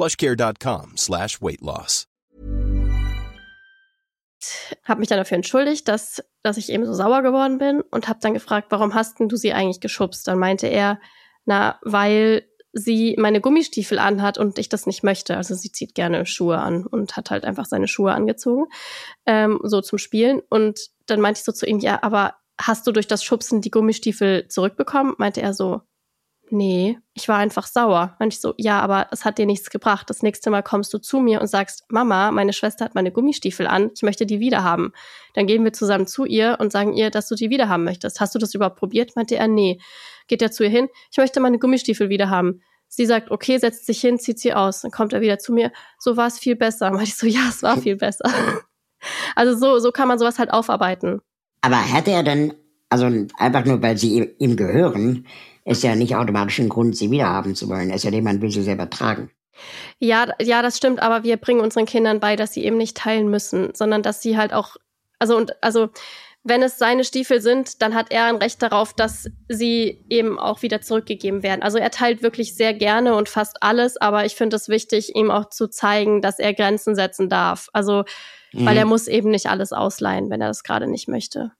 plushcare.com 0.00 0.96
slash 0.96 1.42
weight 1.42 1.60
loss. 1.60 2.06
Habe 4.84 5.00
mich 5.00 5.08
dann 5.10 5.18
dafür 5.18 5.36
entschuldigt, 5.36 5.86
dass, 5.86 6.24
dass 6.42 6.56
ich 6.56 6.70
eben 6.70 6.86
so 6.86 6.94
sauer 6.94 7.20
geworden 7.22 7.58
bin 7.58 7.82
und 7.82 8.08
habe 8.08 8.20
dann 8.22 8.32
gefragt, 8.32 8.68
warum 8.70 8.94
hast 8.94 9.16
du 9.20 9.36
sie 9.36 9.52
eigentlich 9.52 9.80
geschubst? 9.80 10.26
Dann 10.26 10.38
meinte 10.38 10.66
er, 10.66 10.98
na, 11.44 11.78
weil 11.82 12.46
sie 12.72 13.16
meine 13.18 13.42
Gummistiefel 13.42 13.98
anhat 13.98 14.38
und 14.38 14.58
ich 14.58 14.70
das 14.70 14.86
nicht 14.86 15.02
möchte. 15.02 15.36
Also 15.36 15.54
sie 15.54 15.70
zieht 15.70 15.94
gerne 15.94 16.24
Schuhe 16.24 16.58
an 16.58 16.86
und 16.86 17.16
hat 17.16 17.30
halt 17.30 17.44
einfach 17.44 17.66
seine 17.66 17.88
Schuhe 17.88 18.12
angezogen, 18.12 18.66
ähm, 19.26 19.60
so 19.64 19.82
zum 19.82 19.98
Spielen. 19.98 20.40
Und 20.48 20.80
dann 21.04 21.20
meinte 21.20 21.40
ich 21.40 21.44
so 21.44 21.52
zu 21.52 21.66
ihm, 21.66 21.80
ja, 21.80 22.02
aber 22.02 22.36
hast 22.58 22.86
du 22.86 22.92
durch 22.92 23.08
das 23.08 23.22
Schubsen 23.22 23.60
die 23.60 23.70
Gummistiefel 23.70 24.48
zurückbekommen? 24.48 25.14
Meinte 25.18 25.42
er 25.42 25.52
so, 25.52 25.82
nee, 26.52 26.98
ich 27.14 27.28
war 27.28 27.38
einfach 27.38 27.66
sauer. 27.66 28.16
Und 28.18 28.32
ich 28.32 28.40
so, 28.40 28.54
ja, 28.56 28.80
aber 28.80 29.08
es 29.10 29.24
hat 29.24 29.38
dir 29.38 29.46
nichts 29.46 29.70
gebracht. 29.70 30.08
Das 30.10 30.22
nächste 30.22 30.50
Mal 30.50 30.62
kommst 30.62 30.92
du 30.92 30.98
zu 30.98 31.20
mir 31.20 31.40
und 31.40 31.46
sagst, 31.46 31.84
Mama, 31.90 32.30
meine 32.30 32.52
Schwester 32.52 32.84
hat 32.84 32.94
meine 32.94 33.12
Gummistiefel 33.12 33.66
an, 33.66 33.90
ich 33.94 34.02
möchte 34.02 34.26
die 34.26 34.40
wieder 34.40 34.64
haben. 34.64 34.92
Dann 35.34 35.46
gehen 35.46 35.64
wir 35.64 35.72
zusammen 35.72 36.06
zu 36.06 36.24
ihr 36.24 36.56
und 36.60 36.72
sagen 36.72 36.94
ihr, 36.94 37.10
dass 37.10 37.28
du 37.28 37.34
die 37.34 37.50
wieder 37.50 37.68
haben 37.68 37.84
möchtest. 37.84 38.20
Hast 38.20 38.34
du 38.34 38.38
das 38.38 38.54
überhaupt 38.54 38.76
probiert? 38.76 39.16
Meinte 39.16 39.36
er, 39.36 39.48
nee. 39.48 39.80
Geht 40.28 40.42
er 40.42 40.50
zu 40.50 40.62
ihr 40.62 40.70
hin, 40.70 40.88
ich 41.10 41.18
möchte 41.18 41.40
meine 41.40 41.58
Gummistiefel 41.58 42.08
wieder 42.08 42.30
haben. 42.30 42.62
Sie 42.88 43.06
sagt, 43.06 43.30
okay, 43.30 43.58
setzt 43.58 43.86
sich 43.86 44.00
hin, 44.00 44.18
zieht 44.18 44.38
sie 44.40 44.52
aus. 44.52 44.82
Dann 44.82 44.90
kommt 44.90 45.12
er 45.12 45.20
wieder 45.20 45.38
zu 45.38 45.52
mir, 45.52 45.72
so 45.98 46.16
war 46.16 46.26
es 46.26 46.38
viel 46.38 46.56
besser. 46.56 46.90
Meinte 46.90 47.04
ich 47.04 47.16
so, 47.16 47.26
ja, 47.26 47.48
es 47.48 47.62
war 47.62 47.78
viel 47.78 47.96
besser. 47.96 48.30
also 49.36 49.56
so, 49.56 49.78
so 49.78 49.92
kann 49.92 50.08
man 50.08 50.18
sowas 50.18 50.38
halt 50.38 50.52
aufarbeiten. 50.52 51.20
Aber 51.62 51.76
hätte 51.76 52.10
er 52.10 52.22
denn, 52.22 52.54
also 52.88 53.06
einfach 53.38 53.64
nur, 53.64 53.80
weil 53.82 53.96
sie 53.96 54.34
ihm 54.38 54.56
gehören, 54.56 55.26
ist 55.64 55.82
ja 55.82 55.94
nicht 55.94 56.16
automatisch 56.16 56.58
ein 56.58 56.68
Grund, 56.68 56.96
sie 56.96 57.10
wiederhaben 57.10 57.54
zu 57.54 57.68
wollen. 57.68 57.90
Es 57.90 57.96
ist 57.96 58.04
ja 58.04 58.10
jemand 58.10 58.40
will 58.40 58.50
sie 58.50 58.62
selber 58.62 58.88
tragen. 58.88 59.30
Ja, 59.98 60.28
ja, 60.40 60.62
das 60.62 60.76
stimmt, 60.76 61.00
aber 61.00 61.22
wir 61.22 61.36
bringen 61.36 61.60
unseren 61.60 61.86
Kindern 61.86 62.20
bei, 62.20 62.36
dass 62.36 62.54
sie 62.54 62.64
eben 62.64 62.76
nicht 62.76 62.96
teilen 62.96 63.30
müssen, 63.30 63.74
sondern 63.74 64.02
dass 64.02 64.22
sie 64.22 64.36
halt 64.36 64.52
auch, 64.52 64.76
also 65.18 65.36
und 65.36 65.62
also 65.62 65.90
wenn 66.42 66.62
es 66.62 66.78
seine 66.78 67.04
Stiefel 67.04 67.42
sind, 67.42 67.82
dann 67.82 67.94
hat 67.94 68.10
er 68.10 68.24
ein 68.24 68.36
Recht 68.36 68.62
darauf, 68.62 68.94
dass 68.94 69.28
sie 69.48 70.04
eben 70.08 70.38
auch 70.38 70.62
wieder 70.62 70.80
zurückgegeben 70.80 71.42
werden. 71.42 71.62
Also 71.62 71.76
er 71.76 71.90
teilt 71.90 72.22
wirklich 72.22 72.54
sehr 72.54 72.72
gerne 72.72 73.14
und 73.14 73.28
fast 73.28 73.62
alles, 73.62 73.98
aber 73.98 74.24
ich 74.24 74.36
finde 74.36 74.56
es 74.56 74.68
wichtig, 74.70 75.14
ihm 75.14 75.30
auch 75.30 75.50
zu 75.50 75.68
zeigen, 75.68 76.22
dass 76.22 76.38
er 76.38 76.54
Grenzen 76.54 76.94
setzen 76.94 77.28
darf. 77.28 77.68
Also, 77.74 78.04
mhm. 78.52 78.64
weil 78.64 78.76
er 78.78 78.86
muss 78.86 79.06
eben 79.06 79.30
nicht 79.30 79.50
alles 79.50 79.72
ausleihen, 79.72 80.30
wenn 80.30 80.40
er 80.40 80.48
das 80.48 80.62
gerade 80.62 80.86
nicht 80.86 81.08
möchte. 81.08 81.52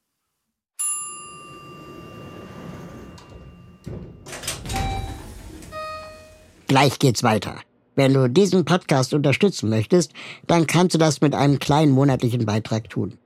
Gleich 6.71 6.97
geht's 6.99 7.21
weiter. 7.21 7.57
Wenn 7.97 8.13
du 8.13 8.29
diesen 8.29 8.63
Podcast 8.63 9.13
unterstützen 9.13 9.69
möchtest, 9.69 10.13
dann 10.47 10.67
kannst 10.67 10.93
du 10.93 10.97
das 10.97 11.19
mit 11.19 11.35
einem 11.35 11.59
kleinen 11.59 11.91
monatlichen 11.91 12.45
Beitrag 12.45 12.89
tun. 12.89 13.17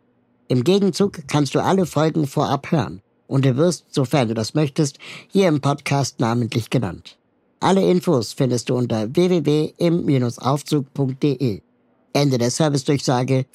Im 0.48 0.64
Gegenzug 0.64 1.20
kannst 1.28 1.54
du 1.54 1.60
alle 1.60 1.86
Folgen 1.86 2.26
vorab 2.26 2.72
hören 2.72 3.04
und 3.28 3.46
du 3.46 3.56
wirst, 3.56 3.86
sofern 3.94 4.30
du 4.30 4.34
das 4.34 4.56
möchtest, 4.56 4.98
hier 5.32 5.48
im 5.48 5.62
Podcast 5.62 6.20
namentlich 6.20 6.72
genannt. 6.72 7.20
Alle 7.60 7.88
Infos 7.88 8.34
findest 8.34 8.72
du 8.72 8.78
unter 8.78 9.16
www.im-aufzug.de. 9.16 11.62
Ende 12.14 12.38
der 12.40 12.50
Servicedurchsage. 12.50 13.46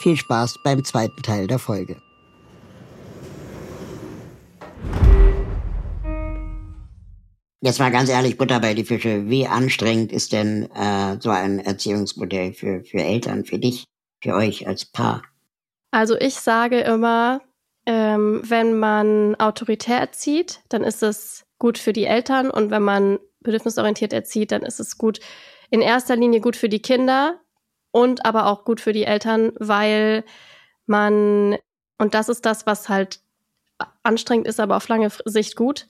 Viel 0.00 0.16
Spaß 0.16 0.60
beim 0.62 0.84
zweiten 0.84 1.22
Teil 1.22 1.48
der 1.48 1.58
Folge. 1.58 1.96
Jetzt 7.62 7.78
mal 7.78 7.90
ganz 7.90 8.08
ehrlich, 8.08 8.38
Butter 8.38 8.58
bei 8.60 8.72
die 8.72 8.84
Fische. 8.84 9.28
Wie 9.28 9.46
anstrengend 9.46 10.12
ist 10.12 10.32
denn 10.32 10.70
äh, 10.70 11.20
so 11.20 11.28
ein 11.28 11.58
Erziehungsmodell 11.58 12.54
für, 12.54 12.82
für 12.84 13.02
Eltern, 13.02 13.44
für 13.44 13.58
dich, 13.58 13.84
für 14.22 14.34
euch 14.34 14.66
als 14.66 14.86
Paar? 14.86 15.22
Also 15.90 16.16
ich 16.16 16.36
sage 16.36 16.80
immer, 16.80 17.42
ähm, 17.84 18.40
wenn 18.44 18.78
man 18.78 19.34
autoritär 19.36 19.98
erzieht, 19.98 20.60
dann 20.70 20.82
ist 20.82 21.02
es 21.02 21.44
gut 21.58 21.76
für 21.76 21.92
die 21.92 22.06
Eltern 22.06 22.50
und 22.50 22.70
wenn 22.70 22.82
man 22.82 23.18
bedürfnisorientiert 23.40 24.12
erzieht, 24.12 24.52
dann 24.52 24.62
ist 24.62 24.80
es 24.80 24.96
gut 24.96 25.20
in 25.70 25.82
erster 25.82 26.16
Linie 26.16 26.40
gut 26.40 26.56
für 26.56 26.68
die 26.68 26.82
Kinder 26.82 27.40
und 27.90 28.24
aber 28.24 28.46
auch 28.46 28.64
gut 28.64 28.80
für 28.80 28.92
die 28.92 29.04
Eltern, 29.04 29.52
weil 29.58 30.24
man, 30.86 31.58
und 31.98 32.14
das 32.14 32.28
ist 32.28 32.46
das, 32.46 32.66
was 32.66 32.88
halt 32.88 33.20
anstrengend 34.02 34.46
ist, 34.46 34.60
aber 34.60 34.76
auf 34.76 34.88
lange 34.88 35.10
Sicht 35.24 35.56
gut, 35.56 35.88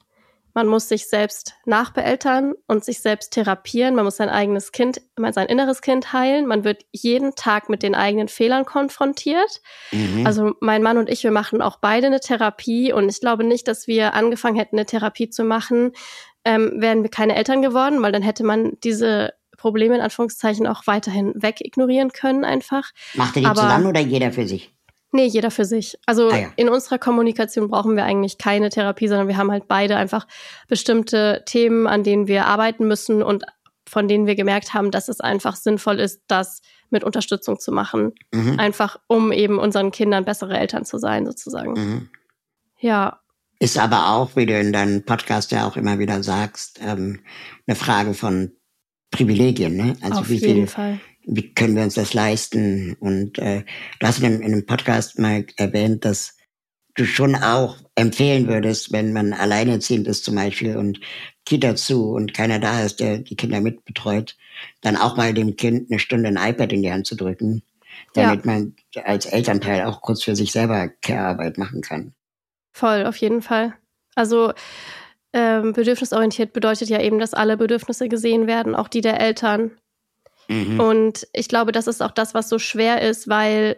man 0.54 0.66
muss 0.66 0.88
sich 0.88 1.08
selbst 1.08 1.54
nachbeeltern 1.64 2.54
und 2.66 2.84
sich 2.84 3.00
selbst 3.00 3.32
therapieren. 3.32 3.94
Man 3.94 4.04
muss 4.04 4.16
sein 4.16 4.28
eigenes 4.28 4.72
Kind, 4.72 5.00
sein 5.16 5.46
inneres 5.46 5.80
Kind 5.80 6.12
heilen. 6.12 6.46
Man 6.46 6.64
wird 6.64 6.84
jeden 6.92 7.34
Tag 7.34 7.68
mit 7.68 7.82
den 7.82 7.94
eigenen 7.94 8.28
Fehlern 8.28 8.64
konfrontiert. 8.64 9.60
Mhm. 9.92 10.26
Also 10.26 10.54
mein 10.60 10.82
Mann 10.82 10.98
und 10.98 11.08
ich, 11.08 11.22
wir 11.22 11.30
machen 11.30 11.62
auch 11.62 11.76
beide 11.76 12.08
eine 12.08 12.20
Therapie 12.20 12.92
und 12.92 13.08
ich 13.08 13.20
glaube 13.20 13.44
nicht, 13.44 13.68
dass 13.68 13.86
wir 13.86 14.14
angefangen 14.14 14.56
hätten, 14.56 14.76
eine 14.76 14.86
Therapie 14.86 15.30
zu 15.30 15.44
machen, 15.44 15.92
ähm, 16.44 16.72
wären 16.76 17.02
wir 17.02 17.10
keine 17.10 17.36
Eltern 17.36 17.62
geworden, 17.62 18.02
weil 18.02 18.12
dann 18.12 18.22
hätte 18.22 18.44
man 18.44 18.78
diese 18.82 19.34
Probleme 19.56 19.94
in 19.94 20.00
Anführungszeichen 20.00 20.66
auch 20.66 20.86
weiterhin 20.86 21.34
wegignorieren 21.36 22.12
können 22.12 22.44
einfach. 22.44 22.90
Macht 23.14 23.36
ihr 23.36 23.42
die 23.42 23.46
Aber, 23.46 23.60
zusammen 23.60 23.86
oder 23.86 24.00
jeder 24.00 24.32
für 24.32 24.48
sich? 24.48 24.72
Nee, 25.12 25.26
jeder 25.26 25.50
für 25.50 25.64
sich. 25.64 25.98
Also 26.06 26.28
ah, 26.28 26.36
ja. 26.36 26.52
in 26.56 26.68
unserer 26.68 26.98
Kommunikation 26.98 27.68
brauchen 27.68 27.96
wir 27.96 28.04
eigentlich 28.04 28.38
keine 28.38 28.68
Therapie, 28.68 29.08
sondern 29.08 29.28
wir 29.28 29.36
haben 29.36 29.50
halt 29.50 29.66
beide 29.66 29.96
einfach 29.96 30.26
bestimmte 30.68 31.42
Themen, 31.46 31.86
an 31.86 32.04
denen 32.04 32.28
wir 32.28 32.46
arbeiten 32.46 32.86
müssen 32.86 33.22
und 33.22 33.44
von 33.88 34.06
denen 34.06 34.26
wir 34.26 34.36
gemerkt 34.36 34.72
haben, 34.72 34.92
dass 34.92 35.08
es 35.08 35.20
einfach 35.20 35.56
sinnvoll 35.56 35.98
ist, 35.98 36.22
das 36.28 36.60
mit 36.90 37.02
Unterstützung 37.02 37.58
zu 37.58 37.72
machen. 37.72 38.12
Mhm. 38.32 38.60
Einfach 38.60 39.00
um 39.08 39.32
eben 39.32 39.58
unseren 39.58 39.90
Kindern 39.90 40.24
bessere 40.24 40.56
Eltern 40.56 40.84
zu 40.84 40.98
sein, 40.98 41.26
sozusagen. 41.26 41.72
Mhm. 41.72 42.08
Ja. 42.78 43.20
Ist 43.58 43.78
aber 43.78 44.10
auch, 44.10 44.36
wie 44.36 44.46
du 44.46 44.58
in 44.58 44.72
deinem 44.72 45.04
Podcast 45.04 45.50
ja 45.50 45.66
auch 45.66 45.76
immer 45.76 45.98
wieder 45.98 46.22
sagst, 46.22 46.78
ähm, 46.82 47.20
eine 47.66 47.74
Frage 47.74 48.14
von 48.14 48.52
Privilegien. 49.10 49.76
Ne? 49.76 49.96
Also 50.02 50.20
Auf 50.20 50.28
wie 50.28 50.36
jeden 50.36 50.54
viel, 50.54 50.66
Fall 50.68 51.00
wie 51.30 51.54
können 51.54 51.76
wir 51.76 51.84
uns 51.84 51.94
das 51.94 52.12
leisten? 52.12 52.96
Und 52.98 53.38
äh, 53.38 53.64
du 54.00 54.06
hast 54.06 54.20
in, 54.20 54.40
in 54.40 54.52
einem 54.52 54.66
Podcast 54.66 55.18
mal 55.18 55.46
erwähnt, 55.56 56.04
dass 56.04 56.36
du 56.96 57.04
schon 57.04 57.36
auch 57.36 57.76
empfehlen 57.94 58.48
würdest, 58.48 58.92
wenn 58.92 59.12
man 59.12 59.32
alleinerziehend 59.32 60.08
ist 60.08 60.24
zum 60.24 60.34
Beispiel 60.34 60.76
und 60.76 61.00
Kita 61.46 61.76
zu 61.76 62.10
und 62.10 62.34
keiner 62.34 62.58
da 62.58 62.82
ist, 62.82 62.98
der 62.98 63.18
die 63.18 63.36
Kinder 63.36 63.60
mitbetreut, 63.60 64.36
dann 64.80 64.96
auch 64.96 65.16
mal 65.16 65.32
dem 65.32 65.56
Kind 65.56 65.90
eine 65.90 66.00
Stunde 66.00 66.28
ein 66.28 66.36
iPad 66.36 66.72
in 66.72 66.82
die 66.82 66.92
Hand 66.92 67.06
zu 67.06 67.14
drücken, 67.14 67.62
damit 68.14 68.44
ja. 68.44 68.52
man 68.52 68.74
als 69.04 69.26
Elternteil 69.26 69.84
auch 69.84 70.02
kurz 70.02 70.24
für 70.24 70.34
sich 70.34 70.50
selber 70.50 70.88
Care-Arbeit 70.88 71.58
machen 71.58 71.80
kann. 71.80 72.12
Voll, 72.72 73.06
auf 73.06 73.16
jeden 73.16 73.42
Fall. 73.42 73.74
Also 74.16 74.52
ähm, 75.32 75.72
bedürfnisorientiert 75.72 76.52
bedeutet 76.52 76.88
ja 76.88 77.00
eben, 77.00 77.20
dass 77.20 77.34
alle 77.34 77.56
Bedürfnisse 77.56 78.08
gesehen 78.08 78.48
werden, 78.48 78.74
auch 78.74 78.88
die 78.88 79.00
der 79.00 79.20
Eltern. 79.20 79.70
Mhm. 80.50 80.80
Und 80.80 81.28
ich 81.32 81.48
glaube, 81.48 81.70
das 81.70 81.86
ist 81.86 82.02
auch 82.02 82.10
das, 82.10 82.34
was 82.34 82.48
so 82.48 82.58
schwer 82.58 83.02
ist, 83.02 83.28
weil 83.28 83.76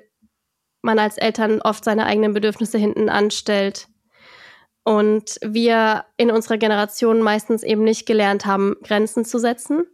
man 0.80 0.98
als 0.98 1.18
Eltern 1.18 1.60
oft 1.60 1.84
seine 1.84 2.06
eigenen 2.06 2.32
Bedürfnisse 2.32 2.78
hinten 2.78 3.10
anstellt. 3.10 3.88
Und 4.84 5.38
wir 5.42 6.06
in 6.16 6.30
unserer 6.30 6.56
Generation 6.56 7.20
meistens 7.20 7.62
eben 7.62 7.84
nicht 7.84 8.06
gelernt 8.06 8.46
haben, 8.46 8.76
Grenzen 8.82 9.26
zu 9.26 9.38
setzen. 9.38 9.84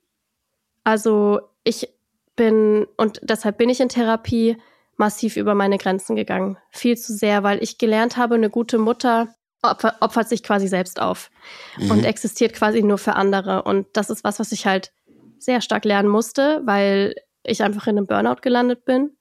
Also 0.84 1.40
ich 1.64 1.88
bin, 2.36 2.86
und 2.96 3.20
deshalb 3.22 3.58
bin 3.58 3.68
ich 3.68 3.80
in 3.80 3.88
Therapie, 3.88 4.56
massiv 4.96 5.36
über 5.36 5.54
meine 5.54 5.78
Grenzen 5.78 6.14
gegangen. 6.16 6.58
Viel 6.70 6.96
zu 6.96 7.12
sehr, 7.12 7.42
weil 7.42 7.62
ich 7.62 7.78
gelernt 7.78 8.16
habe, 8.16 8.36
eine 8.36 8.50
gute 8.50 8.78
Mutter 8.78 9.34
opfert 9.62 10.28
sich 10.28 10.44
quasi 10.44 10.68
selbst 10.68 11.00
auf 11.00 11.30
mhm. 11.76 11.90
und 11.90 12.04
existiert 12.04 12.52
quasi 12.54 12.82
nur 12.82 12.98
für 12.98 13.16
andere. 13.16 13.64
Und 13.64 13.88
das 13.94 14.10
ist 14.10 14.22
was, 14.22 14.38
was 14.38 14.52
ich 14.52 14.66
halt 14.66 14.92
sehr 15.40 15.60
stark 15.60 15.84
lernen 15.84 16.08
musste, 16.08 16.62
weil 16.64 17.14
ich 17.42 17.62
einfach 17.62 17.86
in 17.86 17.96
einem 17.96 18.06
Burnout 18.06 18.40
gelandet 18.42 18.84
bin. 18.84 19.16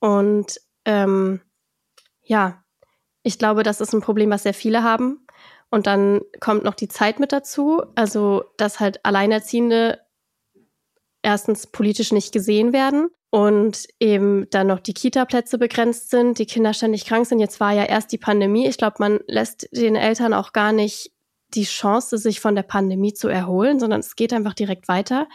Und 0.00 0.60
ähm, 0.84 1.40
ja, 2.22 2.62
ich 3.22 3.38
glaube, 3.38 3.62
das 3.62 3.80
ist 3.80 3.92
ein 3.92 4.00
Problem, 4.00 4.30
was 4.30 4.42
sehr 4.42 4.54
viele 4.54 4.82
haben. 4.82 5.26
Und 5.70 5.86
dann 5.86 6.20
kommt 6.40 6.64
noch 6.64 6.74
die 6.74 6.88
Zeit 6.88 7.18
mit 7.18 7.32
dazu, 7.32 7.82
also 7.94 8.44
dass 8.58 8.80
halt 8.80 9.04
Alleinerziehende 9.04 10.00
erstens 11.22 11.66
politisch 11.66 12.12
nicht 12.12 12.32
gesehen 12.32 12.72
werden 12.72 13.08
und 13.30 13.86
eben 13.98 14.50
dann 14.50 14.66
noch 14.66 14.80
die 14.80 14.92
Kita-Plätze 14.92 15.56
begrenzt 15.56 16.10
sind, 16.10 16.38
die 16.38 16.46
Kinder 16.46 16.74
ständig 16.74 17.06
krank 17.06 17.26
sind. 17.26 17.38
Jetzt 17.38 17.60
war 17.60 17.72
ja 17.72 17.84
erst 17.84 18.12
die 18.12 18.18
Pandemie. 18.18 18.66
Ich 18.66 18.76
glaube, 18.76 18.96
man 18.98 19.20
lässt 19.26 19.68
den 19.72 19.96
Eltern 19.96 20.34
auch 20.34 20.52
gar 20.52 20.72
nicht 20.72 21.11
die 21.54 21.64
Chance, 21.64 22.18
sich 22.18 22.40
von 22.40 22.54
der 22.54 22.62
Pandemie 22.62 23.14
zu 23.14 23.28
erholen, 23.28 23.80
sondern 23.80 24.00
es 24.00 24.16
geht 24.16 24.32
einfach 24.32 24.54
direkt 24.54 24.88
weiter. 24.88 25.28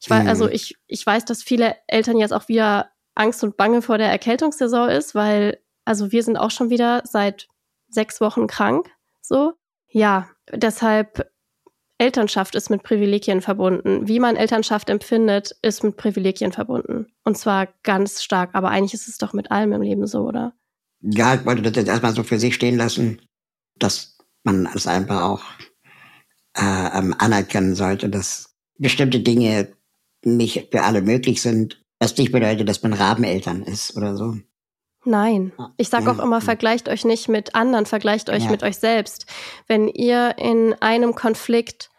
Ich 0.00 0.10
weiß, 0.10 0.26
also 0.26 0.44
mhm. 0.44 0.52
ich, 0.52 0.76
ich 0.86 1.04
weiß, 1.04 1.24
dass 1.24 1.42
viele 1.42 1.76
Eltern 1.86 2.18
jetzt 2.18 2.32
auch 2.32 2.48
wieder 2.48 2.90
Angst 3.14 3.42
und 3.44 3.56
Bange 3.56 3.80
vor 3.80 3.98
der 3.98 4.10
Erkältungssaison 4.10 4.88
ist, 4.88 5.14
weil, 5.14 5.58
also 5.84 6.12
wir 6.12 6.22
sind 6.22 6.36
auch 6.36 6.50
schon 6.50 6.70
wieder 6.70 7.02
seit 7.04 7.48
sechs 7.88 8.20
Wochen 8.20 8.46
krank, 8.46 8.90
so. 9.20 9.54
Ja, 9.88 10.28
deshalb 10.52 11.30
Elternschaft 11.98 12.54
ist 12.54 12.70
mit 12.70 12.82
Privilegien 12.82 13.40
verbunden. 13.40 14.08
Wie 14.08 14.18
man 14.18 14.36
Elternschaft 14.36 14.90
empfindet, 14.90 15.56
ist 15.62 15.84
mit 15.84 15.96
Privilegien 15.96 16.52
verbunden. 16.52 17.06
Und 17.22 17.38
zwar 17.38 17.68
ganz 17.82 18.22
stark. 18.22 18.50
Aber 18.54 18.70
eigentlich 18.70 18.94
ist 18.94 19.08
es 19.08 19.18
doch 19.18 19.32
mit 19.32 19.50
allem 19.52 19.72
im 19.72 19.82
Leben 19.82 20.06
so, 20.06 20.22
oder? 20.22 20.52
Ja, 21.00 21.34
ich 21.34 21.46
wollte 21.46 21.62
das 21.62 21.76
jetzt 21.76 21.88
erstmal 21.88 22.14
so 22.14 22.24
für 22.24 22.38
sich 22.38 22.54
stehen 22.54 22.76
lassen, 22.76 23.22
dass 23.76 24.13
man 24.44 24.68
es 24.74 24.86
einfach 24.86 25.22
auch 25.22 25.42
äh, 26.56 26.98
ähm, 26.98 27.14
anerkennen 27.18 27.74
sollte, 27.74 28.08
dass 28.08 28.54
bestimmte 28.78 29.20
Dinge 29.20 29.72
nicht 30.22 30.68
für 30.70 30.82
alle 30.82 31.02
möglich 31.02 31.42
sind, 31.42 31.82
was 31.98 32.16
nicht 32.16 32.32
bedeutet, 32.32 32.68
dass 32.68 32.82
man 32.82 32.92
Rabeneltern 32.92 33.62
ist 33.62 33.96
oder 33.96 34.16
so. 34.16 34.36
Nein, 35.06 35.52
ich 35.76 35.90
sage 35.90 36.10
auch 36.10 36.18
immer, 36.18 36.40
vergleicht 36.40 36.88
euch 36.88 37.04
nicht 37.04 37.28
mit 37.28 37.54
anderen, 37.54 37.84
vergleicht 37.84 38.30
euch 38.30 38.44
ja. 38.44 38.50
mit 38.50 38.62
euch 38.62 38.76
selbst. 38.76 39.26
Wenn 39.66 39.88
ihr 39.88 40.36
in 40.38 40.74
einem 40.80 41.14
Konflikt, 41.14 41.90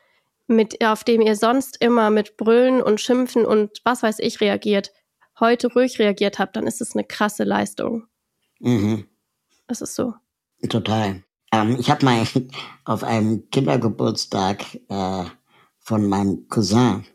mit, 0.47 0.83
auf 0.83 1.03
dem 1.03 1.21
ihr 1.21 1.35
sonst 1.35 1.77
immer 1.81 2.09
mit 2.09 2.35
Brüllen 2.37 2.81
und 2.81 2.99
Schimpfen 2.99 3.45
und 3.45 3.81
was 3.83 4.01
weiß 4.01 4.19
ich 4.19 4.41
reagiert, 4.41 4.91
heute 5.39 5.67
ruhig 5.67 5.99
reagiert 5.99 6.39
habt, 6.39 6.55
dann 6.55 6.65
ist 6.65 6.81
es 6.81 6.95
eine 6.95 7.03
krasse 7.03 7.43
Leistung. 7.43 8.07
Mhm. 8.59 9.05
Das 9.67 9.81
ist 9.81 9.95
so. 9.95 10.13
Total. 10.69 11.23
Ähm, 11.55 11.77
ich 11.79 11.89
habe 11.89 12.03
mal 12.03 12.25
auf 12.85 13.03
einem 13.03 13.49
Kindergeburtstag 13.49 14.63
äh, 14.89 15.23
von 15.79 16.07
meinem 16.09 16.47
Cousin, 16.49 17.05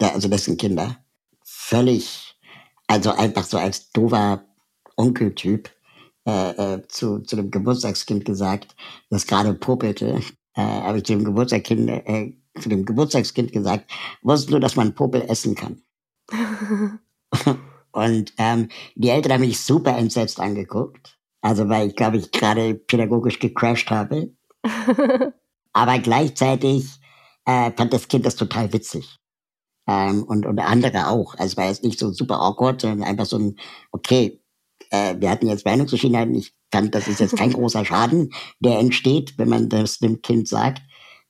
der, 0.00 0.14
also 0.14 0.28
dessen 0.28 0.56
Kinder, 0.56 0.96
völlig, 1.44 2.36
also 2.88 3.12
einfach 3.12 3.44
so 3.44 3.58
als 3.58 3.90
dover 3.92 4.44
Onkeltyp, 4.96 5.70
äh, 6.26 6.50
äh, 6.50 6.88
zu, 6.88 7.20
zu 7.20 7.36
dem 7.36 7.50
Geburtstagskind 7.50 8.24
gesagt, 8.24 8.74
das 9.10 9.26
gerade 9.26 9.54
popelte, 9.54 10.20
äh, 10.54 10.62
habe 10.62 10.98
ich 10.98 11.04
zu 11.04 11.12
dem 11.12 11.24
Geburtstagskind, 11.24 11.88
äh, 11.90 12.32
zu 12.60 12.68
dem 12.68 12.84
Geburtstagskind 12.84 13.52
gesagt, 13.52 13.90
wusstest 14.22 14.52
du, 14.52 14.58
dass 14.58 14.76
man 14.76 14.94
Popel 14.94 15.22
essen 15.28 15.54
kann? 15.54 15.82
Und 17.92 18.32
ähm, 18.38 18.68
die 18.96 19.10
Eltern 19.10 19.34
haben 19.34 19.40
mich 19.42 19.60
super 19.60 19.96
entsetzt 19.96 20.40
angeguckt. 20.40 21.13
Also 21.44 21.68
weil 21.68 21.88
ich 21.88 21.94
glaube, 21.94 22.16
ich 22.16 22.32
gerade 22.32 22.74
pädagogisch 22.74 23.38
gecrashed 23.38 23.90
habe. 23.90 24.32
Aber 25.74 25.98
gleichzeitig 25.98 26.86
äh, 27.44 27.70
fand 27.76 27.92
das 27.92 28.08
Kind 28.08 28.24
das 28.24 28.36
total 28.36 28.72
witzig. 28.72 29.18
Ähm, 29.86 30.22
und, 30.22 30.46
und 30.46 30.58
andere 30.58 31.08
auch. 31.08 31.34
Also 31.34 31.58
war 31.58 31.66
jetzt 31.66 31.84
nicht 31.84 31.98
so 31.98 32.10
super 32.12 32.40
awkward, 32.40 32.80
sondern 32.80 33.06
einfach 33.06 33.26
so 33.26 33.36
ein, 33.36 33.56
okay, 33.92 34.40
äh, 34.88 35.16
wir 35.18 35.28
hatten 35.28 35.46
jetzt 35.46 35.66
Meinungsverschiedenheiten. 35.66 36.34
Ich 36.34 36.54
fand, 36.72 36.94
das 36.94 37.08
ist 37.08 37.20
jetzt 37.20 37.36
kein 37.36 37.52
großer 37.52 37.84
Schaden, 37.84 38.30
der 38.60 38.78
entsteht, 38.78 39.36
wenn 39.36 39.50
man 39.50 39.68
das 39.68 39.98
dem 39.98 40.22
Kind 40.22 40.48
sagt. 40.48 40.80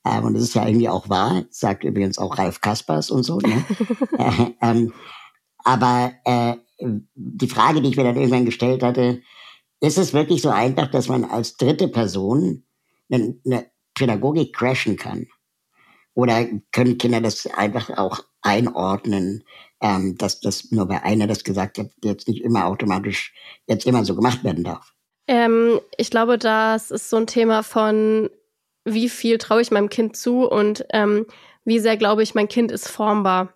Ähm, 0.06 0.26
und 0.26 0.34
das 0.34 0.44
ist 0.44 0.54
ja 0.54 0.64
irgendwie 0.64 0.88
auch 0.88 1.08
wahr, 1.08 1.42
sagt 1.50 1.82
übrigens 1.82 2.18
auch 2.18 2.38
Ralf 2.38 2.60
Kaspers 2.60 3.10
und 3.10 3.24
so. 3.24 3.38
Ne? 3.38 3.64
äh, 4.18 4.50
ähm, 4.62 4.92
aber 5.64 6.12
äh, 6.24 6.54
die 7.16 7.48
Frage, 7.48 7.82
die 7.82 7.88
ich 7.88 7.96
mir 7.96 8.04
dann 8.04 8.16
irgendwann 8.16 8.44
gestellt 8.44 8.84
hatte, 8.84 9.20
ist 9.84 9.98
es 9.98 10.12
wirklich 10.12 10.42
so 10.42 10.50
einfach, 10.50 10.90
dass 10.90 11.08
man 11.08 11.24
als 11.24 11.56
dritte 11.56 11.88
Person 11.88 12.64
eine, 13.10 13.38
eine 13.44 13.70
Pädagogik 13.94 14.54
crashen 14.54 14.96
kann? 14.96 15.26
Oder 16.14 16.46
können 16.72 16.98
Kinder 16.98 17.20
das 17.20 17.46
einfach 17.46 17.90
auch 17.90 18.20
einordnen, 18.40 19.44
ähm, 19.80 20.16
dass 20.16 20.40
das 20.40 20.70
nur 20.70 20.86
bei 20.86 21.02
einer 21.02 21.26
das 21.26 21.44
gesagt 21.44 21.78
hat, 21.78 21.90
jetzt 22.02 22.28
nicht 22.28 22.42
immer 22.42 22.66
automatisch 22.66 23.34
jetzt 23.66 23.86
immer 23.86 24.04
so 24.04 24.14
gemacht 24.14 24.44
werden 24.44 24.64
darf? 24.64 24.94
Ähm, 25.26 25.80
ich 25.96 26.10
glaube, 26.10 26.38
das 26.38 26.90
ist 26.90 27.10
so 27.10 27.16
ein 27.16 27.26
Thema 27.26 27.62
von, 27.62 28.30
wie 28.84 29.08
viel 29.08 29.38
traue 29.38 29.62
ich 29.62 29.70
meinem 29.70 29.88
Kind 29.88 30.16
zu 30.16 30.48
und 30.48 30.84
ähm, 30.90 31.26
wie 31.64 31.78
sehr 31.78 31.96
glaube 31.96 32.22
ich, 32.22 32.34
mein 32.34 32.48
Kind 32.48 32.70
ist 32.70 32.88
formbar. 32.88 33.53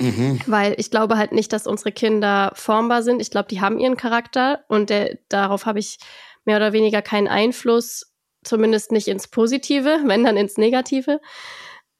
Mhm. 0.00 0.40
Weil 0.46 0.74
ich 0.78 0.90
glaube 0.90 1.18
halt 1.18 1.32
nicht, 1.32 1.52
dass 1.52 1.66
unsere 1.66 1.92
Kinder 1.92 2.52
formbar 2.54 3.02
sind. 3.02 3.20
Ich 3.20 3.30
glaube, 3.30 3.48
die 3.48 3.60
haben 3.60 3.78
ihren 3.78 3.96
Charakter 3.96 4.64
und 4.68 4.90
der, 4.90 5.18
darauf 5.28 5.66
habe 5.66 5.78
ich 5.78 5.98
mehr 6.44 6.56
oder 6.56 6.72
weniger 6.72 7.02
keinen 7.02 7.28
Einfluss, 7.28 8.12
zumindest 8.44 8.92
nicht 8.92 9.08
ins 9.08 9.28
Positive, 9.28 10.00
wenn 10.04 10.24
dann 10.24 10.36
ins 10.36 10.56
Negative. 10.56 11.20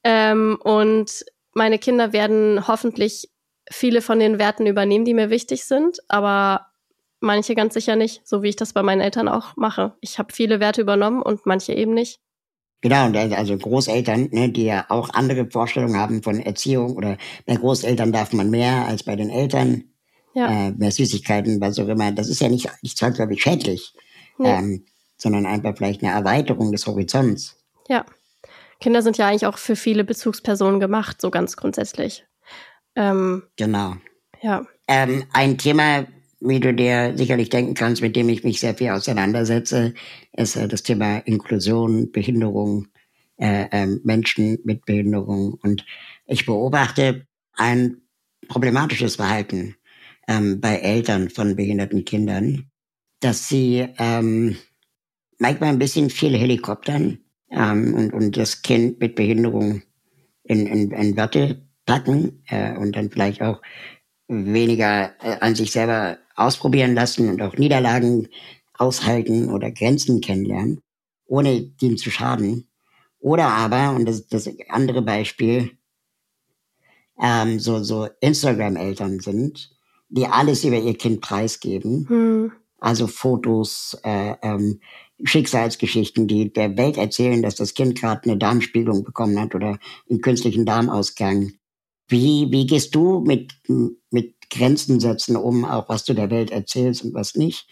Ähm, 0.04 0.58
und 0.62 1.24
meine 1.54 1.78
Kinder 1.78 2.12
werden 2.12 2.68
hoffentlich 2.68 3.30
viele 3.70 4.00
von 4.00 4.18
den 4.18 4.38
Werten 4.38 4.66
übernehmen, 4.66 5.04
die 5.04 5.14
mir 5.14 5.30
wichtig 5.30 5.64
sind, 5.64 5.98
aber 6.08 6.66
manche 7.20 7.54
ganz 7.54 7.74
sicher 7.74 7.96
nicht, 7.96 8.26
so 8.26 8.42
wie 8.42 8.48
ich 8.48 8.56
das 8.56 8.72
bei 8.72 8.82
meinen 8.82 9.00
Eltern 9.00 9.28
auch 9.28 9.56
mache. 9.56 9.94
Ich 10.00 10.18
habe 10.18 10.32
viele 10.32 10.60
Werte 10.60 10.80
übernommen 10.80 11.20
und 11.20 11.46
manche 11.46 11.74
eben 11.74 11.92
nicht. 11.92 12.20
Genau, 12.80 13.06
und 13.06 13.16
also 13.16 13.56
Großeltern, 13.58 14.28
ne, 14.30 14.50
die 14.50 14.64
ja 14.64 14.86
auch 14.88 15.10
andere 15.10 15.50
Vorstellungen 15.50 15.96
haben 15.96 16.22
von 16.22 16.38
Erziehung 16.38 16.96
oder 16.96 17.18
bei 17.44 17.56
Großeltern 17.56 18.12
darf 18.12 18.32
man 18.32 18.50
mehr 18.50 18.86
als 18.86 19.02
bei 19.02 19.16
den 19.16 19.30
Eltern, 19.30 19.84
ja. 20.34 20.68
äh, 20.68 20.70
mehr 20.70 20.92
Süßigkeiten, 20.92 21.60
was 21.60 21.78
auch 21.80 21.88
immer. 21.88 22.12
Das 22.12 22.28
ist 22.28 22.40
ja 22.40 22.48
nicht, 22.48 22.70
nicht 22.82 22.96
zwangsläufig 22.96 23.42
schädlich, 23.42 23.94
nee. 24.38 24.48
ähm, 24.48 24.86
sondern 25.16 25.46
einfach 25.46 25.76
vielleicht 25.76 26.04
eine 26.04 26.12
Erweiterung 26.12 26.70
des 26.70 26.86
Horizonts. 26.86 27.56
Ja. 27.88 28.06
Kinder 28.80 29.02
sind 29.02 29.18
ja 29.18 29.26
eigentlich 29.26 29.46
auch 29.46 29.58
für 29.58 29.74
viele 29.74 30.04
Bezugspersonen 30.04 30.78
gemacht, 30.78 31.20
so 31.20 31.32
ganz 31.32 31.56
grundsätzlich. 31.56 32.24
Ähm, 32.94 33.42
genau. 33.56 33.96
Ja. 34.40 34.64
Ähm, 34.86 35.24
ein 35.32 35.58
Thema, 35.58 36.06
wie 36.40 36.60
du 36.60 36.72
dir 36.72 37.14
sicherlich 37.16 37.48
denken 37.48 37.74
kannst, 37.74 38.02
mit 38.02 38.14
dem 38.16 38.28
ich 38.28 38.44
mich 38.44 38.60
sehr 38.60 38.74
viel 38.74 38.90
auseinandersetze, 38.90 39.94
ist 40.36 40.56
äh, 40.56 40.68
das 40.68 40.82
Thema 40.82 41.18
Inklusion, 41.18 42.12
Behinderung, 42.12 42.88
äh, 43.38 43.66
äh, 43.70 43.86
Menschen 44.04 44.58
mit 44.64 44.84
Behinderung. 44.84 45.58
Und 45.62 45.84
ich 46.26 46.46
beobachte 46.46 47.26
ein 47.54 48.02
problematisches 48.48 49.16
Verhalten 49.16 49.76
ähm, 50.28 50.60
bei 50.60 50.76
Eltern 50.76 51.30
von 51.30 51.56
behinderten 51.56 52.04
Kindern, 52.04 52.70
dass 53.20 53.48
sie 53.48 53.86
ähm, 53.98 54.56
manchmal 55.38 55.70
ein 55.70 55.78
bisschen 55.78 56.10
viel 56.10 56.36
Helikoptern 56.36 57.18
ähm, 57.50 57.94
und, 57.94 58.12
und 58.12 58.36
das 58.36 58.62
Kind 58.62 59.00
mit 59.00 59.16
Behinderung 59.16 59.82
in, 60.44 60.66
in, 60.66 60.90
in 60.92 61.16
Wörter 61.16 61.56
packen 61.84 62.42
äh, 62.48 62.76
und 62.76 62.94
dann 62.96 63.10
vielleicht 63.10 63.42
auch 63.42 63.60
weniger 64.28 65.12
äh, 65.22 65.38
an 65.40 65.54
sich 65.54 65.72
selber 65.72 66.18
ausprobieren 66.38 66.94
lassen 66.94 67.28
und 67.28 67.42
auch 67.42 67.56
Niederlagen 67.56 68.28
aushalten 68.74 69.50
oder 69.50 69.70
Grenzen 69.70 70.20
kennenlernen, 70.20 70.80
ohne 71.26 71.72
ihm 71.80 71.96
zu 71.96 72.10
schaden. 72.10 72.68
Oder 73.18 73.48
aber, 73.48 73.90
und 73.90 74.06
das 74.06 74.20
ist 74.20 74.32
das 74.32 74.48
andere 74.68 75.02
Beispiel, 75.02 75.72
ähm, 77.20 77.58
so, 77.58 77.82
so 77.82 78.08
Instagram-Eltern 78.20 79.20
sind, 79.20 79.70
die 80.08 80.26
alles 80.26 80.64
über 80.64 80.78
ihr 80.78 80.96
Kind 80.96 81.20
preisgeben. 81.20 82.08
Hm. 82.08 82.52
Also 82.78 83.08
Fotos, 83.08 83.98
äh, 84.04 84.34
ähm, 84.42 84.80
Schicksalsgeschichten, 85.24 86.28
die 86.28 86.52
der 86.52 86.76
Welt 86.76 86.96
erzählen, 86.96 87.42
dass 87.42 87.56
das 87.56 87.74
Kind 87.74 88.00
gerade 88.00 88.22
eine 88.24 88.38
Darmspiegelung 88.38 89.02
bekommen 89.02 89.40
hat 89.40 89.56
oder 89.56 89.78
einen 90.08 90.20
künstlichen 90.20 90.64
Darmausgang. 90.64 91.54
Wie, 92.06 92.46
wie 92.50 92.66
gehst 92.66 92.94
du 92.94 93.20
mit, 93.20 93.52
mit 94.10 94.36
Grenzen 94.50 95.00
setzen 95.00 95.36
um, 95.36 95.64
auch 95.64 95.88
was 95.88 96.04
du 96.04 96.14
der 96.14 96.30
Welt 96.30 96.50
erzählst 96.50 97.04
und 97.04 97.14
was 97.14 97.34
nicht? 97.34 97.68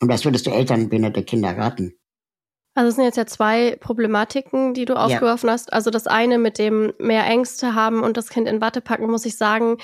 Und 0.00 0.08
was 0.08 0.24
würdest 0.24 0.46
du 0.46 0.50
Eltern 0.50 0.88
behinderte 0.88 1.22
Kinder 1.24 1.56
raten? 1.56 1.94
Also 2.74 2.90
es 2.90 2.94
sind 2.94 3.04
jetzt 3.04 3.16
ja 3.16 3.26
zwei 3.26 3.76
Problematiken, 3.80 4.72
die 4.72 4.84
du 4.84 4.94
aufgeworfen 4.94 5.48
ja. 5.48 5.54
hast. 5.54 5.72
Also 5.72 5.90
das 5.90 6.06
eine 6.06 6.38
mit 6.38 6.58
dem 6.58 6.92
mehr 6.98 7.26
Ängste 7.26 7.74
haben 7.74 8.02
und 8.02 8.16
das 8.16 8.28
Kind 8.28 8.46
in 8.46 8.60
Watte 8.60 8.80
packen, 8.80 9.10
muss 9.10 9.26
ich 9.26 9.36
sagen, 9.36 9.78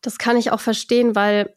das 0.00 0.16
kann 0.16 0.38
ich 0.38 0.50
auch 0.50 0.60
verstehen, 0.60 1.14
weil 1.14 1.54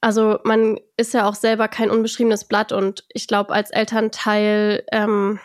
also 0.00 0.38
man 0.44 0.78
ist 0.96 1.14
ja 1.14 1.28
auch 1.28 1.34
selber 1.34 1.66
kein 1.66 1.90
unbeschriebenes 1.90 2.44
Blatt 2.44 2.70
und 2.70 3.04
ich 3.12 3.26
glaube, 3.26 3.52
als 3.52 3.70
Elternteil 3.70 4.84
ähm, 4.92 5.40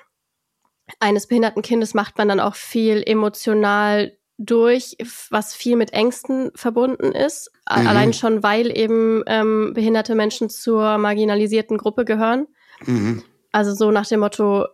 eines 1.00 1.28
behinderten 1.28 1.64
Kindes 1.64 1.94
macht 1.94 2.18
man 2.18 2.28
dann 2.28 2.40
auch 2.40 2.56
viel 2.56 3.02
emotional 3.04 4.16
durch, 4.46 4.98
was 5.30 5.54
viel 5.54 5.76
mit 5.76 5.94
Ängsten 5.94 6.52
verbunden 6.56 7.12
ist. 7.12 7.52
Mhm. 7.70 7.88
Allein 7.88 8.14
schon, 8.14 8.44
weil 8.44 8.76
eben 8.76 9.24
ähm, 9.28 9.74
behinderte 9.74 10.16
Menschen 10.16 10.50
zur 10.50 10.98
marginalisierten 10.98 11.78
Gruppe 11.78 12.06
gehören. 12.06 12.48
Mhm. 12.86 13.24
Also 13.52 13.74
so 13.74 13.92
nach 13.92 14.08
dem 14.08 14.22
Motto, 14.22 14.66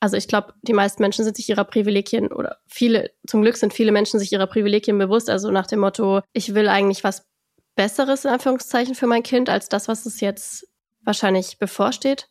also 0.00 0.16
ich 0.16 0.26
glaube, 0.26 0.54
die 0.62 0.72
meisten 0.72 1.02
Menschen 1.02 1.24
sind 1.24 1.36
sich 1.36 1.48
ihrer 1.48 1.64
Privilegien 1.64 2.32
oder 2.32 2.58
viele, 2.66 3.10
zum 3.26 3.42
Glück 3.42 3.56
sind 3.56 3.72
viele 3.72 3.92
Menschen 3.92 4.18
sich 4.18 4.32
ihrer 4.32 4.46
Privilegien 4.46 4.98
bewusst. 4.98 5.30
Also 5.30 5.50
nach 5.50 5.66
dem 5.66 5.80
Motto, 5.80 6.22
ich 6.32 6.54
will 6.54 6.68
eigentlich 6.68 7.04
was 7.04 7.26
Besseres 7.76 8.24
in 8.24 8.32
Anführungszeichen 8.32 8.94
für 8.94 9.06
mein 9.06 9.22
Kind 9.22 9.48
als 9.48 9.68
das, 9.68 9.88
was 9.88 10.04
es 10.04 10.20
jetzt 10.20 10.66
wahrscheinlich 11.04 11.58
bevorsteht. 11.58 12.28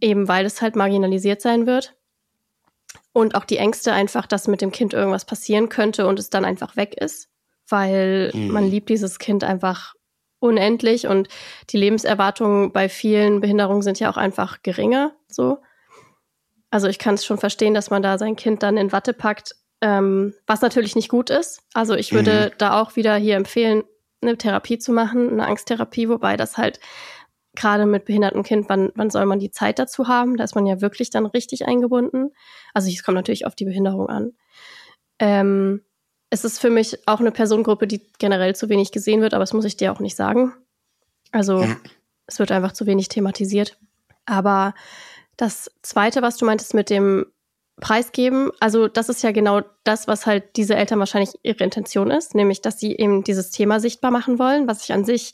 Eben 0.00 0.28
weil 0.28 0.46
es 0.46 0.62
halt 0.62 0.76
marginalisiert 0.76 1.40
sein 1.40 1.66
wird. 1.66 1.94
Und 3.16 3.34
auch 3.34 3.46
die 3.46 3.56
Ängste 3.56 3.94
einfach, 3.94 4.26
dass 4.26 4.46
mit 4.46 4.60
dem 4.60 4.72
Kind 4.72 4.92
irgendwas 4.92 5.24
passieren 5.24 5.70
könnte 5.70 6.06
und 6.06 6.18
es 6.18 6.28
dann 6.28 6.44
einfach 6.44 6.76
weg 6.76 7.00
ist. 7.00 7.30
Weil 7.66 8.30
mhm. 8.34 8.48
man 8.48 8.68
liebt 8.68 8.90
dieses 8.90 9.18
Kind 9.18 9.42
einfach 9.42 9.94
unendlich 10.38 11.06
und 11.06 11.26
die 11.70 11.78
Lebenserwartungen 11.78 12.72
bei 12.72 12.90
vielen 12.90 13.40
Behinderungen 13.40 13.80
sind 13.80 13.98
ja 14.00 14.10
auch 14.10 14.18
einfach 14.18 14.62
geringer. 14.62 15.16
So. 15.28 15.62
Also 16.68 16.88
ich 16.88 16.98
kann 16.98 17.14
es 17.14 17.24
schon 17.24 17.38
verstehen, 17.38 17.72
dass 17.72 17.88
man 17.88 18.02
da 18.02 18.18
sein 18.18 18.36
Kind 18.36 18.62
dann 18.62 18.76
in 18.76 18.92
Watte 18.92 19.14
packt, 19.14 19.56
ähm, 19.80 20.34
was 20.46 20.60
natürlich 20.60 20.94
nicht 20.94 21.08
gut 21.08 21.30
ist. 21.30 21.62
Also 21.72 21.94
ich 21.94 22.12
würde 22.12 22.50
mhm. 22.52 22.58
da 22.58 22.78
auch 22.82 22.96
wieder 22.96 23.16
hier 23.16 23.36
empfehlen, 23.36 23.84
eine 24.20 24.36
Therapie 24.36 24.76
zu 24.76 24.92
machen, 24.92 25.30
eine 25.30 25.46
Angsttherapie, 25.46 26.10
wobei 26.10 26.36
das 26.36 26.58
halt 26.58 26.80
gerade 27.56 27.86
mit 27.86 28.04
behindertem 28.04 28.42
Kind, 28.42 28.68
wann, 28.68 28.92
wann 28.94 29.10
soll 29.10 29.26
man 29.26 29.38
die 29.38 29.50
Zeit 29.50 29.78
dazu 29.78 30.08
haben? 30.08 30.36
Da 30.36 30.44
ist 30.44 30.54
man 30.54 30.66
ja 30.66 30.80
wirklich 30.80 31.10
dann 31.10 31.26
richtig 31.26 31.66
eingebunden. 31.66 32.30
Also 32.74 32.88
es 32.88 33.02
kommt 33.02 33.16
natürlich 33.16 33.46
auf 33.46 33.54
die 33.54 33.64
Behinderung 33.64 34.08
an. 34.08 34.32
Ähm, 35.18 35.82
es 36.30 36.44
ist 36.44 36.60
für 36.60 36.70
mich 36.70 37.06
auch 37.06 37.20
eine 37.20 37.30
Personengruppe, 37.30 37.86
die 37.86 38.02
generell 38.18 38.54
zu 38.54 38.68
wenig 38.68 38.92
gesehen 38.92 39.20
wird, 39.20 39.34
aber 39.34 39.42
das 39.42 39.52
muss 39.52 39.64
ich 39.64 39.76
dir 39.76 39.92
auch 39.92 40.00
nicht 40.00 40.16
sagen. 40.16 40.52
Also 41.32 41.62
ja. 41.62 41.76
es 42.26 42.38
wird 42.38 42.52
einfach 42.52 42.72
zu 42.72 42.86
wenig 42.86 43.08
thematisiert. 43.08 43.78
Aber 44.26 44.74
das 45.36 45.70
Zweite, 45.82 46.22
was 46.22 46.36
du 46.36 46.44
meintest 46.44 46.74
mit 46.74 46.90
dem 46.90 47.26
Preisgeben, 47.80 48.50
also 48.58 48.88
das 48.88 49.08
ist 49.08 49.22
ja 49.22 49.32
genau 49.32 49.60
das, 49.84 50.08
was 50.08 50.26
halt 50.26 50.56
diese 50.56 50.74
Eltern 50.74 50.98
wahrscheinlich 50.98 51.34
ihre 51.42 51.62
Intention 51.62 52.10
ist, 52.10 52.34
nämlich 52.34 52.62
dass 52.62 52.80
sie 52.80 52.96
eben 52.96 53.22
dieses 53.22 53.50
Thema 53.50 53.80
sichtbar 53.80 54.10
machen 54.10 54.38
wollen, 54.38 54.66
was 54.66 54.82
ich 54.82 54.92
an 54.92 55.04
sich 55.04 55.32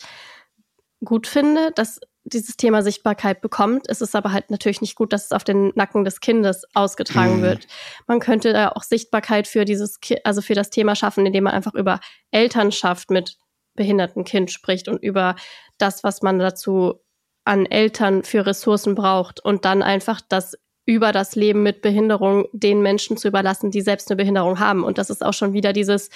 gut 1.05 1.27
finde, 1.27 1.71
dass 1.73 2.01
dieses 2.25 2.57
Thema 2.57 2.83
Sichtbarkeit 2.83 3.41
bekommt. 3.41 3.89
Es 3.89 4.01
ist 4.01 4.15
aber 4.15 4.33
halt 4.33 4.51
natürlich 4.51 4.81
nicht 4.81 4.95
gut, 4.95 5.13
dass 5.13 5.27
es 5.27 5.33
auf 5.33 5.45
den 5.45 5.73
Nacken 5.75 6.05
des 6.05 6.21
Kindes 6.21 6.65
ausgetragen 6.75 7.39
mhm. 7.39 7.43
wird. 7.43 7.67
Man 8.07 8.21
könnte 8.21 8.53
da 8.53 8.69
auch 8.71 8.83
Sichtbarkeit 8.83 9.49
für 9.49 9.65
dieses, 9.65 9.99
also 10.25 10.41
für 10.41 10.55
das 10.55 10.71
Thema 10.71 10.95
schaffen, 10.95 11.27
indem 11.27 11.45
man 11.45 11.55
einfach 11.55 11.75
über 11.75 12.01
Elternschaft 12.31 13.11
mit 13.11 13.37
behinderten 13.75 14.25
Kind 14.25 14.51
spricht 14.51 14.89
und 14.89 15.03
über 15.03 15.35
das, 15.79 16.05
was 16.05 16.23
man 16.23 16.39
dazu 16.39 17.01
an 17.45 17.67
Eltern 17.67 18.23
für 18.23 18.47
Ressourcen 18.47 18.95
braucht 18.95 19.41
und 19.45 19.65
dann 19.65 19.83
einfach 19.83 20.21
das 20.21 20.57
über 20.85 21.13
das 21.13 21.35
Leben 21.37 21.63
mit 21.63 21.81
Behinderung 21.81 22.49
den 22.53 22.83
Menschen 22.83 23.17
zu 23.17 23.29
überlassen, 23.29 23.71
die 23.71 23.81
selbst 23.81 24.11
eine 24.11 24.17
Behinderung 24.17 24.59
haben. 24.59 24.85
Und 24.85 24.99
das 24.99 25.11
ist 25.11 25.25
auch 25.25 25.33
schon 25.33 25.53
wieder 25.53 25.73
dieses, 25.73 26.11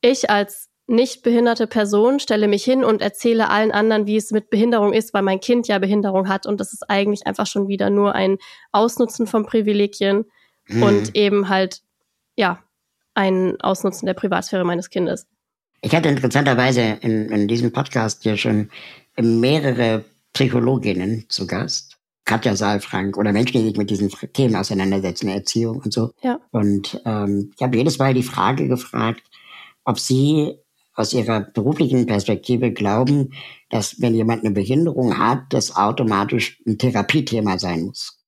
ich 0.00 0.30
als 0.30 0.68
nicht 0.86 1.22
behinderte 1.22 1.66
Person 1.66 2.20
stelle 2.20 2.46
mich 2.46 2.62
hin 2.62 2.84
und 2.84 3.00
erzähle 3.00 3.48
allen 3.48 3.72
anderen, 3.72 4.06
wie 4.06 4.16
es 4.16 4.30
mit 4.32 4.50
Behinderung 4.50 4.92
ist, 4.92 5.14
weil 5.14 5.22
mein 5.22 5.40
Kind 5.40 5.66
ja 5.66 5.78
Behinderung 5.78 6.28
hat. 6.28 6.46
Und 6.46 6.60
das 6.60 6.72
ist 6.72 6.88
eigentlich 6.90 7.26
einfach 7.26 7.46
schon 7.46 7.68
wieder 7.68 7.88
nur 7.90 8.14
ein 8.14 8.36
Ausnutzen 8.70 9.26
von 9.26 9.46
Privilegien 9.46 10.26
mhm. 10.68 10.82
und 10.82 11.16
eben 11.16 11.48
halt, 11.48 11.80
ja, 12.36 12.62
ein 13.14 13.60
Ausnutzen 13.60 14.06
der 14.06 14.14
Privatsphäre 14.14 14.64
meines 14.64 14.90
Kindes. 14.90 15.26
Ich 15.80 15.94
hatte 15.94 16.08
interessanterweise 16.08 16.98
in, 17.00 17.30
in 17.30 17.48
diesem 17.48 17.72
Podcast 17.72 18.22
hier 18.22 18.36
schon 18.36 18.70
mehrere 19.16 20.04
Psychologinnen 20.32 21.26
zu 21.28 21.46
Gast. 21.46 21.98
Katja 22.26 22.56
Saalfrank 22.56 23.18
oder 23.18 23.32
Menschen, 23.32 23.60
die 23.60 23.68
sich 23.68 23.76
mit 23.76 23.90
diesen 23.90 24.08
Themen 24.32 24.56
auseinandersetzen, 24.56 25.28
Erziehung 25.28 25.82
und 25.84 25.92
so. 25.92 26.12
Ja. 26.22 26.40
Und 26.52 27.00
ähm, 27.04 27.52
ich 27.54 27.62
habe 27.62 27.76
jedes 27.76 27.98
Mal 27.98 28.14
die 28.14 28.22
Frage 28.22 28.66
gefragt, 28.66 29.22
ob 29.84 29.98
sie 29.98 30.56
aus 30.94 31.12
ihrer 31.12 31.40
beruflichen 31.40 32.06
Perspektive 32.06 32.72
glauben, 32.72 33.32
dass 33.70 34.00
wenn 34.00 34.14
jemand 34.14 34.44
eine 34.44 34.54
Behinderung 34.54 35.18
hat, 35.18 35.44
das 35.50 35.74
automatisch 35.74 36.60
ein 36.66 36.78
Therapiethema 36.78 37.58
sein 37.58 37.82
muss. 37.82 38.20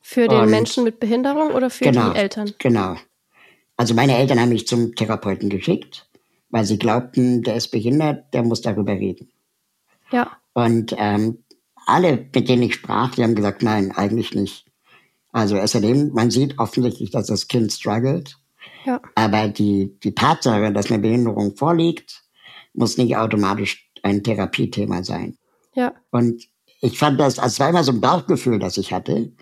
Für 0.00 0.28
den 0.28 0.42
Und, 0.42 0.50
Menschen 0.50 0.84
mit 0.84 1.00
Behinderung 1.00 1.52
oder 1.52 1.70
für 1.70 1.84
genau, 1.84 2.12
die 2.12 2.18
Eltern? 2.18 2.52
Genau. 2.58 2.96
Also 3.76 3.94
meine 3.94 4.16
Eltern 4.16 4.38
haben 4.38 4.50
mich 4.50 4.66
zum 4.66 4.94
Therapeuten 4.94 5.48
geschickt, 5.48 6.08
weil 6.50 6.64
sie 6.64 6.78
glaubten, 6.78 7.42
der 7.42 7.56
ist 7.56 7.68
behindert, 7.68 8.32
der 8.32 8.44
muss 8.44 8.60
darüber 8.60 8.92
reden. 8.92 9.32
Ja. 10.12 10.36
Und 10.52 10.94
ähm, 10.98 11.44
alle, 11.86 12.28
mit 12.34 12.48
denen 12.48 12.62
ich 12.62 12.74
sprach, 12.74 13.14
die 13.14 13.24
haben 13.24 13.34
gesagt, 13.34 13.62
nein, 13.62 13.92
eigentlich 13.92 14.34
nicht. 14.34 14.66
Also 15.32 15.58
außerdem, 15.58 16.12
man 16.12 16.30
sieht 16.30 16.58
offensichtlich, 16.58 17.10
dass 17.10 17.26
das 17.26 17.48
Kind 17.48 17.72
struggelt. 17.72 18.38
Ja. 18.84 19.00
Aber 19.14 19.48
die, 19.48 19.98
die 20.02 20.14
Tatsache, 20.14 20.72
dass 20.72 20.90
eine 20.90 21.00
Behinderung 21.00 21.56
vorliegt, 21.56 22.22
muss 22.74 22.98
nicht 22.98 23.16
automatisch 23.16 23.90
ein 24.02 24.22
Therapiethema 24.22 25.02
sein. 25.02 25.36
Ja. 25.74 25.94
Und 26.10 26.44
ich 26.80 26.98
fand 26.98 27.18
das, 27.18 27.38
also 27.38 27.52
es 27.54 27.60
war 27.60 27.70
immer 27.70 27.84
so 27.84 27.92
ein 27.92 28.00
Bauchgefühl, 28.00 28.58
das 28.58 28.76
ich 28.76 28.92
hatte, 28.92 29.32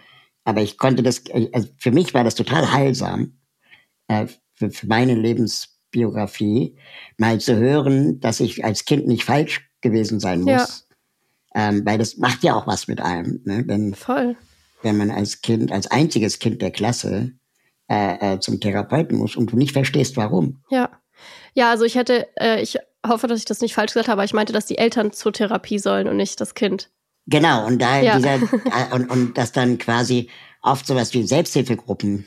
aber 0.44 0.62
ich 0.62 0.78
konnte 0.78 1.02
das, 1.02 1.24
also 1.52 1.68
für 1.78 1.90
mich 1.90 2.14
war 2.14 2.24
das 2.24 2.34
total 2.34 2.72
heilsam, 2.72 3.38
äh, 4.08 4.26
für, 4.54 4.70
für 4.70 4.86
meine 4.86 5.14
Lebensbiografie, 5.14 6.76
mal 7.18 7.40
zu 7.40 7.56
hören, 7.56 8.20
dass 8.20 8.40
ich 8.40 8.64
als 8.64 8.84
Kind 8.84 9.06
nicht 9.06 9.24
falsch 9.24 9.68
gewesen 9.80 10.20
sein 10.20 10.42
muss. 10.42 10.86
Ja. 11.54 11.68
Ähm, 11.68 11.84
weil 11.84 11.98
das 11.98 12.16
macht 12.16 12.42
ja 12.44 12.54
auch 12.54 12.66
was 12.66 12.88
mit 12.88 13.00
einem, 13.00 13.40
ne? 13.44 13.64
wenn, 13.66 13.94
Voll. 13.94 14.36
wenn 14.82 14.96
man 14.96 15.10
als 15.10 15.42
Kind, 15.42 15.70
als 15.70 15.90
einziges 15.90 16.38
Kind 16.38 16.62
der 16.62 16.70
Klasse 16.70 17.32
äh, 17.92 18.34
äh, 18.34 18.40
zum 18.40 18.58
Therapeuten 18.58 19.18
muss 19.18 19.36
und 19.36 19.52
du 19.52 19.56
nicht 19.56 19.72
verstehst, 19.72 20.16
warum. 20.16 20.62
Ja. 20.70 20.88
Ja, 21.52 21.70
also 21.70 21.84
ich 21.84 21.94
hätte, 21.94 22.26
äh, 22.40 22.62
ich 22.62 22.78
hoffe, 23.06 23.26
dass 23.26 23.38
ich 23.38 23.44
das 23.44 23.60
nicht 23.60 23.74
falsch 23.74 23.92
gesagt 23.92 24.08
habe, 24.08 24.14
aber 24.20 24.24
ich 24.24 24.32
meinte, 24.32 24.54
dass 24.54 24.64
die 24.64 24.78
Eltern 24.78 25.12
zur 25.12 25.34
Therapie 25.34 25.78
sollen 25.78 26.08
und 26.08 26.16
nicht 26.16 26.40
das 26.40 26.54
Kind. 26.54 26.90
Genau, 27.26 27.66
und 27.66 27.82
da 27.82 28.00
ja. 28.00 28.16
dieser, 28.16 28.34
äh, 28.42 28.94
und, 28.94 29.10
und 29.10 29.36
dass 29.36 29.52
dann 29.52 29.76
quasi 29.76 30.30
oft 30.62 30.86
sowas 30.86 31.12
wie 31.12 31.22
Selbsthilfegruppen 31.22 32.24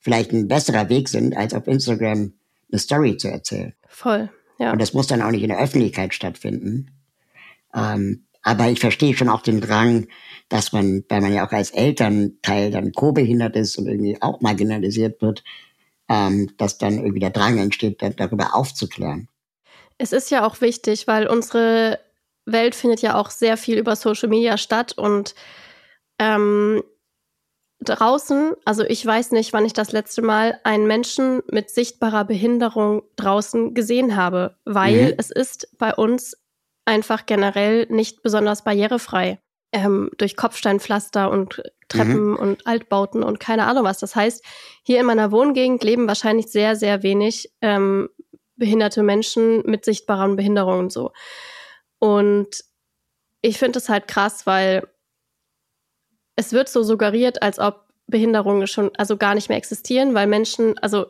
vielleicht 0.00 0.32
ein 0.32 0.48
besserer 0.48 0.88
Weg 0.88 1.10
sind, 1.10 1.36
als 1.36 1.52
auf 1.52 1.66
Instagram 1.66 2.32
eine 2.72 2.78
Story 2.78 3.18
zu 3.18 3.28
erzählen. 3.28 3.74
Voll, 3.86 4.30
ja. 4.58 4.72
Und 4.72 4.80
das 4.80 4.94
muss 4.94 5.06
dann 5.06 5.20
auch 5.20 5.30
nicht 5.30 5.42
in 5.42 5.50
der 5.50 5.60
Öffentlichkeit 5.60 6.14
stattfinden. 6.14 6.92
Ähm, 7.74 8.24
aber 8.44 8.68
ich 8.68 8.78
verstehe 8.78 9.16
schon 9.16 9.28
auch 9.28 9.42
den 9.42 9.60
Drang, 9.60 10.06
dass 10.48 10.72
man, 10.72 11.04
weil 11.08 11.22
man 11.22 11.32
ja 11.32 11.46
auch 11.46 11.52
als 11.52 11.70
Elternteil 11.70 12.70
dann 12.70 12.92
co-behindert 12.92 13.56
ist 13.56 13.76
und 13.76 13.88
irgendwie 13.88 14.20
auch 14.20 14.40
marginalisiert 14.40 15.20
wird, 15.22 15.42
ähm, 16.08 16.50
dass 16.58 16.78
dann 16.78 16.98
irgendwie 16.98 17.20
der 17.20 17.30
Drang 17.30 17.58
entsteht, 17.58 18.02
darüber 18.18 18.54
aufzuklären. 18.54 19.28
Es 19.96 20.12
ist 20.12 20.30
ja 20.30 20.46
auch 20.46 20.60
wichtig, 20.60 21.06
weil 21.06 21.26
unsere 21.26 21.98
Welt 22.44 22.74
findet 22.74 23.00
ja 23.00 23.18
auch 23.18 23.30
sehr 23.30 23.56
viel 23.56 23.78
über 23.78 23.96
Social 23.96 24.28
Media 24.28 24.58
statt 24.58 24.92
und 24.98 25.34
ähm, 26.18 26.82
draußen, 27.80 28.52
also 28.64 28.84
ich 28.84 29.04
weiß 29.04 29.32
nicht, 29.32 29.52
wann 29.54 29.64
ich 29.64 29.72
das 29.72 29.92
letzte 29.92 30.20
Mal 30.20 30.60
einen 30.64 30.86
Menschen 30.86 31.42
mit 31.50 31.70
sichtbarer 31.70 32.24
Behinderung 32.24 33.02
draußen 33.16 33.72
gesehen 33.74 34.16
habe, 34.16 34.56
weil 34.64 35.06
mhm. 35.06 35.14
es 35.16 35.30
ist 35.30 35.68
bei 35.78 35.94
uns 35.94 36.36
einfach 36.84 37.26
generell 37.26 37.86
nicht 37.88 38.22
besonders 38.22 38.64
barrierefrei. 38.64 39.40
Ähm, 39.72 40.10
durch 40.18 40.36
Kopfsteinpflaster 40.36 41.30
und 41.30 41.60
Treppen 41.88 42.30
mhm. 42.30 42.36
und 42.36 42.66
Altbauten 42.66 43.24
und 43.24 43.40
keine 43.40 43.66
Ahnung 43.66 43.82
was. 43.82 43.98
Das 43.98 44.14
heißt, 44.14 44.44
hier 44.84 45.00
in 45.00 45.06
meiner 45.06 45.32
Wohngegend 45.32 45.82
leben 45.82 46.06
wahrscheinlich 46.06 46.46
sehr, 46.46 46.76
sehr 46.76 47.02
wenig 47.02 47.52
ähm, 47.60 48.08
behinderte 48.56 49.02
Menschen 49.02 49.62
mit 49.66 49.84
sichtbaren 49.84 50.36
Behinderungen 50.36 50.90
so. 50.90 51.12
Und 51.98 52.64
ich 53.42 53.58
finde 53.58 53.78
es 53.78 53.88
halt 53.88 54.06
krass, 54.08 54.46
weil 54.46 54.86
es 56.36 56.52
wird 56.52 56.68
so 56.68 56.82
suggeriert, 56.82 57.42
als 57.42 57.58
ob 57.58 57.88
Behinderungen 58.06 58.66
schon 58.66 58.90
also 58.96 59.16
gar 59.16 59.34
nicht 59.34 59.48
mehr 59.48 59.58
existieren, 59.58 60.14
weil 60.14 60.26
Menschen, 60.26 60.78
also 60.78 61.06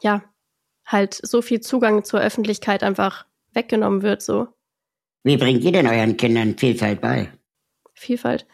ja, 0.00 0.22
halt 0.86 1.14
so 1.14 1.42
viel 1.42 1.60
Zugang 1.60 2.04
zur 2.04 2.20
Öffentlichkeit 2.20 2.82
einfach 2.82 3.26
weggenommen 3.58 4.02
wird, 4.02 4.22
so. 4.22 4.48
Wie 5.24 5.36
bringt 5.36 5.62
ihr 5.64 5.72
denn 5.72 5.86
euren 5.86 6.16
Kindern 6.16 6.56
Vielfalt 6.56 7.00
bei? 7.00 7.30
Vielfalt. 7.92 8.46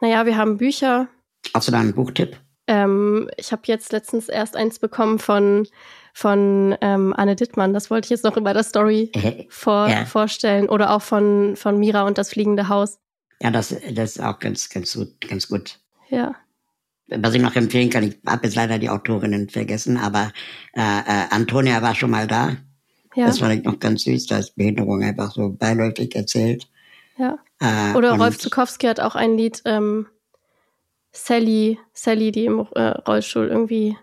Naja, 0.00 0.26
wir 0.26 0.36
haben 0.36 0.58
Bücher. 0.58 1.08
Hast 1.54 1.68
du 1.68 1.72
da 1.72 1.78
einen 1.78 1.94
Buchtipp? 1.94 2.36
Ähm, 2.66 3.30
ich 3.36 3.52
habe 3.52 3.62
jetzt 3.66 3.92
letztens 3.92 4.28
erst 4.28 4.56
eins 4.56 4.78
bekommen 4.78 5.18
von, 5.18 5.66
von 6.12 6.76
ähm, 6.80 7.14
Anne 7.16 7.36
Dittmann. 7.36 7.72
Das 7.72 7.90
wollte 7.90 8.06
ich 8.06 8.10
jetzt 8.10 8.24
noch 8.24 8.36
über 8.36 8.52
der 8.52 8.64
Story 8.64 9.10
vor, 9.48 9.88
ja. 9.88 10.04
vorstellen. 10.04 10.68
Oder 10.68 10.90
auch 10.94 11.02
von, 11.02 11.56
von 11.56 11.78
Mira 11.78 12.02
und 12.02 12.18
das 12.18 12.30
fliegende 12.30 12.68
Haus. 12.68 12.98
Ja, 13.40 13.50
das, 13.50 13.74
das 13.92 14.16
ist 14.16 14.20
auch 14.20 14.38
ganz, 14.40 14.68
ganz 14.68 14.94
gut. 14.94 15.20
Ganz 15.26 15.48
gut. 15.48 15.78
Ja. 16.10 16.34
Was 17.06 17.34
ich 17.34 17.40
noch 17.40 17.56
empfehlen 17.56 17.88
kann, 17.88 18.02
ich 18.02 18.18
habe 18.26 18.46
jetzt 18.46 18.56
leider 18.56 18.78
die 18.78 18.90
Autorinnen 18.90 19.48
vergessen, 19.48 19.96
aber 19.96 20.32
äh, 20.74 20.80
äh, 20.80 21.26
Antonia 21.30 21.80
war 21.80 21.94
schon 21.94 22.10
mal 22.10 22.26
da. 22.26 22.56
Ja. 23.18 23.26
Das 23.26 23.40
war 23.40 23.52
noch 23.52 23.80
ganz 23.80 24.04
süß, 24.04 24.26
da 24.26 24.38
ist 24.38 24.54
Behinderung 24.54 25.02
einfach 25.02 25.32
so 25.32 25.48
beiläufig 25.48 26.14
erzählt. 26.14 26.68
Ja. 27.16 27.36
Äh, 27.58 27.96
Oder 27.96 28.12
Rolf 28.12 28.38
Zukowski 28.38 28.86
hat 28.86 29.00
auch 29.00 29.16
ein 29.16 29.36
Lied, 29.36 29.60
ähm, 29.64 30.06
Sally, 31.10 31.80
Sally, 31.92 32.30
die 32.30 32.44
im 32.44 32.64
äh, 32.76 32.80
Rollstuhl 32.80 33.48
irgendwie. 33.48 33.98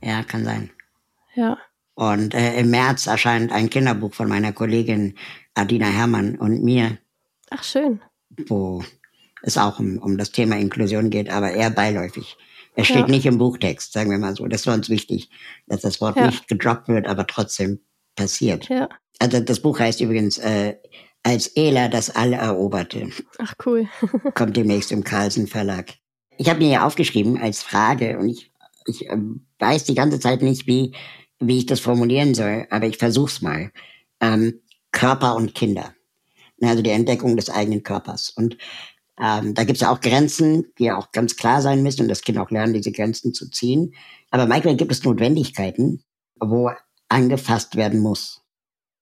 Ja, 0.00 0.22
kann 0.22 0.44
sein. 0.44 0.70
Ja. 1.34 1.58
Und 1.94 2.34
äh, 2.34 2.60
im 2.60 2.70
März 2.70 3.08
erscheint 3.08 3.50
ein 3.50 3.68
Kinderbuch 3.68 4.14
von 4.14 4.28
meiner 4.28 4.52
Kollegin 4.52 5.16
Adina 5.54 5.86
Herrmann 5.86 6.36
und 6.36 6.62
mir. 6.62 6.98
Ach, 7.50 7.64
schön. 7.64 8.00
Wo 8.46 8.84
es 9.42 9.58
auch 9.58 9.80
um, 9.80 9.98
um 9.98 10.18
das 10.18 10.30
Thema 10.30 10.56
Inklusion 10.56 11.10
geht, 11.10 11.30
aber 11.30 11.50
eher 11.50 11.70
beiläufig. 11.70 12.36
Es 12.76 12.86
steht 12.86 13.08
ja. 13.08 13.08
nicht 13.08 13.26
im 13.26 13.38
Buchtext, 13.38 13.92
sagen 13.92 14.12
wir 14.12 14.18
mal 14.18 14.36
so. 14.36 14.46
Das 14.46 14.68
war 14.68 14.74
uns 14.74 14.88
wichtig, 14.88 15.30
dass 15.66 15.80
das 15.80 16.00
Wort 16.00 16.16
ja. 16.16 16.26
nicht 16.26 16.46
gedroppt 16.46 16.86
wird, 16.86 17.08
aber 17.08 17.26
trotzdem 17.26 17.80
passiert. 18.16 18.68
Ja. 18.68 18.88
Also 19.18 19.40
das 19.40 19.60
Buch 19.60 19.78
heißt 19.78 20.00
übrigens 20.00 20.38
äh, 20.38 20.76
Als 21.22 21.48
Ela 21.48 21.88
das 21.88 22.10
All 22.10 22.32
eroberte. 22.32 23.10
Ach 23.38 23.54
cool. 23.66 23.88
Kommt 24.34 24.56
demnächst 24.56 24.92
im 24.92 25.04
Carlsen 25.04 25.46
Verlag. 25.46 25.94
Ich 26.38 26.48
habe 26.48 26.60
mir 26.60 26.68
hier 26.68 26.84
aufgeschrieben 26.84 27.38
als 27.38 27.62
Frage 27.62 28.18
und 28.18 28.28
ich, 28.28 28.50
ich 28.86 29.08
äh, 29.08 29.16
weiß 29.58 29.84
die 29.84 29.94
ganze 29.94 30.18
Zeit 30.18 30.42
nicht, 30.42 30.66
wie, 30.66 30.94
wie 31.38 31.58
ich 31.58 31.66
das 31.66 31.80
formulieren 31.80 32.34
soll, 32.34 32.66
aber 32.70 32.86
ich 32.86 32.98
versuch's 32.98 33.42
mal. 33.42 33.70
Ähm, 34.20 34.60
Körper 34.90 35.36
und 35.36 35.54
Kinder. 35.54 35.94
Also 36.60 36.82
die 36.82 36.90
Entdeckung 36.90 37.36
des 37.36 37.50
eigenen 37.50 37.82
Körpers. 37.82 38.30
Und 38.30 38.56
ähm, 39.20 39.54
da 39.54 39.64
gibt's 39.64 39.82
ja 39.82 39.92
auch 39.92 40.00
Grenzen, 40.00 40.66
die 40.78 40.84
ja 40.84 40.96
auch 40.96 41.12
ganz 41.12 41.36
klar 41.36 41.60
sein 41.60 41.82
müssen 41.82 42.02
und 42.02 42.08
das 42.08 42.22
Kind 42.22 42.38
auch 42.38 42.50
lernen, 42.50 42.72
diese 42.74 42.92
Grenzen 42.92 43.34
zu 43.34 43.50
ziehen. 43.50 43.94
Aber 44.30 44.46
manchmal 44.46 44.76
gibt 44.76 44.92
es 44.92 45.04
Notwendigkeiten, 45.04 46.02
wo 46.40 46.70
angefasst 47.12 47.76
werden 47.76 48.00
muss. 48.00 48.42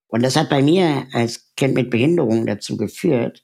Und 0.09 0.23
das 0.23 0.37
hat 0.37 0.51
bei 0.51 0.63
mir 0.63 1.07
als 1.13 1.55
Kind 1.57 1.75
mit 1.75 1.91
Behinderung 1.91 2.45
dazu 2.47 2.77
geführt, 2.77 3.43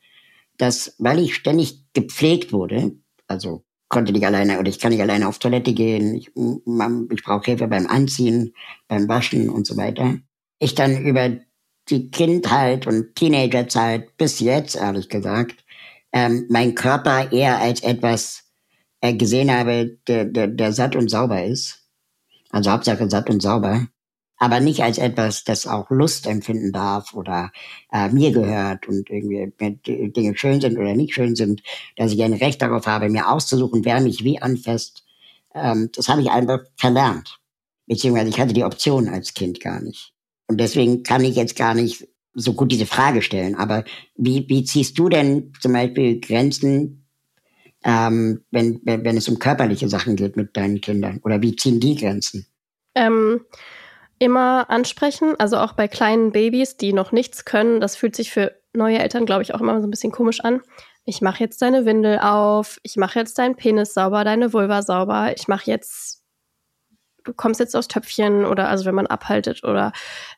dass, 0.59 0.95
weil 0.99 1.21
ich 1.21 1.35
ständig 1.35 1.85
gepflegt 1.95 2.53
wurde, 2.53 2.93
also 3.29 3.65
konnte 3.89 4.13
nicht 4.13 4.27
alleine 4.27 4.59
oder 4.59 4.69
ich 4.69 4.81
kann 4.81 4.91
nicht 4.91 5.01
alleine 5.01 5.29
auf 5.29 5.39
Toilette 5.39 5.73
gehen, 5.73 6.15
ich, 6.15 6.29
ich 6.29 7.23
brauche 7.25 7.45
Hilfe 7.45 7.69
beim 7.69 7.87
Anziehen, 7.87 8.53
beim 8.89 9.09
Waschen 9.09 9.49
und 9.49 9.67
so 9.67 9.77
weiter, 9.77 10.19
ich 10.59 10.75
dann 10.75 11.05
über 11.05 11.37
die 11.89 12.11
Kindheit 12.11 12.89
und 12.89 13.15
Teenagerzeit 13.15 14.17
bis 14.17 14.41
jetzt, 14.41 14.75
ehrlich 14.75 15.09
gesagt, 15.09 15.65
ähm, 16.13 16.47
mein 16.49 16.75
Körper 16.75 17.31
eher 17.31 17.59
als 17.59 17.83
etwas 17.83 18.45
äh, 19.01 19.15
gesehen 19.15 19.53
habe, 19.53 19.99
der, 20.09 20.25
der, 20.25 20.49
der 20.49 20.73
satt 20.73 20.97
und 20.97 21.11
sauber 21.11 21.45
ist. 21.45 21.85
Also 22.51 22.73
Hauptsache 22.73 23.09
satt 23.09 23.31
und 23.31 23.41
sauber 23.41 23.87
aber 24.39 24.61
nicht 24.61 24.83
als 24.83 24.99
etwas, 24.99 25.45
das 25.45 25.67
auch 25.67 25.91
Lust 25.91 26.27
empfinden 26.27 26.73
darf 26.73 27.15
oder 27.15 27.53
äh, 27.93 28.09
mir 28.11 28.33
gehört 28.33 28.87
und 28.87 29.09
irgendwie 29.09 29.53
Dinge 30.13 30.37
schön 30.37 30.61
sind 30.61 30.79
oder 30.79 30.95
nicht 30.95 31.15
schön 31.15 31.37
sind, 31.37 31.63
dass 31.97 32.13
ich 32.13 32.23
ein 32.23 32.35
Recht 32.35 32.61
darauf 32.61 32.87
habe, 32.87 33.09
mir 33.09 33.31
auszusuchen, 33.31 33.85
wer 33.85 34.01
mich 34.01 34.25
wie 34.25 34.41
anfasst. 34.41 35.05
Ähm, 35.55 35.91
das 35.95 36.09
habe 36.09 36.21
ich 36.21 36.31
einfach 36.31 36.61
verlernt. 36.77 37.39
Beziehungsweise 37.87 38.29
ich 38.29 38.39
hatte 38.39 38.53
die 38.53 38.65
Option 38.65 39.09
als 39.09 39.33
Kind 39.33 39.61
gar 39.61 39.81
nicht. 39.81 40.13
Und 40.49 40.59
deswegen 40.59 41.03
kann 41.03 41.25
ich 41.25 41.37
jetzt 41.37 41.57
gar 41.57 41.75
nicht 41.75 42.07
so 42.35 42.53
gut 42.53 42.71
diese 42.71 42.87
Frage 42.87 43.23
stellen. 43.23 43.55
Aber 43.55 43.85
wie, 44.17 44.47
wie 44.49 44.65
ziehst 44.65 44.99
du 44.99 45.09
denn 45.09 45.53
zum 45.61 45.73
Beispiel 45.73 46.21
Grenzen, 46.21 47.07
ähm, 47.85 48.45
wenn, 48.51 48.81
wenn 48.85 49.17
es 49.17 49.29
um 49.29 49.39
körperliche 49.39 49.89
Sachen 49.89 50.17
geht 50.17 50.37
mit 50.37 50.57
deinen 50.57 50.81
Kindern? 50.81 51.21
Oder 51.25 51.41
wie 51.41 51.57
ziehen 51.57 51.81
die 51.81 51.97
Grenzen? 51.97 52.47
Ähm 52.95 53.41
immer 54.19 54.71
ansprechen, 54.71 55.35
also 55.39 55.59
auch 55.59 55.73
bei 55.73 55.89
kleinen 55.89 56.33
Babys, 56.33 56.77
die 56.77 56.93
noch 56.93 57.13
nichts 57.13 57.45
können. 57.45 57.81
Das 57.81 57.97
fühlt 57.97 58.17
sich 58.17 58.31
für 58.31 58.55
neue 58.73 58.99
Eltern, 58.99 59.27
glaube 59.27 59.43
ich, 59.43 59.55
auch 59.55 59.61
immer 59.61 59.81
so 59.81 59.87
ein 59.87 59.91
bisschen 59.91 60.13
komisch 60.13 60.41
an. 60.41 60.61
Ich 61.05 61.21
mache 61.21 61.43
jetzt 61.43 61.63
deine 61.63 61.85
Windel 61.85 62.19
auf, 62.19 62.79
ich 62.83 62.97
mache 62.97 63.19
jetzt 63.19 63.39
deinen 63.39 63.57
Penis 63.57 63.95
sauber, 63.95 64.25
deine 64.25 64.53
Vulva 64.53 64.83
sauber, 64.83 65.33
ich 65.37 65.47
mache 65.47 65.71
jetzt, 65.71 66.25
du 67.23 67.33
kommst 67.33 67.61
jetzt 67.61 67.77
aus 67.77 67.87
Töpfchen 67.87 68.45
oder 68.45 68.69
also 68.69 68.85
wenn 68.87 68.95
man 68.95 69.07
abhaltet 69.07 69.63
oder 69.63 69.93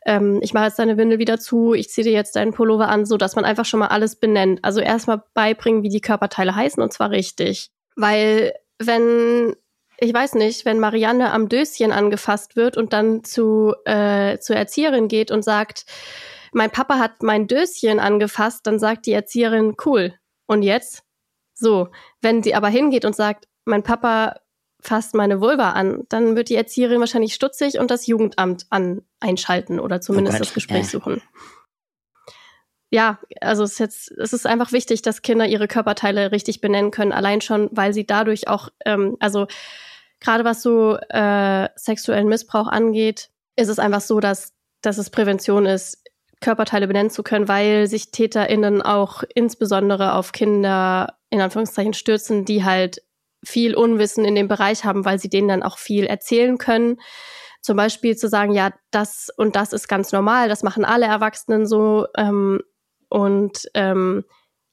ähm, 0.04 0.40
ich 0.42 0.52
mache 0.52 0.66
jetzt 0.66 0.78
deine 0.78 0.98
Windel 0.98 1.18
wieder 1.18 1.38
zu, 1.38 1.72
ich 1.72 1.88
ziehe 1.88 2.04
dir 2.04 2.12
jetzt 2.12 2.36
deinen 2.36 2.52
Pullover 2.52 2.88
an, 2.88 3.06
so 3.06 3.16
dass 3.16 3.34
man 3.34 3.46
einfach 3.46 3.64
schon 3.64 3.80
mal 3.80 3.88
alles 3.88 4.16
benennt. 4.16 4.60
Also 4.62 4.80
erstmal 4.80 5.22
beibringen, 5.32 5.82
wie 5.82 5.88
die 5.88 6.02
Körperteile 6.02 6.54
heißen 6.54 6.82
und 6.82 6.92
zwar 6.92 7.10
richtig. 7.10 7.70
Weil 7.96 8.52
wenn 8.78 9.54
ich 10.00 10.14
weiß 10.14 10.34
nicht, 10.34 10.64
wenn 10.64 10.78
Marianne 10.78 11.32
am 11.32 11.48
Döschen 11.48 11.92
angefasst 11.92 12.56
wird 12.56 12.76
und 12.76 12.92
dann 12.92 13.24
zu, 13.24 13.74
äh, 13.84 14.38
zur 14.38 14.56
Erzieherin 14.56 15.08
geht 15.08 15.30
und 15.30 15.44
sagt, 15.44 15.86
mein 16.52 16.70
Papa 16.70 16.98
hat 16.98 17.22
mein 17.22 17.46
Döschen 17.46 17.98
angefasst, 17.98 18.66
dann 18.66 18.78
sagt 18.78 19.06
die 19.06 19.12
Erzieherin, 19.12 19.76
cool. 19.84 20.14
Und 20.46 20.62
jetzt? 20.62 21.02
So. 21.54 21.88
Wenn 22.22 22.42
sie 22.42 22.54
aber 22.54 22.68
hingeht 22.68 23.04
und 23.04 23.16
sagt, 23.16 23.48
mein 23.64 23.82
Papa 23.82 24.36
fasst 24.80 25.14
meine 25.14 25.40
Vulva 25.40 25.72
an, 25.72 26.04
dann 26.08 26.36
wird 26.36 26.48
die 26.48 26.54
Erzieherin 26.54 27.00
wahrscheinlich 27.00 27.34
stutzig 27.34 27.78
und 27.78 27.90
das 27.90 28.06
Jugendamt 28.06 28.66
an, 28.70 29.02
einschalten 29.18 29.80
oder 29.80 30.00
zumindest 30.00 30.36
oh 30.36 30.38
Gott, 30.38 30.46
das 30.46 30.54
Gespräch 30.54 30.84
ja. 30.84 30.90
suchen. 30.90 31.22
Ja, 32.90 33.18
also 33.40 33.64
es 33.64 33.72
ist 33.72 33.78
jetzt, 33.78 34.10
es 34.12 34.32
ist 34.32 34.46
einfach 34.46 34.72
wichtig, 34.72 35.02
dass 35.02 35.22
Kinder 35.22 35.46
ihre 35.46 35.68
Körperteile 35.68 36.32
richtig 36.32 36.60
benennen 36.60 36.90
können, 36.90 37.12
allein 37.12 37.40
schon, 37.40 37.68
weil 37.72 37.92
sie 37.92 38.06
dadurch 38.06 38.48
auch, 38.48 38.70
ähm, 38.86 39.16
also 39.20 39.46
gerade 40.20 40.44
was 40.44 40.62
so 40.62 40.96
äh, 40.96 41.68
sexuellen 41.76 42.28
Missbrauch 42.28 42.66
angeht, 42.66 43.30
ist 43.56 43.68
es 43.68 43.78
einfach 43.78 44.00
so, 44.00 44.20
dass, 44.20 44.54
dass 44.80 44.98
es 44.98 45.10
Prävention 45.10 45.66
ist, 45.66 46.02
Körperteile 46.40 46.86
benennen 46.86 47.10
zu 47.10 47.22
können, 47.22 47.48
weil 47.48 47.88
sich 47.88 48.10
TäterInnen 48.10 48.80
auch 48.80 49.24
insbesondere 49.34 50.14
auf 50.14 50.32
Kinder 50.32 51.18
in 51.30 51.40
Anführungszeichen 51.40 51.94
stürzen, 51.94 52.44
die 52.44 52.64
halt 52.64 53.02
viel 53.44 53.74
Unwissen 53.74 54.24
in 54.24 54.34
dem 54.34 54.48
Bereich 54.48 54.84
haben, 54.84 55.04
weil 55.04 55.18
sie 55.18 55.28
denen 55.28 55.48
dann 55.48 55.62
auch 55.62 55.78
viel 55.78 56.04
erzählen 56.04 56.58
können. 56.58 57.00
Zum 57.60 57.76
Beispiel 57.76 58.16
zu 58.16 58.28
sagen, 58.28 58.52
ja, 58.52 58.72
das 58.90 59.30
und 59.36 59.56
das 59.56 59.72
ist 59.72 59.88
ganz 59.88 60.12
normal, 60.12 60.48
das 60.48 60.62
machen 60.62 60.84
alle 60.84 61.06
Erwachsenen 61.06 61.66
so. 61.66 62.06
Ähm, 62.16 62.60
und 63.08 63.68
ähm, 63.74 64.24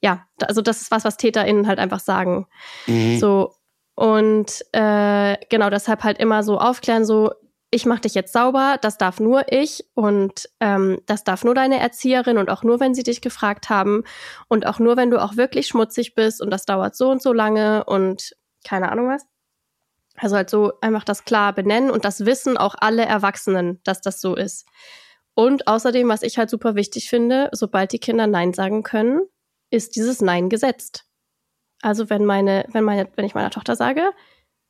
ja, 0.02 0.28
also 0.42 0.62
das 0.62 0.82
ist 0.82 0.92
was, 0.92 1.04
was 1.04 1.18
TäterInnen 1.18 1.68
halt 1.68 1.80
einfach 1.80 2.00
sagen. 2.00 2.48
Mhm. 2.88 3.18
So. 3.18 3.56
Und 3.96 4.64
äh, 4.74 5.38
genau 5.50 5.70
deshalb 5.70 6.04
halt 6.04 6.20
immer 6.20 6.44
so 6.44 6.60
aufklären, 6.60 7.06
so, 7.06 7.32
ich 7.72 7.86
mache 7.86 8.02
dich 8.02 8.14
jetzt 8.14 8.34
sauber, 8.34 8.78
das 8.82 8.98
darf 8.98 9.20
nur 9.20 9.52
ich 9.52 9.86
und 9.96 10.50
ähm, 10.60 11.02
das 11.06 11.24
darf 11.24 11.44
nur 11.44 11.56
deine 11.56 11.80
Erzieherin 11.80 12.38
und 12.38 12.50
auch 12.50 12.64
nur, 12.64 12.80
wenn 12.80 12.94
sie 12.94 13.04
dich 13.04 13.22
gefragt 13.22 13.70
haben 13.70 14.04
und 14.48 14.68
auch 14.68 14.80
nur, 14.80 14.98
wenn 14.98 15.12
du 15.12 15.22
auch 15.22 15.38
wirklich 15.38 15.68
schmutzig 15.68 16.14
bist 16.14 16.42
und 16.42 16.52
das 16.52 16.66
dauert 16.66 16.96
so 16.96 17.10
und 17.10 17.22
so 17.22 17.34
lange 17.34 17.86
und 17.86 18.36
keine 18.66 18.92
Ahnung 18.92 19.10
was. 19.10 19.26
Also 20.18 20.36
halt 20.36 20.50
so 20.50 20.74
einfach 20.82 21.04
das 21.04 21.26
klar 21.26 21.54
benennen 21.54 21.90
und 21.90 22.06
das 22.06 22.26
wissen 22.26 22.58
auch 22.58 22.76
alle 22.78 23.06
Erwachsenen, 23.06 23.82
dass 23.84 24.02
das 24.02 24.22
so 24.22 24.36
ist. 24.36 24.66
Und 25.36 25.68
außerdem, 25.68 26.08
was 26.08 26.24
ich 26.24 26.38
halt 26.38 26.50
super 26.50 26.76
wichtig 26.76 27.10
finde, 27.10 27.50
sobald 27.52 27.92
die 27.92 28.00
Kinder 28.00 28.26
Nein 28.26 28.54
sagen 28.54 28.84
können, 28.84 29.22
ist 29.70 29.96
dieses 29.96 30.22
Nein 30.22 30.50
gesetzt. 30.50 31.06
Also 31.82 32.10
wenn 32.10 32.26
meine, 32.26 32.66
wenn 32.72 32.84
meine, 32.84 33.10
wenn 33.16 33.26
ich 33.26 33.36
meiner 33.36 33.50
Tochter 33.52 33.76
sage, 33.76 34.12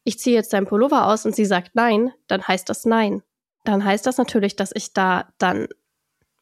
ich 0.03 0.19
ziehe 0.19 0.35
jetzt 0.35 0.53
dein 0.53 0.65
Pullover 0.65 1.07
aus 1.07 1.25
und 1.25 1.35
sie 1.35 1.45
sagt 1.45 1.75
Nein, 1.75 2.11
dann 2.27 2.47
heißt 2.47 2.67
das 2.67 2.85
Nein. 2.85 3.23
Dann 3.63 3.85
heißt 3.85 4.05
das 4.05 4.17
natürlich, 4.17 4.55
dass 4.55 4.71
ich 4.73 4.93
da 4.93 5.31
dann 5.37 5.67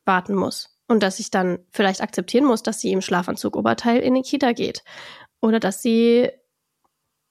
warten 0.05 0.35
muss 0.35 0.77
und 0.87 1.03
dass 1.03 1.19
ich 1.19 1.29
dann 1.29 1.59
vielleicht 1.71 2.01
akzeptieren 2.01 2.45
muss, 2.45 2.63
dass 2.63 2.79
sie 2.79 2.91
im 2.91 3.01
Schlafanzug 3.01 3.55
Oberteil 3.55 3.99
in 3.99 4.15
die 4.15 4.21
Kita 4.21 4.53
geht 4.53 4.83
oder 5.41 5.59
dass 5.59 5.81
sie, 5.81 6.29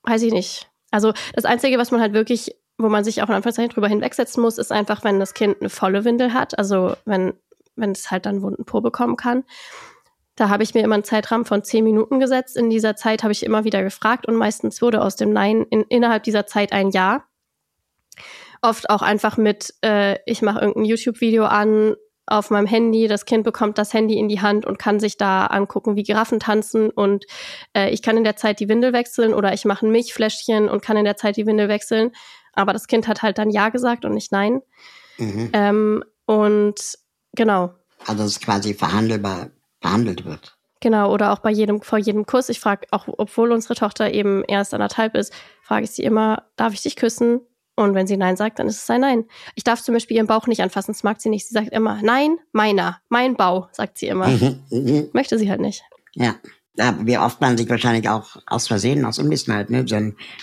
weiß 0.03 0.22
ich 0.22 0.32
nicht. 0.32 0.70
Also 0.90 1.12
das 1.34 1.47
Einzige, 1.47 1.78
was 1.78 1.90
man 1.90 2.01
halt 2.01 2.12
wirklich 2.12 2.55
wo 2.83 2.89
man 2.89 3.05
sich 3.05 3.22
auch 3.22 3.28
in 3.28 3.35
Anführungszeichen 3.35 3.70
drüber 3.70 3.89
hinwegsetzen 3.89 4.43
muss, 4.43 4.59
ist 4.59 4.72
einfach, 4.72 5.05
wenn 5.05 5.20
das 5.20 5.35
Kind 5.35 5.61
eine 5.61 5.70
volle 5.70 6.05
Windel 6.05 6.35
hat, 6.35 6.59
also 6.59 6.95
wenn, 7.05 7.35
wenn 7.76 7.93
es 7.93 8.11
halt 8.11 8.26
dann 8.26 8.43
wunden 8.43 8.64
Po 8.64 8.80
bekommen 8.80 9.16
kann. 9.16 9.45
Da 10.37 10.49
habe 10.49 10.62
ich 10.62 10.74
mir 10.74 10.83
immer 10.83 10.95
einen 10.95 11.05
Zeitrahmen 11.05 11.45
von 11.45 11.62
zehn 11.62 11.85
Minuten 11.85 12.18
gesetzt. 12.18 12.57
In 12.57 12.70
dieser 12.70 12.97
Zeit 12.97 13.22
habe 13.22 13.33
ich 13.33 13.45
immer 13.45 13.64
wieder 13.64 13.83
gefragt 13.83 14.26
und 14.26 14.35
meistens 14.35 14.80
wurde 14.80 15.03
aus 15.03 15.16
dem 15.16 15.33
Nein 15.33 15.66
in, 15.68 15.83
innerhalb 15.83 16.22
dieser 16.22 16.47
Zeit 16.47 16.72
ein 16.72 16.91
Ja. 16.91 17.24
Oft 18.62 18.91
auch 18.91 19.03
einfach 19.03 19.37
mit, 19.37 19.74
äh, 19.85 20.18
ich 20.24 20.41
mache 20.41 20.61
irgendein 20.61 20.85
YouTube-Video 20.85 21.45
an 21.45 21.97
auf 22.26 22.51
meinem 22.51 22.66
Handy, 22.66 23.09
das 23.09 23.24
Kind 23.26 23.45
bekommt 23.45 23.78
das 23.78 23.93
Handy 23.93 24.16
in 24.16 24.28
die 24.28 24.41
Hand 24.41 24.64
und 24.64 24.78
kann 24.78 25.01
sich 25.01 25.16
da 25.16 25.47
angucken, 25.47 25.97
wie 25.97 26.05
Giraffen 26.05 26.39
tanzen 26.39 26.89
und 26.91 27.24
äh, 27.76 27.91
ich 27.91 28.01
kann 28.01 28.16
in 28.16 28.24
der 28.24 28.37
Zeit 28.37 28.61
die 28.61 28.68
Windel 28.68 28.93
wechseln 28.93 29.35
oder 29.35 29.53
ich 29.53 29.64
mache 29.64 29.87
ein 29.87 29.93
Milchfläschchen 29.93 30.68
und 30.68 30.83
kann 30.83 30.97
in 30.97 31.05
der 31.05 31.16
Zeit 31.16 31.37
die 31.37 31.47
Windel 31.47 31.68
wechseln. 31.68 32.12
Aber 32.55 32.72
das 32.72 32.86
Kind 32.86 33.09
hat 33.09 33.22
halt 33.22 33.38
dann 33.38 33.50
Ja 33.50 33.68
gesagt 33.70 34.05
und 34.05 34.14
nicht 34.14 34.32
Nein. 34.32 34.62
Mhm. 35.18 35.50
Ähm, 35.53 36.05
und 36.26 36.98
genau. 37.34 37.74
Also 38.07 38.22
dass 38.22 38.32
es 38.32 38.40
quasi 38.40 38.74
verhandelbar 38.74 39.50
behandelt 39.80 40.24
wird. 40.24 40.57
Genau, 40.80 41.12
oder 41.12 41.32
auch 41.32 41.38
bei 41.38 41.50
jedem, 41.50 41.80
vor 41.80 41.98
jedem 41.98 42.26
Kuss. 42.26 42.48
Ich 42.48 42.59
frage, 42.59 42.88
auch 42.90 43.07
obwohl 43.07 43.53
unsere 43.53 43.74
Tochter 43.74 44.12
eben 44.12 44.42
erst 44.44 44.74
anderthalb 44.74 45.14
ist, 45.14 45.32
frage 45.62 45.84
ich 45.84 45.92
sie 45.92 46.03
immer, 46.03 46.44
darf 46.57 46.74
ich 46.74 46.82
dich 46.82 46.96
küssen? 46.96 47.40
Und 47.76 47.94
wenn 47.94 48.07
sie 48.07 48.16
Nein 48.16 48.36
sagt, 48.36 48.59
dann 48.59 48.66
ist 48.66 48.82
es 48.82 48.90
ein 48.90 49.00
Nein. 49.00 49.24
Ich 49.55 49.64
darf 49.64 49.80
zum 49.80 49.94
Beispiel 49.94 50.16
ihren 50.16 50.26
Bauch 50.26 50.46
nicht 50.46 50.61
anfassen, 50.61 50.92
das 50.92 51.05
mag 51.05 51.20
sie 51.20 51.30
nicht. 51.30 51.46
Sie 51.46 51.55
sagt 51.55 51.68
immer, 51.68 52.00
nein, 52.03 52.36
meiner, 52.53 53.00
mein 53.09 53.36
Bau, 53.36 53.68
sagt 53.72 53.96
sie 53.96 54.09
immer. 54.09 54.26
Mhm, 54.28 54.62
mhm. 54.70 55.09
Möchte 55.12 55.38
sie 55.38 55.48
halt 55.48 55.61
nicht. 55.61 55.82
Ja. 56.14 56.34
Wie 57.00 57.18
oft 57.18 57.40
man 57.40 57.57
sich 57.57 57.68
wahrscheinlich 57.68 58.09
auch 58.09 58.36
aus 58.46 58.66
Versehen, 58.66 59.05
aus 59.05 59.18
Unwissen 59.18 59.55
halt, 59.55 59.70
ne, 59.70 59.84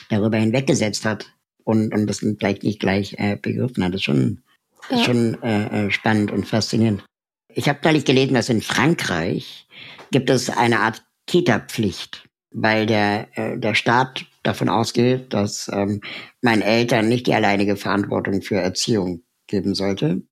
darüber 0.10 0.38
hinweggesetzt 0.38 1.04
hat 1.04 1.26
und, 1.70 1.94
und 1.94 2.08
das 2.08 2.20
vielleicht 2.20 2.64
nicht 2.64 2.80
gleich 2.80 3.14
äh, 3.20 3.38
begriffen 3.40 3.84
hat. 3.84 3.94
Das 3.94 4.00
ist 4.00 4.06
schon, 4.06 4.42
ja. 4.90 4.98
ist 4.98 5.06
schon 5.06 5.42
äh, 5.44 5.86
äh, 5.86 5.92
spannend 5.92 6.32
und 6.32 6.48
faszinierend. 6.48 7.06
Ich 7.54 7.70
habe 7.70 7.80
neulich 7.84 8.06
gelesen, 8.06 8.34
dass 8.34 8.50
in 8.50 8.62
Frankreich 8.62 9.68
gibt 10.12 10.32
es 10.32 10.50
eine 10.50 10.80
Art 10.80 11.04
Kita-Pflicht, 11.28 12.28
weil 12.52 12.88
der, 12.88 13.28
äh, 13.38 13.60
der 13.60 13.76
Staat 13.76 14.26
davon 14.42 14.68
ausgeht, 14.68 15.32
dass 15.32 15.70
ähm, 15.72 16.02
meinen 16.42 16.64
Eltern 16.64 17.08
nicht 17.08 17.28
die 17.28 17.36
alleinige 17.36 17.76
Verantwortung 17.76 18.42
für 18.42 18.56
Erziehung 18.56 19.22
geben 19.46 19.76
sollte. 19.76 20.24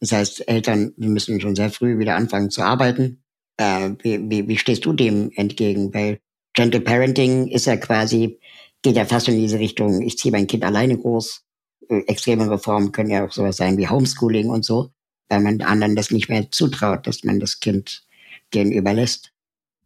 Das 0.00 0.12
heißt, 0.12 0.48
Eltern 0.48 0.92
müssen 0.96 1.40
schon 1.40 1.56
sehr 1.56 1.70
früh 1.70 1.98
wieder 1.98 2.14
anfangen 2.14 2.50
zu 2.50 2.62
arbeiten. 2.62 3.24
Äh, 3.56 3.90
wie, 4.02 4.30
wie, 4.30 4.46
wie 4.46 4.58
stehst 4.58 4.84
du 4.84 4.92
dem 4.92 5.32
entgegen? 5.34 5.92
Weil 5.92 6.20
Gentle 6.52 6.80
Parenting 6.80 7.48
ist 7.48 7.66
ja 7.66 7.76
quasi 7.76 8.38
geht 8.84 8.96
ja 8.96 9.06
fast 9.06 9.28
in 9.28 9.38
diese 9.38 9.58
Richtung, 9.58 10.02
ich 10.02 10.18
ziehe 10.18 10.30
mein 10.30 10.46
Kind 10.46 10.62
alleine 10.62 10.96
groß. 10.96 11.42
Äh, 11.88 12.00
extreme 12.06 12.48
Reformen 12.48 12.92
können 12.92 13.10
ja 13.10 13.26
auch 13.26 13.32
sowas 13.32 13.56
sein 13.56 13.76
wie 13.78 13.88
Homeschooling 13.88 14.50
und 14.50 14.64
so, 14.64 14.90
weil 15.28 15.40
man 15.40 15.60
anderen 15.62 15.96
das 15.96 16.12
nicht 16.12 16.28
mehr 16.28 16.50
zutraut, 16.50 17.06
dass 17.06 17.24
man 17.24 17.40
das 17.40 17.58
Kind 17.58 18.04
denen 18.52 18.70
überlässt. 18.70 19.32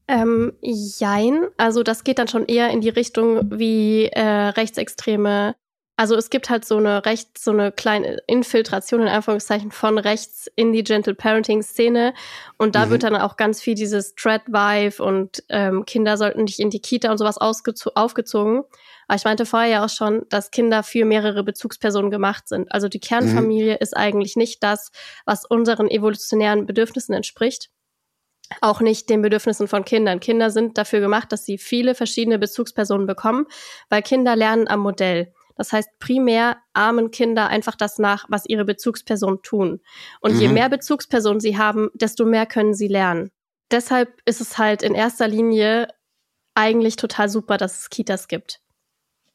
Ähm, 0.08 0.52
jein. 0.62 1.46
Also 1.58 1.82
das 1.82 2.02
geht 2.02 2.18
dann 2.18 2.28
schon 2.28 2.46
eher 2.46 2.70
in 2.70 2.80
die 2.80 2.88
Richtung 2.88 3.58
wie 3.58 4.06
äh, 4.06 4.20
rechtsextreme. 4.20 5.54
Also 5.98 6.14
es 6.14 6.30
gibt 6.30 6.48
halt 6.48 6.64
so 6.64 6.76
eine 6.76 7.04
recht, 7.06 7.36
so 7.36 7.50
eine 7.50 7.72
kleine 7.72 8.18
Infiltration 8.28 9.00
in 9.00 9.08
Anführungszeichen 9.08 9.72
von 9.72 9.98
rechts 9.98 10.48
in 10.54 10.72
die 10.72 10.84
Gentle 10.84 11.16
Parenting 11.16 11.60
Szene. 11.60 12.14
Und 12.56 12.76
da 12.76 12.86
mhm. 12.86 12.90
wird 12.90 13.02
dann 13.02 13.16
auch 13.16 13.36
ganz 13.36 13.60
viel 13.60 13.74
dieses 13.74 14.14
Thread 14.14 14.42
Vibe 14.46 15.02
und 15.02 15.42
ähm, 15.48 15.84
Kinder 15.86 16.16
sollten 16.16 16.44
nicht 16.44 16.60
in 16.60 16.70
die 16.70 16.78
Kita 16.78 17.10
und 17.10 17.18
sowas 17.18 17.36
aufgezogen. 17.36 18.62
Aber 19.08 19.16
ich 19.16 19.24
meinte 19.24 19.44
vorher 19.44 19.68
ja 19.68 19.84
auch 19.84 19.88
schon, 19.88 20.24
dass 20.28 20.52
Kinder 20.52 20.84
für 20.84 21.04
mehrere 21.04 21.42
Bezugspersonen 21.42 22.12
gemacht 22.12 22.46
sind. 22.46 22.70
Also 22.70 22.88
die 22.88 23.00
Kernfamilie 23.00 23.72
mhm. 23.72 23.78
ist 23.80 23.96
eigentlich 23.96 24.36
nicht 24.36 24.62
das, 24.62 24.92
was 25.26 25.46
unseren 25.46 25.88
evolutionären 25.90 26.64
Bedürfnissen 26.64 27.12
entspricht. 27.12 27.70
Auch 28.60 28.80
nicht 28.80 29.10
den 29.10 29.20
Bedürfnissen 29.20 29.66
von 29.66 29.84
Kindern. 29.84 30.20
Kinder 30.20 30.52
sind 30.52 30.78
dafür 30.78 31.00
gemacht, 31.00 31.32
dass 31.32 31.44
sie 31.44 31.58
viele 31.58 31.96
verschiedene 31.96 32.38
Bezugspersonen 32.38 33.08
bekommen, 33.08 33.46
weil 33.88 34.02
Kinder 34.02 34.36
lernen 34.36 34.68
am 34.68 34.78
Modell. 34.78 35.32
Das 35.58 35.72
heißt, 35.72 35.90
primär 35.98 36.56
ahmen 36.72 37.10
Kinder 37.10 37.48
einfach 37.48 37.76
das 37.76 37.98
nach, 37.98 38.24
was 38.28 38.46
ihre 38.46 38.64
Bezugspersonen 38.64 39.42
tun. 39.42 39.80
Und 40.20 40.34
mhm. 40.34 40.40
je 40.40 40.48
mehr 40.48 40.70
Bezugspersonen 40.70 41.40
sie 41.40 41.58
haben, 41.58 41.90
desto 41.92 42.24
mehr 42.24 42.46
können 42.46 42.72
sie 42.72 42.88
lernen. 42.88 43.30
Deshalb 43.70 44.22
ist 44.24 44.40
es 44.40 44.56
halt 44.56 44.82
in 44.82 44.94
erster 44.94 45.28
Linie 45.28 45.88
eigentlich 46.54 46.96
total 46.96 47.28
super, 47.28 47.58
dass 47.58 47.80
es 47.80 47.90
Kitas 47.90 48.26
gibt 48.28 48.62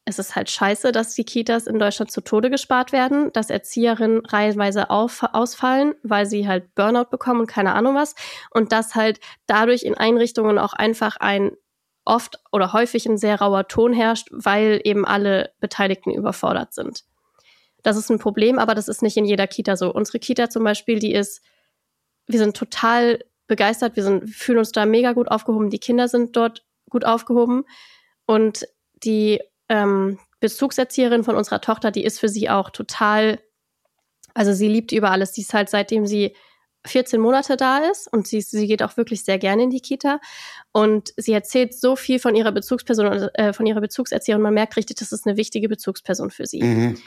es 0.06 0.18
ist 0.18 0.36
halt 0.36 0.50
scheiße, 0.50 0.92
dass 0.92 1.14
die 1.14 1.24
Kitas 1.24 1.66
in 1.66 1.78
Deutschland 1.78 2.10
zu 2.10 2.20
Tode 2.20 2.50
gespart 2.50 2.92
werden, 2.92 3.32
dass 3.32 3.48
Erzieherinnen 3.48 4.24
reihenweise 4.26 4.90
auf, 4.90 5.22
ausfallen, 5.32 5.94
weil 6.02 6.26
sie 6.26 6.46
halt 6.46 6.74
Burnout 6.74 7.08
bekommen 7.10 7.40
und 7.40 7.46
keine 7.46 7.74
Ahnung 7.74 7.94
was. 7.94 8.14
Und 8.50 8.72
dass 8.72 8.94
halt 8.94 9.20
dadurch 9.46 9.82
in 9.82 9.94
Einrichtungen 9.96 10.58
auch 10.58 10.74
einfach 10.74 11.16
ein 11.16 11.52
oft 12.04 12.38
oder 12.52 12.72
häufig 12.72 13.06
ein 13.06 13.18
sehr 13.18 13.40
rauer 13.40 13.68
Ton 13.68 13.92
herrscht, 13.92 14.28
weil 14.30 14.80
eben 14.84 15.04
alle 15.04 15.52
Beteiligten 15.60 16.10
überfordert 16.10 16.74
sind. 16.74 17.04
Das 17.82 17.96
ist 17.96 18.10
ein 18.10 18.18
Problem, 18.18 18.58
aber 18.58 18.74
das 18.74 18.88
ist 18.88 19.02
nicht 19.02 19.16
in 19.16 19.24
jeder 19.24 19.46
Kita 19.46 19.76
so. 19.76 19.92
Unsere 19.92 20.18
Kita 20.18 20.48
zum 20.48 20.64
Beispiel, 20.64 20.98
die 20.98 21.12
ist, 21.12 21.42
wir 22.26 22.38
sind 22.38 22.56
total 22.56 23.24
begeistert, 23.46 23.96
wir 23.96 24.02
sind, 24.02 24.30
fühlen 24.30 24.58
uns 24.58 24.72
da 24.72 24.86
mega 24.86 25.12
gut 25.12 25.30
aufgehoben, 25.30 25.70
die 25.70 25.78
Kinder 25.78 26.08
sind 26.08 26.36
dort 26.36 26.64
gut 26.88 27.04
aufgehoben 27.04 27.64
und 28.26 28.66
die 29.04 29.40
ähm, 29.68 30.18
Bezugserzieherin 30.40 31.24
von 31.24 31.36
unserer 31.36 31.60
Tochter, 31.60 31.90
die 31.90 32.04
ist 32.04 32.20
für 32.20 32.28
sie 32.28 32.50
auch 32.50 32.70
total, 32.70 33.40
also 34.34 34.52
sie 34.52 34.68
liebt 34.68 34.92
über 34.92 35.10
alles. 35.10 35.32
Die 35.32 35.42
ist 35.42 35.54
halt 35.54 35.68
seitdem 35.68 36.06
sie 36.06 36.34
14 36.86 37.20
Monate 37.20 37.56
da 37.56 37.78
ist 37.78 38.12
und 38.12 38.26
sie, 38.26 38.40
sie 38.40 38.66
geht 38.66 38.82
auch 38.82 38.96
wirklich 38.96 39.24
sehr 39.24 39.38
gerne 39.38 39.64
in 39.64 39.70
die 39.70 39.80
Kita 39.80 40.20
und 40.72 41.12
sie 41.16 41.32
erzählt 41.32 41.74
so 41.74 41.96
viel 41.96 42.18
von 42.18 42.34
ihrer 42.34 42.52
Bezugsperson, 42.52 43.28
äh, 43.34 43.52
von 43.52 43.66
ihrer 43.66 43.80
Bezugserzieherin. 43.80 44.42
Man 44.42 44.54
merkt 44.54 44.76
richtig, 44.76 44.96
das 44.98 45.12
ist 45.12 45.26
eine 45.26 45.36
wichtige 45.36 45.68
Bezugsperson 45.68 46.30
für 46.30 46.46
sie. 46.46 46.62
Mhm. 46.62 46.98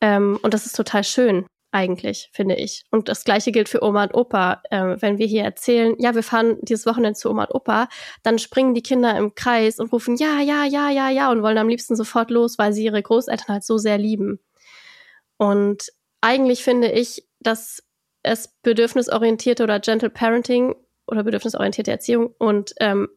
Ähm, 0.00 0.38
und 0.42 0.54
das 0.54 0.66
ist 0.66 0.76
total 0.76 1.04
schön 1.04 1.46
eigentlich, 1.72 2.30
finde 2.32 2.56
ich. 2.56 2.84
Und 2.90 3.08
das 3.08 3.24
gleiche 3.24 3.52
gilt 3.52 3.68
für 3.68 3.82
Oma 3.82 4.04
und 4.04 4.14
Opa. 4.14 4.62
Äh, 4.70 4.96
wenn 5.00 5.18
wir 5.18 5.26
hier 5.26 5.44
erzählen, 5.44 5.94
ja, 5.98 6.14
wir 6.14 6.22
fahren 6.22 6.58
dieses 6.62 6.86
Wochenende 6.86 7.18
zu 7.18 7.30
Oma 7.30 7.44
und 7.44 7.54
Opa, 7.54 7.88
dann 8.22 8.38
springen 8.38 8.74
die 8.74 8.82
Kinder 8.82 9.16
im 9.16 9.34
Kreis 9.34 9.78
und 9.78 9.92
rufen 9.92 10.16
ja, 10.16 10.40
ja, 10.40 10.64
ja, 10.64 10.90
ja, 10.90 11.10
ja 11.10 11.30
und 11.30 11.42
wollen 11.42 11.58
am 11.58 11.68
liebsten 11.68 11.96
sofort 11.96 12.30
los, 12.30 12.58
weil 12.58 12.72
sie 12.72 12.84
ihre 12.84 13.02
Großeltern 13.02 13.48
halt 13.48 13.64
so 13.64 13.78
sehr 13.78 13.98
lieben. 13.98 14.40
Und 15.36 15.92
eigentlich 16.20 16.64
finde 16.64 16.90
ich, 16.90 17.26
dass 17.40 17.82
es 18.22 18.48
bedürfnisorientierte 18.62 19.62
oder 19.62 19.80
Gentle 19.80 20.10
Parenting 20.10 20.74
oder 21.06 21.24
bedürfnisorientierte 21.24 21.90
Erziehung 21.90 22.34
und 22.38 22.74
ähm, 22.78 23.08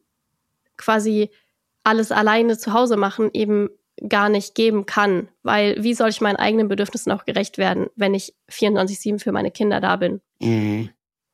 quasi 0.76 1.30
alles 1.84 2.10
alleine 2.12 2.58
zu 2.58 2.72
Hause 2.72 2.96
machen 2.96 3.30
eben 3.32 3.68
gar 4.08 4.28
nicht 4.28 4.54
geben 4.54 4.86
kann, 4.86 5.28
weil 5.42 5.82
wie 5.82 5.94
soll 5.94 6.08
ich 6.08 6.20
meinen 6.20 6.36
eigenen 6.36 6.68
Bedürfnissen 6.68 7.12
auch 7.12 7.24
gerecht 7.24 7.58
werden, 7.58 7.86
wenn 7.94 8.14
ich 8.14 8.34
24/7 8.50 9.20
für 9.20 9.32
meine 9.32 9.50
Kinder 9.50 9.80
da 9.80 9.96
bin? 9.96 10.20
Mhm. 10.40 10.90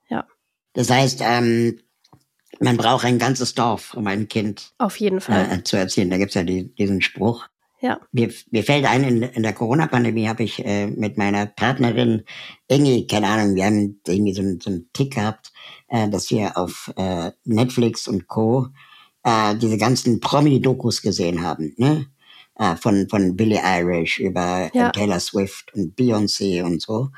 Ja. 0.09 0.27
Das 0.75 0.91
heißt, 0.91 1.21
ähm, 1.23 1.81
man 2.59 2.77
braucht 2.77 3.05
ein 3.07 3.19
ganzes 3.19 3.55
Dorf, 3.55 3.95
um 3.95 4.07
ein 4.07 4.29
Kind 4.29 4.73
Auf 4.79 4.97
jeden 4.99 5.21
Fall. 5.21 5.49
äh, 5.51 5.63
zu 5.65 5.79
erziehen. 5.79 6.11
Da 6.11 6.19
gibt's 6.19 6.35
ja 6.35 6.43
die, 6.43 6.75
diesen 6.75 7.01
Spruch. 7.01 7.49
Ja. 7.81 7.99
Mir, 8.13 8.31
mir 8.51 8.63
fällt 8.63 8.85
ein, 8.85 9.05
in, 9.05 9.23
in 9.23 9.43
der 9.43 9.55
Corona-Pandemie 9.55 10.29
habe 10.29 10.43
ich 10.43 10.65
äh, 10.65 10.87
mit 10.87 11.17
meiner 11.17 11.47
Partnerin 11.47 12.25
irgendwie, 12.69 13.07
keine 13.07 13.29
Ahnung, 13.29 13.55
wir 13.55 13.65
haben 13.65 14.01
irgendwie 14.07 14.35
so, 14.35 14.43
einen- 14.43 14.61
so 14.61 14.71
einen 14.71 14.91
Tick 14.93 15.15
gehabt, 15.15 15.51
äh, 15.89 16.09
dass 16.09 16.31
wir 16.31 16.57
auf 16.59 16.93
äh, 16.97 17.31
Netflix 17.45 18.07
und 18.07 18.27
Co. 18.29 18.69
Äh, 19.23 19.55
diese 19.57 19.79
ganzen 19.79 20.21
Promi-Dokus 20.21 21.03
gesehen 21.03 21.43
haben, 21.43 21.75
ne? 21.79 22.07
Äh, 22.57 22.77
von, 22.77 23.09
von 23.09 23.37
Billie 23.37 23.63
Eilish 23.65 24.19
über 24.19 24.71
Ja. 24.75 24.89
äh, 24.89 24.93
Taylor 24.93 25.21
Swift 25.21 25.73
und 25.75 25.97
Beyoncé 25.99 26.63
und 26.63 26.83
so. 26.83 27.09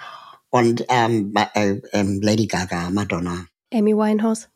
Und 0.51 0.85
ähm, 0.89 1.33
äh, 1.55 1.81
ähm, 1.93 2.21
Lady 2.23 2.47
Gaga, 2.47 2.91
Madonna. 2.91 3.47
Amy 3.73 3.95
Winehouse. 3.97 4.49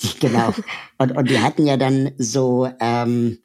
Genau. 0.20 0.52
Und, 0.98 1.16
und 1.16 1.28
die 1.30 1.38
hatten 1.40 1.66
ja 1.66 1.76
dann 1.76 2.10
so 2.18 2.68
ähm, 2.80 3.38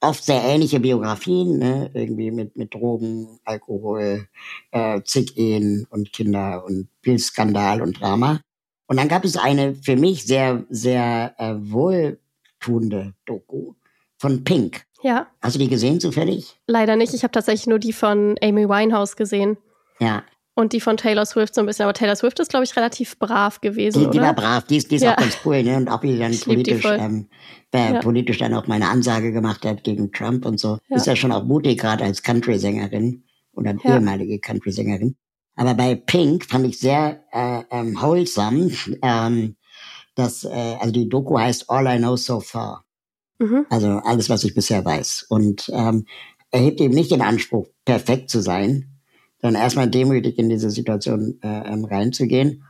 oft 0.00 0.24
sehr 0.24 0.42
ähnliche 0.44 0.80
Biografien, 0.80 1.58
ne? 1.58 1.90
irgendwie 1.94 2.30
mit, 2.30 2.56
mit 2.56 2.72
Drogen, 2.74 3.40
Alkohol, 3.44 4.28
äh, 4.70 5.02
zig 5.02 5.36
Ehen 5.36 5.86
und 5.90 6.12
Kinder 6.12 6.64
und 6.64 6.88
viel 7.02 7.18
Skandal 7.18 7.82
und 7.82 8.00
Drama. 8.00 8.40
Und 8.86 8.96
dann 8.98 9.08
gab 9.08 9.24
es 9.24 9.36
eine 9.36 9.74
für 9.74 9.96
mich 9.96 10.24
sehr, 10.24 10.64
sehr 10.70 11.34
äh, 11.38 11.54
wohltuende 11.58 13.14
Doku 13.26 13.74
von 14.18 14.44
Pink. 14.44 14.84
Ja, 15.02 15.28
Hast 15.42 15.54
du 15.54 15.60
die 15.60 15.68
gesehen 15.68 16.00
zufällig? 16.00 16.58
leider 16.66 16.96
nicht. 16.96 17.14
Ich 17.14 17.22
habe 17.22 17.30
tatsächlich 17.30 17.66
nur 17.68 17.78
die 17.78 17.92
von 17.92 18.36
Amy 18.42 18.68
Winehouse 18.68 19.14
gesehen 19.14 19.56
Ja, 20.00 20.24
und 20.58 20.72
die 20.72 20.80
von 20.80 20.96
Taylor 20.96 21.24
Swift 21.24 21.54
so 21.54 21.60
ein 21.60 21.66
bisschen. 21.66 21.84
Aber 21.84 21.92
Taylor 21.94 22.16
Swift 22.16 22.40
ist, 22.40 22.50
glaube 22.50 22.64
ich, 22.64 22.74
relativ 22.74 23.16
brav 23.20 23.60
gewesen, 23.60 24.02
die, 24.02 24.10
die 24.10 24.20
war 24.20 24.34
brav, 24.34 24.64
die 24.64 24.78
ist, 24.78 24.90
die 24.90 24.96
ist 24.96 25.02
Ja. 25.02 25.12
auch 25.12 25.16
ganz 25.16 25.38
cool, 25.44 25.62
ne? 25.62 25.76
Und 25.76 25.88
auch 25.88 26.02
wie 26.02 26.10
die 26.12 26.18
dann 26.18 26.32
Ich 26.32 26.44
lieb 26.46 26.64
die 26.64 26.72
politisch, 26.72 26.84
ähm, 26.98 27.28
äh, 27.72 27.92
Ja. 27.92 28.00
politisch 28.00 28.38
dann 28.38 28.52
auch 28.54 28.66
mal 28.66 28.74
eine 28.74 28.88
Ansage 28.88 29.30
gemacht 29.30 29.64
hat 29.64 29.84
gegen 29.84 30.10
Trump 30.10 30.44
und 30.44 30.58
so. 30.58 30.78
Ja. 30.88 30.96
Ist 30.96 31.06
ja 31.06 31.14
schon 31.14 31.30
auch 31.30 31.44
mutig, 31.44 31.78
gerade 31.78 32.02
als 32.02 32.24
Country-Sängerin 32.24 33.22
oder 33.52 33.76
ehemalige 33.84 34.40
Country-Sängerin. 34.40 35.14
Aber 35.54 35.74
bei 35.74 35.94
Pink 35.94 36.44
fand 36.44 36.66
ich 36.66 36.80
sehr 36.80 37.22
äh, 37.30 37.62
ähm, 37.70 37.96
wholesome, 38.02 38.72
ähm, 39.02 39.54
dass, 40.16 40.42
äh, 40.42 40.48
also 40.80 40.90
die 40.92 41.08
Doku 41.08 41.38
heißt 41.38 41.70
All 41.70 41.86
I 41.86 41.98
Know 41.98 42.16
So 42.16 42.40
Far. 42.40 42.84
Mhm. 43.38 43.64
Also 43.70 43.88
alles, 44.04 44.28
was 44.28 44.42
ich 44.42 44.54
bisher 44.54 44.84
weiß. 44.84 45.26
Und 45.28 45.70
ähm, 45.72 46.04
erhebt 46.50 46.80
eben 46.80 46.94
nicht 46.94 47.12
den 47.12 47.22
Anspruch, 47.22 47.68
perfekt 47.84 48.28
zu 48.28 48.40
sein, 48.40 48.97
sondern 49.40 49.62
erstmal 49.62 49.88
demütig 49.88 50.38
in 50.38 50.48
diese 50.48 50.70
Situation 50.70 51.38
äh, 51.42 51.72
ähm, 51.72 51.84
reinzugehen. 51.84 52.64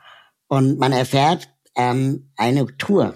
Und 0.49 0.79
man 0.79 0.93
erfährt 0.93 1.49
ähm, 1.77 2.31
eine 2.37 2.67
Tour. 2.79 3.15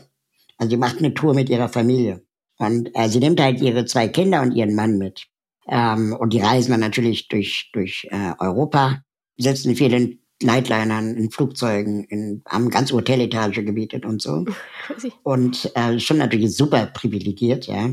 Also 0.59 0.71
die 0.71 0.77
macht 0.77 0.99
eine 0.99 1.15
Tour 1.15 1.35
mit 1.35 1.49
ihrer 1.49 1.69
Familie. 1.69 2.23
Und 2.59 2.91
äh, 2.95 3.09
sie 3.09 3.19
nimmt 3.19 3.41
halt 3.41 3.61
ihre 3.61 3.85
zwei 3.87 4.09
Kinder 4.09 4.43
und 4.43 4.53
ihren 4.53 4.75
Mann 4.75 4.99
mit. 4.99 5.27
Ähm, 5.69 6.17
und 6.19 6.33
die 6.33 6.41
reisen 6.41 6.71
dann 6.71 6.81
natürlich 6.81 7.29
durch, 7.29 7.71
durch 7.73 8.07
äh, 8.11 8.33
Europa, 8.39 9.03
sitzen 9.37 9.75
viel 9.75 9.93
in 9.93 10.19
Nightlinern, 10.43 11.17
in 11.17 11.31
Flugzeugen, 11.31 12.05
in, 12.05 12.43
haben 12.49 12.71
ganz 12.71 12.93
Hoteletage 12.93 13.65
gebietet 13.65 14.05
und 14.05 14.21
so 14.21 14.45
und 15.23 15.71
äh, 15.77 15.99
schon 15.99 16.19
natürlich 16.19 16.57
super 16.57 16.87
privilegiert, 16.87 17.67
ja. 17.67 17.91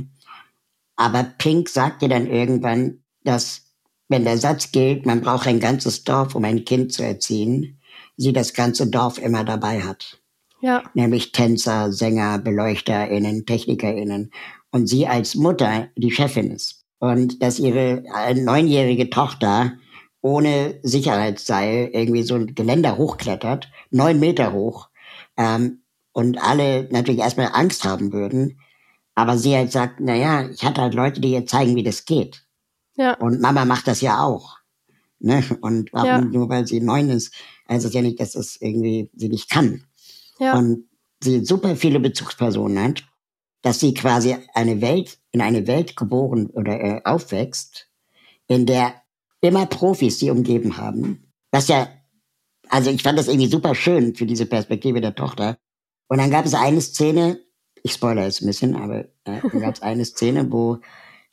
Aber 0.95 1.23
Pink 1.23 1.69
sagte 1.69 2.09
dann 2.09 2.27
irgendwann, 2.27 3.03
dass 3.23 3.68
wenn 4.09 4.25
der 4.25 4.37
Satz 4.37 4.71
gilt, 4.71 5.05
man 5.05 5.21
braucht 5.21 5.47
ein 5.47 5.59
ganzes 5.59 6.03
Dorf, 6.03 6.35
um 6.35 6.43
ein 6.43 6.65
Kind 6.65 6.91
zu 6.91 7.03
erziehen, 7.03 7.79
sie 8.17 8.33
das 8.33 8.53
ganze 8.53 8.87
Dorf 8.87 9.17
immer 9.17 9.43
dabei 9.43 9.81
hat. 9.81 10.19
Ja, 10.61 10.83
Nämlich 10.93 11.31
Tänzer, 11.31 11.93
Sänger, 11.93 12.39
BeleuchterInnen, 12.39 13.45
TechnikerInnen. 13.45 14.31
Und 14.71 14.87
sie 14.87 15.07
als 15.07 15.35
Mutter 15.35 15.87
die 15.95 16.11
Chefin 16.11 16.51
ist. 16.51 16.83
Und 16.99 17.41
dass 17.41 17.59
ihre 17.59 18.03
äh, 18.13 18.33
neunjährige 18.33 19.09
Tochter 19.09 19.73
ohne 20.21 20.79
Sicherheitsseil 20.83 21.89
irgendwie 21.93 22.23
so 22.23 22.35
ein 22.35 22.53
Geländer 22.53 22.97
hochklettert, 22.97 23.71
neun 23.89 24.19
Meter 24.19 24.51
hoch, 24.51 24.89
ähm, 25.37 25.83
und 26.11 26.37
alle 26.37 26.89
natürlich 26.91 27.21
erstmal 27.21 27.51
Angst 27.53 27.85
haben 27.85 28.11
würden. 28.11 28.59
Aber 29.15 29.37
sie 29.37 29.55
halt 29.55 29.71
sagt, 29.71 29.99
na 29.99 30.15
ja, 30.15 30.49
ich 30.49 30.63
hatte 30.63 30.81
halt 30.81 30.93
Leute, 30.93 31.21
die 31.21 31.31
ihr 31.31 31.45
zeigen, 31.45 31.75
wie 31.75 31.83
das 31.83 32.05
geht. 32.05 32.45
Ja, 32.99 33.13
Und 33.15 33.39
Mama 33.41 33.65
macht 33.65 33.87
das 33.87 34.01
ja 34.01 34.21
auch. 34.23 34.57
Ne? 35.19 35.43
Und 35.61 35.91
warum 35.93 36.07
Ja. 36.07 36.21
nur 36.21 36.49
weil 36.49 36.67
sie 36.67 36.79
neun 36.81 37.09
ist, 37.09 37.33
heißt 37.69 37.85
es 37.85 37.93
ja 37.93 38.01
nicht, 38.01 38.19
dass 38.19 38.35
es 38.35 38.61
irgendwie 38.61 39.09
sie 39.15 39.29
nicht 39.29 39.49
kann. 39.49 39.85
ja, 40.39 40.57
Und 40.57 40.85
sie 41.23 41.43
super 41.45 41.75
viele 41.75 41.99
Bezugspersonen 41.99 42.81
hat, 42.83 43.03
dass 43.61 43.79
sie 43.79 43.93
quasi 43.93 44.35
eine 44.53 44.81
Welt, 44.81 45.17
in 45.31 45.41
eine 45.41 45.67
Welt 45.67 45.95
geboren 45.95 46.47
oder 46.47 46.79
äh, 46.79 47.01
aufwächst, 47.03 47.87
in 48.47 48.65
der 48.65 48.93
immer 49.41 49.65
Profis 49.65 50.19
sie 50.19 50.29
umgeben 50.31 50.77
haben. 50.77 51.31
Was 51.51 51.67
ja, 51.67 51.87
also 52.69 52.89
ich 52.89 53.03
fand 53.03 53.17
das 53.19 53.27
irgendwie 53.27 53.49
super 53.49 53.75
schön 53.75 54.15
für 54.15 54.25
diese 54.25 54.45
Perspektive 54.45 55.01
der 55.01 55.15
Tochter. 55.15 55.57
Und 56.07 56.17
dann 56.19 56.31
gab 56.31 56.45
es 56.45 56.53
eine 56.53 56.81
Szene, 56.81 57.39
ich 57.83 57.93
spoilere 57.93 58.25
jetzt 58.25 58.41
ein 58.41 58.47
bisschen, 58.47 58.75
aber 58.75 59.05
äh, 59.25 59.41
dann 59.51 59.59
gab 59.61 59.75
es 59.75 59.81
eine 59.81 60.05
Szene, 60.11 60.49
wo 60.51 60.77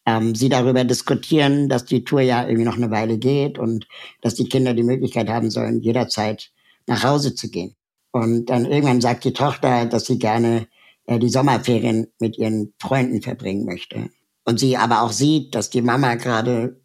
ähm, 0.07 0.35
sie 0.35 0.49
darüber 0.49 0.85
diskutieren, 0.85 1.69
dass 1.69 1.85
die 1.85 2.05
Tour 2.05 2.21
ja 2.21 2.47
irgendwie 2.47 2.65
noch 2.65 2.77
eine 2.77 2.91
Weile 2.91 3.19
geht 3.19 3.59
und 3.59 3.87
dass 4.23 4.35
die 4.35 4.49
Kinder 4.49 4.73
die 4.73 4.85
Möglichkeit 4.85 5.29
haben 5.29 5.51
sollen, 5.51 5.83
jederzeit 5.83 6.51
nach 6.87 7.03
Hause 7.03 7.35
zu 7.35 7.51
gehen. 7.51 7.75
Und 8.13 8.47
dann 8.47 8.65
irgendwann 8.65 9.01
sagt 9.01 9.25
die 9.25 9.33
Tochter, 9.33 9.85
dass 9.85 10.07
sie 10.07 10.19
gerne 10.19 10.69
äh, 11.07 11.19
die 11.19 11.29
Sommerferien 11.29 12.07
mit 12.21 12.39
ihren 12.39 12.73
Freunden 12.81 13.21
verbringen 13.21 13.67
möchte. 13.67 14.09
Und 14.45 14.61
sie 14.61 14.77
aber 14.77 15.03
auch 15.03 15.13
sieht, 15.13 15.55
dass 15.55 15.71
die 15.71 15.83
Mama 15.83 16.15
gerade 16.15 16.81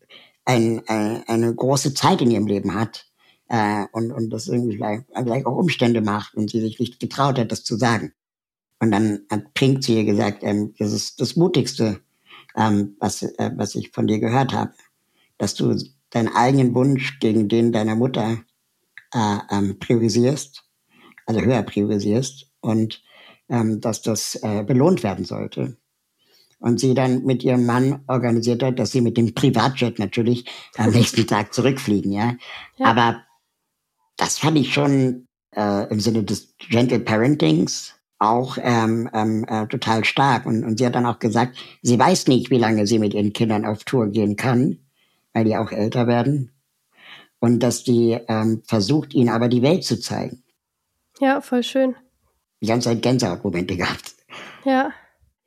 ein, 0.45 0.81
äh, 0.87 1.21
eine 1.27 1.53
große 1.53 1.93
Zeit 1.93 2.21
in 2.21 2.31
ihrem 2.31 2.47
Leben 2.47 2.73
hat 2.73 3.05
äh, 3.49 3.85
und, 3.91 4.11
und 4.11 4.31
das 4.31 4.47
irgendwie 4.47 4.77
vielleicht, 4.77 5.03
vielleicht 5.15 5.45
auch 5.45 5.55
Umstände 5.55 6.01
macht 6.01 6.33
und 6.33 6.49
sie 6.49 6.59
sich 6.59 6.79
nicht 6.79 6.99
getraut 6.99 7.37
hat, 7.37 7.51
das 7.51 7.63
zu 7.63 7.77
sagen. 7.77 8.13
Und 8.79 8.89
dann 8.89 9.21
hat 9.29 9.53
Pink 9.53 9.83
zu 9.83 9.91
ihr 9.91 10.05
gesagt, 10.05 10.39
ähm, 10.41 10.73
das 10.79 10.91
ist 10.91 11.21
das 11.21 11.35
Mutigste, 11.35 12.01
ähm, 12.55 12.95
was, 12.99 13.23
äh, 13.23 13.51
was 13.55 13.75
ich 13.75 13.91
von 13.91 14.07
dir 14.07 14.19
gehört 14.19 14.53
habe, 14.53 14.73
dass 15.37 15.55
du 15.55 15.75
deinen 16.09 16.29
eigenen 16.29 16.75
Wunsch 16.75 17.19
gegen 17.19 17.47
den 17.47 17.71
deiner 17.71 17.95
Mutter 17.95 18.43
äh, 19.13 19.37
ähm, 19.49 19.79
priorisierst, 19.79 20.63
also 21.25 21.41
höher 21.41 21.63
priorisierst 21.63 22.51
und 22.61 23.01
ähm, 23.49 23.81
dass 23.81 24.01
das 24.01 24.35
äh, 24.35 24.63
belohnt 24.63 25.03
werden 25.03 25.25
sollte. 25.25 25.77
Und 26.59 26.79
sie 26.79 26.93
dann 26.93 27.23
mit 27.23 27.43
ihrem 27.43 27.65
Mann 27.65 28.03
organisiert 28.07 28.61
hat, 28.61 28.77
dass 28.77 28.91
sie 28.91 29.01
mit 29.01 29.17
dem 29.17 29.33
Privatjet 29.33 29.97
natürlich 29.97 30.45
am 30.77 30.91
nächsten 30.93 31.25
Tag 31.25 31.53
zurückfliegen, 31.53 32.11
ja. 32.11 32.35
Ja. 32.77 32.85
Aber 32.85 33.23
das 34.17 34.37
fand 34.37 34.57
ich 34.57 34.73
schon 34.73 35.27
äh, 35.55 35.89
im 35.89 35.99
Sinne 35.99 36.23
des 36.23 36.55
Gentle 36.59 36.99
Parentings 36.99 37.95
auch 38.21 38.57
ähm, 38.61 39.09
ähm, 39.13 39.45
äh, 39.49 39.65
total 39.67 40.05
stark. 40.05 40.45
Und, 40.45 40.63
und 40.63 40.77
sie 40.77 40.85
hat 40.85 40.93
dann 40.95 41.07
auch 41.07 41.19
gesagt, 41.19 41.57
sie 41.81 41.97
weiß 41.97 42.27
nicht, 42.27 42.51
wie 42.51 42.59
lange 42.59 42.85
sie 42.85 42.99
mit 42.99 43.13
ihren 43.13 43.33
Kindern 43.33 43.65
auf 43.65 43.83
Tour 43.83 44.07
gehen 44.07 44.35
kann, 44.35 44.77
weil 45.33 45.45
die 45.45 45.57
auch 45.57 45.71
älter 45.71 46.05
werden. 46.05 46.51
Und 47.39 47.61
dass 47.61 47.83
die 47.83 48.19
ähm, 48.27 48.61
versucht, 48.65 49.15
ihnen 49.15 49.29
aber 49.29 49.49
die 49.49 49.63
Welt 49.63 49.83
zu 49.83 49.99
zeigen. 49.99 50.43
ja, 51.19 51.41
voll 51.41 51.63
schön. 51.63 51.95
Die 52.61 52.67
ganze 52.67 52.89
Zeit 52.89 53.01
Gänsehautmomente 53.01 53.75
gehabt. 53.77 54.13
Ja. 54.65 54.91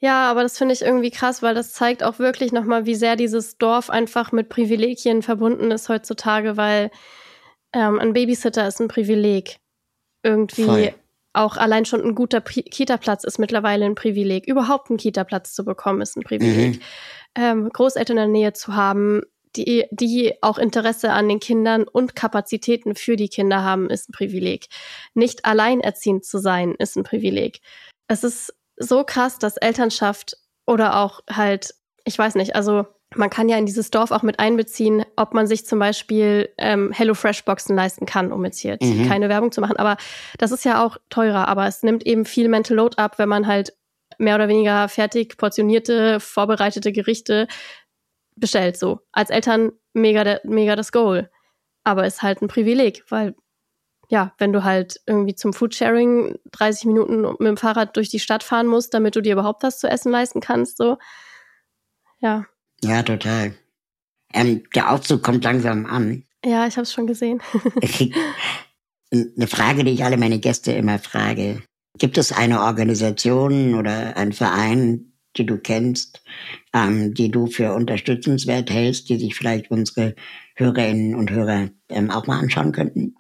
Ja, 0.01 0.31
aber 0.31 0.43
das 0.43 0.59
finde 0.59 0.75
ich 0.75 0.83
irgendwie 0.83 1.11
krass, 1.11 1.43
weil 1.43 1.55
das 1.55 1.73
zeigt 1.73 2.03
auch 2.03 2.19
wirklich 2.19 2.53
nochmal, 2.53 2.85
wie 2.85 2.97
sehr 2.97 3.17
dieses 3.17 3.57
Dorf 3.57 3.89
einfach 3.89 4.33
mit 4.33 4.51
Privilegien 4.51 5.23
verbunden 5.23 5.71
ist 5.71 5.89
heutzutage, 5.89 6.59
weil 6.59 6.91
ähm, 7.73 7.99
ein 8.01 8.13
Babysitter 8.13 8.67
ist 8.67 8.81
ein 8.81 8.89
Privileg. 8.89 9.61
Irgendwie 10.23 10.65
Voll. 10.65 10.95
Auch 11.35 11.57
allein 11.57 11.85
schon 11.85 12.03
ein 12.03 12.15
guter 12.15 12.41
Pri 12.41 12.63
Kita-Platz 12.63 13.25
ist 13.25 13.39
mittlerweile 13.39 13.85
ein 13.85 13.95
Privileg. 13.95 14.47
Überhaupt 14.47 14.89
einen 14.89 14.97
Kita-Platz 14.97 15.53
zu 15.53 15.65
bekommen 15.65 16.01
ist 16.01 16.17
ein 16.17 16.23
Privileg. 16.23 16.77
Mhm. 16.77 16.81
Ähm, 17.35 17.69
Großeltern 17.71 18.17
in 18.17 18.23
der 18.23 18.33
Nähe 18.33 18.53
zu 18.53 18.75
haben, 18.77 19.23
die, 19.57 19.87
die 19.91 20.35
auch 20.43 20.59
Interesse 20.59 21.13
an 21.13 21.29
den 21.29 21.41
Kindern 21.41 21.85
und 21.85 22.17
Kapazitäten 22.17 22.95
für 22.95 23.17
die 23.17 23.29
Kinder 23.29 23.63
haben, 23.63 23.91
ist 23.91 24.09
ein 24.09 24.13
Privileg. 24.13 24.67
Nicht 25.15 25.45
alleinerziehend 25.45 26.25
zu 26.25 26.39
sein, 26.39 26.75
ist 26.79 26.97
ein 26.97 27.05
Privileg. 27.05 27.61
Es 28.09 28.25
ist 28.25 28.55
so 28.77 29.05
krass, 29.05 29.39
dass 29.39 29.57
Elternschaft 29.57 30.37
oder 30.67 30.97
auch 30.97 31.21
halt, 31.31 31.75
ich 32.05 32.19
weiß 32.19 32.35
nicht, 32.37 32.57
also 32.57 32.87
man 33.17 33.31
kann 33.31 33.49
ja 33.49 33.57
in 33.57 33.67
dieses 33.67 33.91
Dorf 33.91 34.11
auch 34.11 34.23
mit 34.23 34.39
einbeziehen, 34.39 35.05
ob 35.17 35.35
man 35.35 35.47
sich 35.47 35.67
zum 35.67 35.79
Beispiel 35.79 36.51
ähm, 36.59 36.93
HelloFresh-Boxen 36.93 37.77
leisten 37.77 38.07
kann, 38.07 38.33
um 38.33 38.45
jetzt 38.45 38.59
hier 38.59 38.79
mhm. 38.81 39.09
keine 39.09 39.29
Werbung 39.29 39.53
zu 39.53 39.61
machen. 39.61 39.77
Aber 39.77 39.97
das 40.39 40.53
ist 40.53 40.65
ja 40.65 40.85
auch 40.85 40.97
teurer, 41.11 41.49
aber 41.49 41.67
es 41.67 41.83
nimmt 41.83 42.07
eben 42.07 42.25
viel 42.25 42.49
Mental 42.49 42.77
Load 42.77 42.97
ab, 42.99 43.19
wenn 43.19 43.29
man 43.29 43.47
halt 43.47 43.73
mehr 44.19 44.35
oder 44.35 44.49
weniger 44.49 44.89
fertig 44.89 45.37
portionierte, 45.37 46.21
vorbereitete 46.21 46.93
Gerichte 46.93 47.49
bestellt. 48.37 48.77
So 48.77 49.01
als 49.13 49.31
Eltern 49.31 49.73
mega, 49.93 50.39
mega 50.45 50.77
das 50.77 50.93
Goal. 50.93 51.31
Aber 51.85 52.07
ist 52.07 52.23
halt 52.23 52.43
ein 52.43 52.49
Privileg, 52.49 53.05
weil 53.09 53.35
ja, 54.09 54.33
wenn 54.39 54.53
du 54.53 54.65
halt 54.65 55.01
irgendwie 55.07 55.35
zum 55.35 55.53
Foodsharing 55.53 56.39
30 56.53 56.85
Minuten 56.87 57.23
mit 57.23 57.41
dem 57.41 57.57
Fahrrad 57.57 57.97
durch 57.97 58.11
die 58.11 58.21
Stadt 58.21 58.43
fahren 58.43 58.67
musst, 58.67 58.95
damit 58.95 59.17
du 59.17 59.23
dir 59.23 59.33
überhaupt 59.33 59.63
was 59.63 59.79
zu 59.79 59.89
essen 59.89 60.13
leisten 60.13 60.41
kannst, 60.41 60.77
so 60.77 60.99
ja. 62.21 62.47
Ja, 62.85 63.03
total. 63.03 63.55
Ähm, 64.33 64.63
der 64.75 64.91
Aufzug 64.91 65.23
kommt 65.23 65.45
langsam 65.45 65.87
an. 65.87 66.25
Ja, 66.45 66.67
ich 66.67 66.77
habe 66.77 66.83
es 66.83 66.93
schon 66.93 67.07
gesehen. 67.07 67.41
Eine 69.13 69.47
Frage, 69.47 69.85
die 69.85 69.93
ich 69.93 70.05
alle 70.05 70.17
meine 70.17 70.39
Gäste 70.39 70.73
immer 70.73 70.99
frage. 70.99 71.63
Gibt 71.99 72.19
es 72.19 72.33
eine 72.33 72.63
Organisation 72.63 73.77
oder 73.77 74.17
einen 74.17 74.33
Verein, 74.33 75.13
die 75.37 75.47
du 75.47 75.59
kennst, 75.59 76.23
ähm, 76.73 77.15
die 77.15 77.31
du 77.31 77.47
für 77.47 77.73
unterstützenswert 77.75 78.71
hältst, 78.71 79.09
die 79.09 79.19
sich 79.19 79.37
vielleicht 79.37 79.71
unsere 79.71 80.17
Hörerinnen 80.57 81.15
und 81.15 81.31
Hörer 81.31 81.69
ähm, 81.89 82.11
auch 82.11 82.27
mal 82.27 82.41
anschauen 82.41 82.73
könnten? 82.73 83.15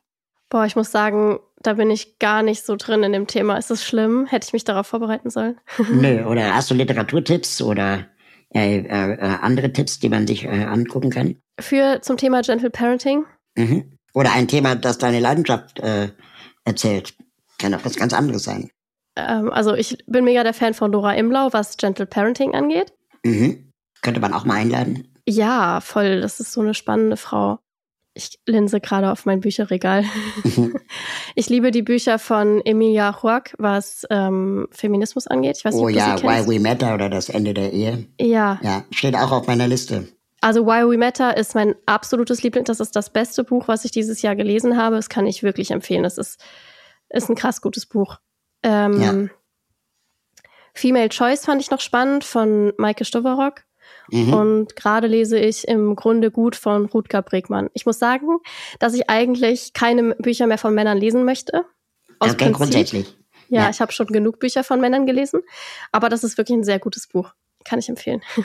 Boah, 0.50 0.66
ich 0.66 0.74
muss 0.74 0.90
sagen, 0.90 1.38
da 1.62 1.74
bin 1.74 1.90
ich 1.90 2.18
gar 2.18 2.42
nicht 2.42 2.64
so 2.64 2.76
drin 2.76 3.02
in 3.02 3.12
dem 3.12 3.26
Thema. 3.26 3.56
Ist 3.56 3.70
das 3.70 3.84
schlimm? 3.84 4.26
Hätte 4.26 4.46
ich 4.48 4.52
mich 4.52 4.64
darauf 4.64 4.86
vorbereiten 4.86 5.30
sollen? 5.30 5.58
Nö, 5.92 6.24
oder 6.24 6.54
hast 6.54 6.70
du 6.70 6.74
Literaturtipps 6.74 7.62
oder 7.62 8.06
äh, 8.54 8.78
äh, 8.78 9.18
andere 9.40 9.72
Tipps, 9.72 9.98
die 9.98 10.08
man 10.08 10.26
sich 10.26 10.44
äh, 10.44 10.64
angucken 10.64 11.10
kann? 11.10 11.36
Für 11.60 12.00
zum 12.02 12.16
Thema 12.16 12.42
Gentle 12.42 12.70
Parenting? 12.70 13.24
Mhm. 13.56 13.96
Oder 14.14 14.32
ein 14.32 14.48
Thema, 14.48 14.76
das 14.76 14.98
deine 14.98 15.20
Leidenschaft 15.20 15.80
äh, 15.80 16.10
erzählt. 16.64 17.14
Kann 17.58 17.74
auch 17.74 17.84
was 17.84 17.96
ganz 17.96 18.12
anderes 18.12 18.44
sein. 18.44 18.70
Ähm, 19.16 19.50
also 19.52 19.74
ich 19.74 19.98
bin 20.06 20.24
mega 20.24 20.42
der 20.42 20.54
Fan 20.54 20.74
von 20.74 20.92
Dora 20.92 21.14
Imlau, 21.14 21.52
was 21.52 21.76
Gentle 21.76 22.06
Parenting 22.06 22.54
angeht. 22.54 22.92
Mhm. 23.24 23.70
Könnte 24.02 24.20
man 24.20 24.32
auch 24.32 24.44
mal 24.44 24.56
einladen? 24.56 25.08
Ja, 25.26 25.80
voll. 25.80 26.20
Das 26.20 26.40
ist 26.40 26.52
so 26.52 26.60
eine 26.60 26.74
spannende 26.74 27.16
Frau. 27.16 27.58
Ich 28.16 28.38
linse 28.46 28.80
gerade 28.80 29.10
auf 29.10 29.26
mein 29.26 29.40
Bücherregal. 29.40 30.04
Mhm. 30.44 30.78
ich 31.34 31.48
liebe 31.48 31.72
die 31.72 31.82
Bücher 31.82 32.20
von 32.20 32.60
Emilia 32.64 33.22
Huac, 33.22 33.54
was 33.58 34.06
ähm, 34.08 34.68
Feminismus 34.70 35.26
angeht. 35.26 35.58
Ich 35.58 35.64
weiß 35.64 35.74
nicht, 35.74 35.84
oh 35.84 35.88
ja, 35.88 36.22
Why 36.22 36.46
We 36.46 36.60
Matter 36.60 36.94
oder 36.94 37.10
das 37.10 37.28
Ende 37.28 37.54
der 37.54 37.72
Ehe. 37.72 38.06
Ja. 38.20 38.60
Ja, 38.62 38.84
steht 38.92 39.16
auch 39.16 39.32
auf 39.32 39.48
meiner 39.48 39.66
Liste. 39.66 40.06
Also 40.40 40.64
Why 40.64 40.88
We 40.88 40.96
Matter 40.96 41.36
ist 41.36 41.56
mein 41.56 41.74
absolutes 41.86 42.44
Liebling. 42.44 42.64
Das 42.64 42.78
ist 42.78 42.94
das 42.94 43.10
beste 43.10 43.42
Buch, 43.42 43.66
was 43.66 43.84
ich 43.84 43.90
dieses 43.90 44.22
Jahr 44.22 44.36
gelesen 44.36 44.76
habe. 44.76 44.94
Das 44.94 45.08
kann 45.08 45.26
ich 45.26 45.42
wirklich 45.42 45.72
empfehlen. 45.72 46.04
Das 46.04 46.16
ist, 46.16 46.40
ist 47.08 47.28
ein 47.28 47.34
krass 47.34 47.62
gutes 47.62 47.86
Buch. 47.86 48.18
Ähm, 48.62 49.00
ja. 49.00 49.28
Female 50.72 51.08
Choice 51.08 51.44
fand 51.44 51.60
ich 51.60 51.70
noch 51.70 51.80
spannend 51.80 52.24
von 52.24 52.72
Maike 52.78 53.04
Stoverock. 53.04 53.62
Mhm. 54.10 54.34
Und 54.34 54.76
gerade 54.76 55.06
lese 55.06 55.38
ich 55.38 55.66
im 55.68 55.96
Grunde 55.96 56.30
gut 56.30 56.56
von 56.56 56.86
Rutger 56.86 57.22
Bregmann. 57.22 57.70
Ich 57.74 57.86
muss 57.86 57.98
sagen, 57.98 58.38
dass 58.78 58.94
ich 58.94 59.08
eigentlich 59.08 59.72
keine 59.72 60.14
Bücher 60.16 60.46
mehr 60.46 60.58
von 60.58 60.74
Männern 60.74 60.98
lesen 60.98 61.24
möchte. 61.24 61.64
Aus 62.18 62.30
okay, 62.30 62.44
Prinzip. 62.44 62.56
grundsätzlich. 62.56 63.16
Ja, 63.48 63.64
ja. 63.64 63.70
ich 63.70 63.80
habe 63.80 63.92
schon 63.92 64.06
genug 64.06 64.38
Bücher 64.38 64.64
von 64.64 64.80
Männern 64.80 65.06
gelesen, 65.06 65.40
aber 65.92 66.08
das 66.08 66.24
ist 66.24 66.38
wirklich 66.38 66.56
ein 66.58 66.64
sehr 66.64 66.78
gutes 66.78 67.06
Buch. 67.06 67.32
Kann 67.64 67.78
ich 67.78 67.88
empfehlen. 67.88 68.22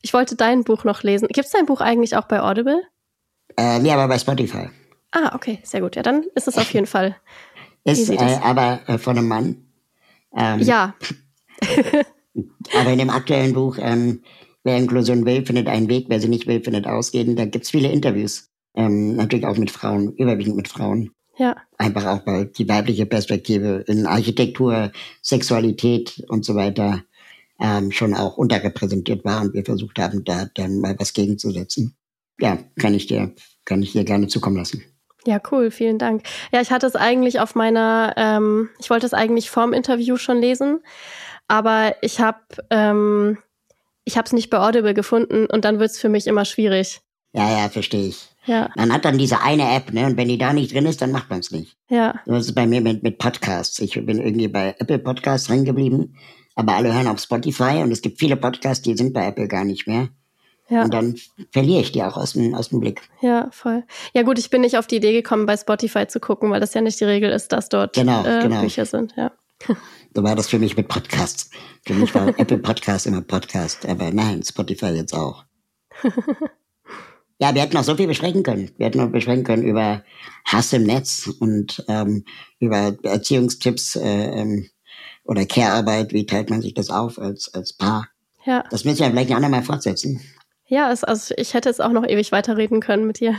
Ich 0.00 0.14
wollte 0.14 0.36
dein 0.36 0.62
Buch 0.62 0.84
noch 0.84 1.02
lesen. 1.02 1.26
Gibt 1.26 1.46
es 1.46 1.50
dein 1.50 1.66
Buch 1.66 1.80
eigentlich 1.80 2.16
auch 2.16 2.26
bei 2.26 2.40
Audible? 2.40 2.80
Äh, 3.56 3.80
nee, 3.80 3.90
aber 3.90 4.06
bei 4.06 4.16
Spotify. 4.16 4.70
Ah, 5.10 5.34
okay, 5.34 5.58
sehr 5.64 5.80
gut. 5.80 5.96
Ja, 5.96 6.02
dann 6.02 6.24
ist 6.36 6.46
es 6.46 6.56
auf 6.56 6.72
jeden 6.72 6.86
Fall. 6.86 7.16
Ist 7.84 8.08
äh, 8.08 8.38
aber 8.42 8.80
äh, 8.86 8.98
von 8.98 9.18
einem 9.18 9.28
Mann. 9.28 9.72
Ähm, 10.36 10.60
ja. 10.60 10.94
aber 12.78 12.90
in 12.90 12.98
dem 12.98 13.10
aktuellen 13.10 13.54
Buch 13.54 13.78
ähm, 13.80 14.22
Wer 14.68 14.76
Inklusion 14.76 15.24
will, 15.24 15.46
findet 15.46 15.66
einen 15.66 15.88
Weg, 15.88 16.10
wer 16.10 16.20
sie 16.20 16.28
nicht 16.28 16.46
will, 16.46 16.62
findet 16.62 16.86
Ausreden. 16.86 17.36
Da 17.36 17.46
gibt's 17.46 17.70
viele 17.70 17.90
Interviews. 17.90 18.50
Ähm, 18.74 19.16
natürlich 19.16 19.46
auch 19.46 19.56
mit 19.56 19.70
Frauen, 19.70 20.12
überwiegend 20.16 20.56
mit 20.56 20.68
Frauen. 20.68 21.12
Ja. 21.38 21.56
Einfach 21.78 22.04
auch 22.04 22.18
bei 22.18 22.44
die 22.44 22.68
weibliche 22.68 23.06
Perspektive 23.06 23.82
in 23.86 24.04
Architektur, 24.04 24.92
Sexualität 25.22 26.22
und 26.28 26.44
so 26.44 26.54
weiter 26.54 27.02
ähm, 27.58 27.92
schon 27.92 28.12
auch 28.12 28.36
unterrepräsentiert 28.36 29.24
war 29.24 29.40
und 29.40 29.54
wir 29.54 29.64
versucht 29.64 29.98
haben, 29.98 30.22
da 30.24 30.44
dann 30.54 30.80
mal 30.80 30.94
was 30.98 31.14
gegenzusetzen. 31.14 31.96
Ja, 32.38 32.58
kann 32.78 32.92
ich 32.92 33.06
dir, 33.06 33.32
kann 33.64 33.82
ich 33.82 33.92
dir 33.92 34.04
gerne 34.04 34.26
zukommen 34.26 34.58
lassen. 34.58 34.84
Ja, 35.24 35.40
cool, 35.50 35.70
vielen 35.70 35.96
Dank. 35.96 36.24
Ja, 36.52 36.60
ich 36.60 36.70
hatte 36.70 36.86
es 36.86 36.94
eigentlich 36.94 37.40
auf 37.40 37.54
meiner, 37.54 38.12
ähm, 38.18 38.68
ich 38.80 38.90
wollte 38.90 39.06
es 39.06 39.14
eigentlich 39.14 39.48
vorm 39.48 39.72
Interview 39.72 40.18
schon 40.18 40.42
lesen, 40.42 40.80
aber 41.46 41.94
ich 42.02 42.20
habe 42.20 42.40
ähm, 42.68 43.38
ich 44.08 44.16
habe 44.16 44.24
es 44.24 44.32
nicht 44.32 44.48
bei 44.48 44.58
Audible 44.58 44.94
gefunden 44.94 45.44
und 45.46 45.66
dann 45.66 45.78
wird 45.78 45.90
es 45.90 45.98
für 45.98 46.08
mich 46.08 46.26
immer 46.26 46.46
schwierig. 46.46 47.02
Ja, 47.34 47.50
ja, 47.50 47.68
verstehe 47.68 48.08
ich. 48.08 48.26
Ja. 48.46 48.70
Man 48.74 48.90
hat 48.90 49.04
dann 49.04 49.18
diese 49.18 49.42
eine 49.42 49.70
App, 49.76 49.92
ne? 49.92 50.06
Und 50.06 50.16
wenn 50.16 50.28
die 50.28 50.38
da 50.38 50.54
nicht 50.54 50.72
drin 50.72 50.86
ist, 50.86 51.02
dann 51.02 51.12
macht 51.12 51.28
man 51.28 51.40
es 51.40 51.50
nicht. 51.50 51.76
Ja. 51.90 52.14
Das 52.24 52.46
ist 52.46 52.54
bei 52.54 52.66
mir 52.66 52.80
mit, 52.80 53.02
mit 53.02 53.18
Podcasts. 53.18 53.78
Ich 53.80 54.02
bin 54.06 54.18
irgendwie 54.18 54.48
bei 54.48 54.74
Apple 54.78 54.98
Podcasts 54.98 55.48
drin 55.48 55.66
geblieben, 55.66 56.16
aber 56.54 56.72
alle 56.72 56.94
hören 56.94 57.06
auf 57.06 57.20
Spotify 57.20 57.82
und 57.82 57.92
es 57.92 58.00
gibt 58.00 58.18
viele 58.18 58.36
Podcasts, 58.36 58.82
die 58.82 58.96
sind 58.96 59.12
bei 59.12 59.26
Apple 59.26 59.46
gar 59.46 59.64
nicht 59.64 59.86
mehr. 59.86 60.08
Ja. 60.70 60.84
Und 60.84 60.94
dann 60.94 61.16
verliere 61.52 61.82
ich 61.82 61.92
die 61.92 62.02
auch 62.02 62.16
aus 62.16 62.32
dem, 62.32 62.54
aus 62.54 62.70
dem 62.70 62.80
Blick. 62.80 63.02
Ja, 63.20 63.48
voll. 63.50 63.84
Ja 64.14 64.22
gut, 64.22 64.38
ich 64.38 64.48
bin 64.48 64.62
nicht 64.62 64.78
auf 64.78 64.86
die 64.86 64.96
Idee 64.96 65.12
gekommen, 65.12 65.44
bei 65.44 65.56
Spotify 65.58 66.06
zu 66.06 66.18
gucken, 66.18 66.50
weil 66.50 66.60
das 66.60 66.72
ja 66.72 66.80
nicht 66.80 66.98
die 66.98 67.04
Regel 67.04 67.30
ist, 67.30 67.52
dass 67.52 67.68
dort 67.68 67.94
genau, 67.94 68.24
äh, 68.24 68.42
genau. 68.42 68.62
Bücher 68.62 68.86
sind. 68.86 69.12
Ja. 69.16 69.32
So 70.14 70.22
war 70.22 70.34
das 70.34 70.48
für 70.48 70.58
mich 70.58 70.76
mit 70.76 70.88
Podcasts. 70.88 71.50
Für 71.84 71.94
mich 71.94 72.14
war 72.14 72.28
Apple 72.38 72.58
Podcast 72.58 73.06
immer 73.06 73.20
Podcast, 73.20 73.86
aber 73.86 74.10
nein, 74.10 74.42
Spotify 74.42 74.86
jetzt 74.86 75.14
auch. 75.14 75.44
Ja, 77.40 77.54
wir 77.54 77.62
hätten 77.62 77.76
noch 77.76 77.84
so 77.84 77.94
viel 77.94 78.08
besprechen 78.08 78.42
können. 78.42 78.72
Wir 78.78 78.86
hätten 78.86 78.98
noch 78.98 79.10
besprechen 79.10 79.44
können 79.44 79.62
über 79.62 80.02
Hass 80.44 80.72
im 80.72 80.82
Netz 80.82 81.28
und 81.38 81.84
ähm, 81.86 82.24
über 82.58 82.96
Erziehungstipps 83.04 83.94
äh, 83.94 84.40
ähm, 84.40 84.68
oder 85.24 85.46
Care-Arbeit. 85.46 86.12
Wie 86.12 86.26
teilt 86.26 86.50
man 86.50 86.62
sich 86.62 86.74
das 86.74 86.90
auf 86.90 87.18
als, 87.18 87.54
als 87.54 87.72
Paar? 87.72 88.08
Ja. 88.44 88.64
Das 88.70 88.84
müssen 88.84 89.00
wir 89.00 89.10
vielleicht 89.10 89.30
ein 89.30 89.36
andermal 89.36 89.62
fortsetzen. 89.62 90.20
Ja, 90.66 90.90
es, 90.90 91.04
also 91.04 91.32
ich 91.36 91.54
hätte 91.54 91.68
jetzt 91.68 91.80
auch 91.80 91.92
noch 91.92 92.04
ewig 92.04 92.32
weiterreden 92.32 92.80
können 92.80 93.06
mit 93.06 93.20
dir. 93.20 93.36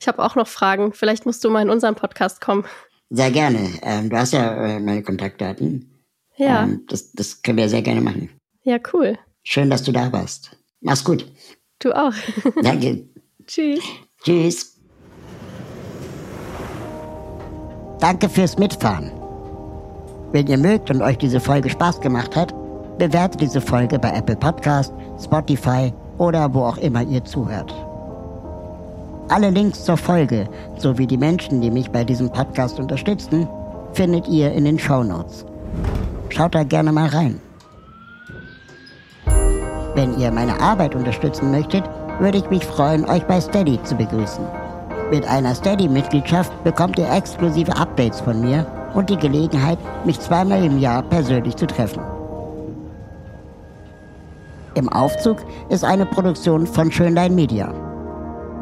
Ich 0.00 0.06
habe 0.06 0.22
auch 0.22 0.36
noch 0.36 0.46
Fragen. 0.46 0.92
Vielleicht 0.92 1.26
musst 1.26 1.42
du 1.42 1.50
mal 1.50 1.62
in 1.62 1.70
unseren 1.70 1.96
Podcast 1.96 2.40
kommen. 2.40 2.64
Sehr 3.10 3.30
gerne. 3.30 3.70
Ähm, 3.82 4.10
du 4.10 4.16
hast 4.16 4.32
ja 4.32 4.54
äh, 4.64 4.80
meine 4.80 5.02
Kontaktdaten. 5.02 5.90
Ja. 6.36 6.64
Ähm, 6.64 6.84
das, 6.88 7.12
das 7.12 7.42
können 7.42 7.58
wir 7.58 7.68
sehr 7.68 7.82
gerne 7.82 8.00
machen. 8.00 8.30
Ja, 8.64 8.78
cool. 8.92 9.18
Schön, 9.42 9.70
dass 9.70 9.82
du 9.84 9.92
da 9.92 10.12
warst. 10.12 10.56
Mach's 10.80 11.04
gut. 11.04 11.30
Du 11.78 11.92
auch. 11.92 12.12
Danke. 12.62 13.08
Tschüss. 13.46 13.84
Tschüss. 14.22 14.76
Danke 18.00 18.28
fürs 18.28 18.58
Mitfahren. 18.58 19.12
Wenn 20.32 20.48
ihr 20.48 20.58
mögt 20.58 20.90
und 20.90 21.00
euch 21.00 21.16
diese 21.16 21.40
Folge 21.40 21.70
Spaß 21.70 22.00
gemacht 22.00 22.34
hat, 22.36 22.52
bewertet 22.98 23.40
diese 23.40 23.60
Folge 23.60 23.98
bei 23.98 24.10
Apple 24.10 24.36
Podcast, 24.36 24.92
Spotify 25.22 25.92
oder 26.18 26.52
wo 26.52 26.62
auch 26.62 26.78
immer 26.78 27.02
ihr 27.02 27.24
zuhört. 27.24 27.72
Alle 29.28 29.50
Links 29.50 29.84
zur 29.84 29.96
Folge 29.96 30.48
sowie 30.78 31.06
die 31.06 31.16
Menschen, 31.16 31.60
die 31.60 31.70
mich 31.70 31.90
bei 31.90 32.04
diesem 32.04 32.30
Podcast 32.30 32.78
unterstützen, 32.78 33.48
findet 33.92 34.28
ihr 34.28 34.52
in 34.52 34.64
den 34.64 34.78
Show 34.78 35.02
Notes. 35.02 35.44
Schaut 36.28 36.54
da 36.54 36.62
gerne 36.62 36.92
mal 36.92 37.08
rein. 37.08 37.40
Wenn 39.96 40.16
ihr 40.20 40.30
meine 40.30 40.60
Arbeit 40.60 40.94
unterstützen 40.94 41.50
möchtet, 41.50 41.82
würde 42.20 42.38
ich 42.38 42.48
mich 42.50 42.64
freuen, 42.64 43.04
euch 43.06 43.24
bei 43.24 43.40
Steady 43.40 43.82
zu 43.82 43.96
begrüßen. 43.96 44.44
Mit 45.10 45.26
einer 45.26 45.56
Steady-Mitgliedschaft 45.56 46.52
bekommt 46.62 46.96
ihr 46.96 47.10
exklusive 47.10 47.76
Updates 47.76 48.20
von 48.20 48.40
mir 48.40 48.64
und 48.94 49.10
die 49.10 49.16
Gelegenheit, 49.16 49.78
mich 50.04 50.20
zweimal 50.20 50.62
im 50.62 50.78
Jahr 50.78 51.02
persönlich 51.02 51.56
zu 51.56 51.66
treffen. 51.66 52.02
Im 54.74 54.88
Aufzug 54.88 55.38
ist 55.68 55.82
eine 55.82 56.06
Produktion 56.06 56.64
von 56.66 56.92
Schönlein 56.92 57.34
Media. 57.34 57.85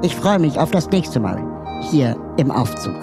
Ich 0.02 0.14
freue 0.16 0.38
mich 0.38 0.58
auf 0.58 0.70
das 0.70 0.90
nächste 0.90 1.20
Mal 1.20 1.42
hier 1.90 2.16
im 2.36 2.50
Aufzug. 2.50 2.94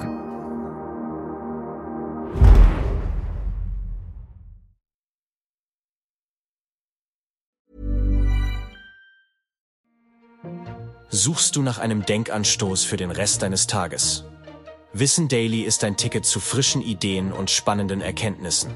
Suchst 11.09 11.55
du 11.55 11.61
nach 11.61 11.77
einem 11.77 12.05
Denkanstoß 12.05 12.83
für 12.83 12.97
den 12.97 13.11
Rest 13.11 13.41
deines 13.41 13.67
Tages? 13.67 14.23
Wissen 14.93 15.27
Daily 15.27 15.61
ist 15.61 15.83
ein 15.83 15.97
Ticket 15.97 16.25
zu 16.25 16.39
frischen 16.39 16.81
Ideen 16.81 17.31
und 17.31 17.49
spannenden 17.49 18.01
Erkenntnissen. 18.01 18.73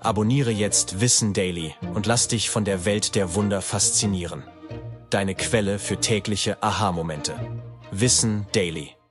Abonniere 0.00 0.50
jetzt 0.50 1.00
Wissen 1.00 1.32
Daily 1.32 1.74
und 1.94 2.06
lass 2.06 2.28
dich 2.28 2.50
von 2.50 2.64
der 2.64 2.84
Welt 2.84 3.14
der 3.14 3.34
Wunder 3.34 3.62
faszinieren. 3.62 4.44
Deine 5.12 5.34
Quelle 5.34 5.78
für 5.78 5.98
tägliche 5.98 6.62
Aha-Momente. 6.62 7.34
Wissen 7.90 8.46
Daily. 8.52 9.01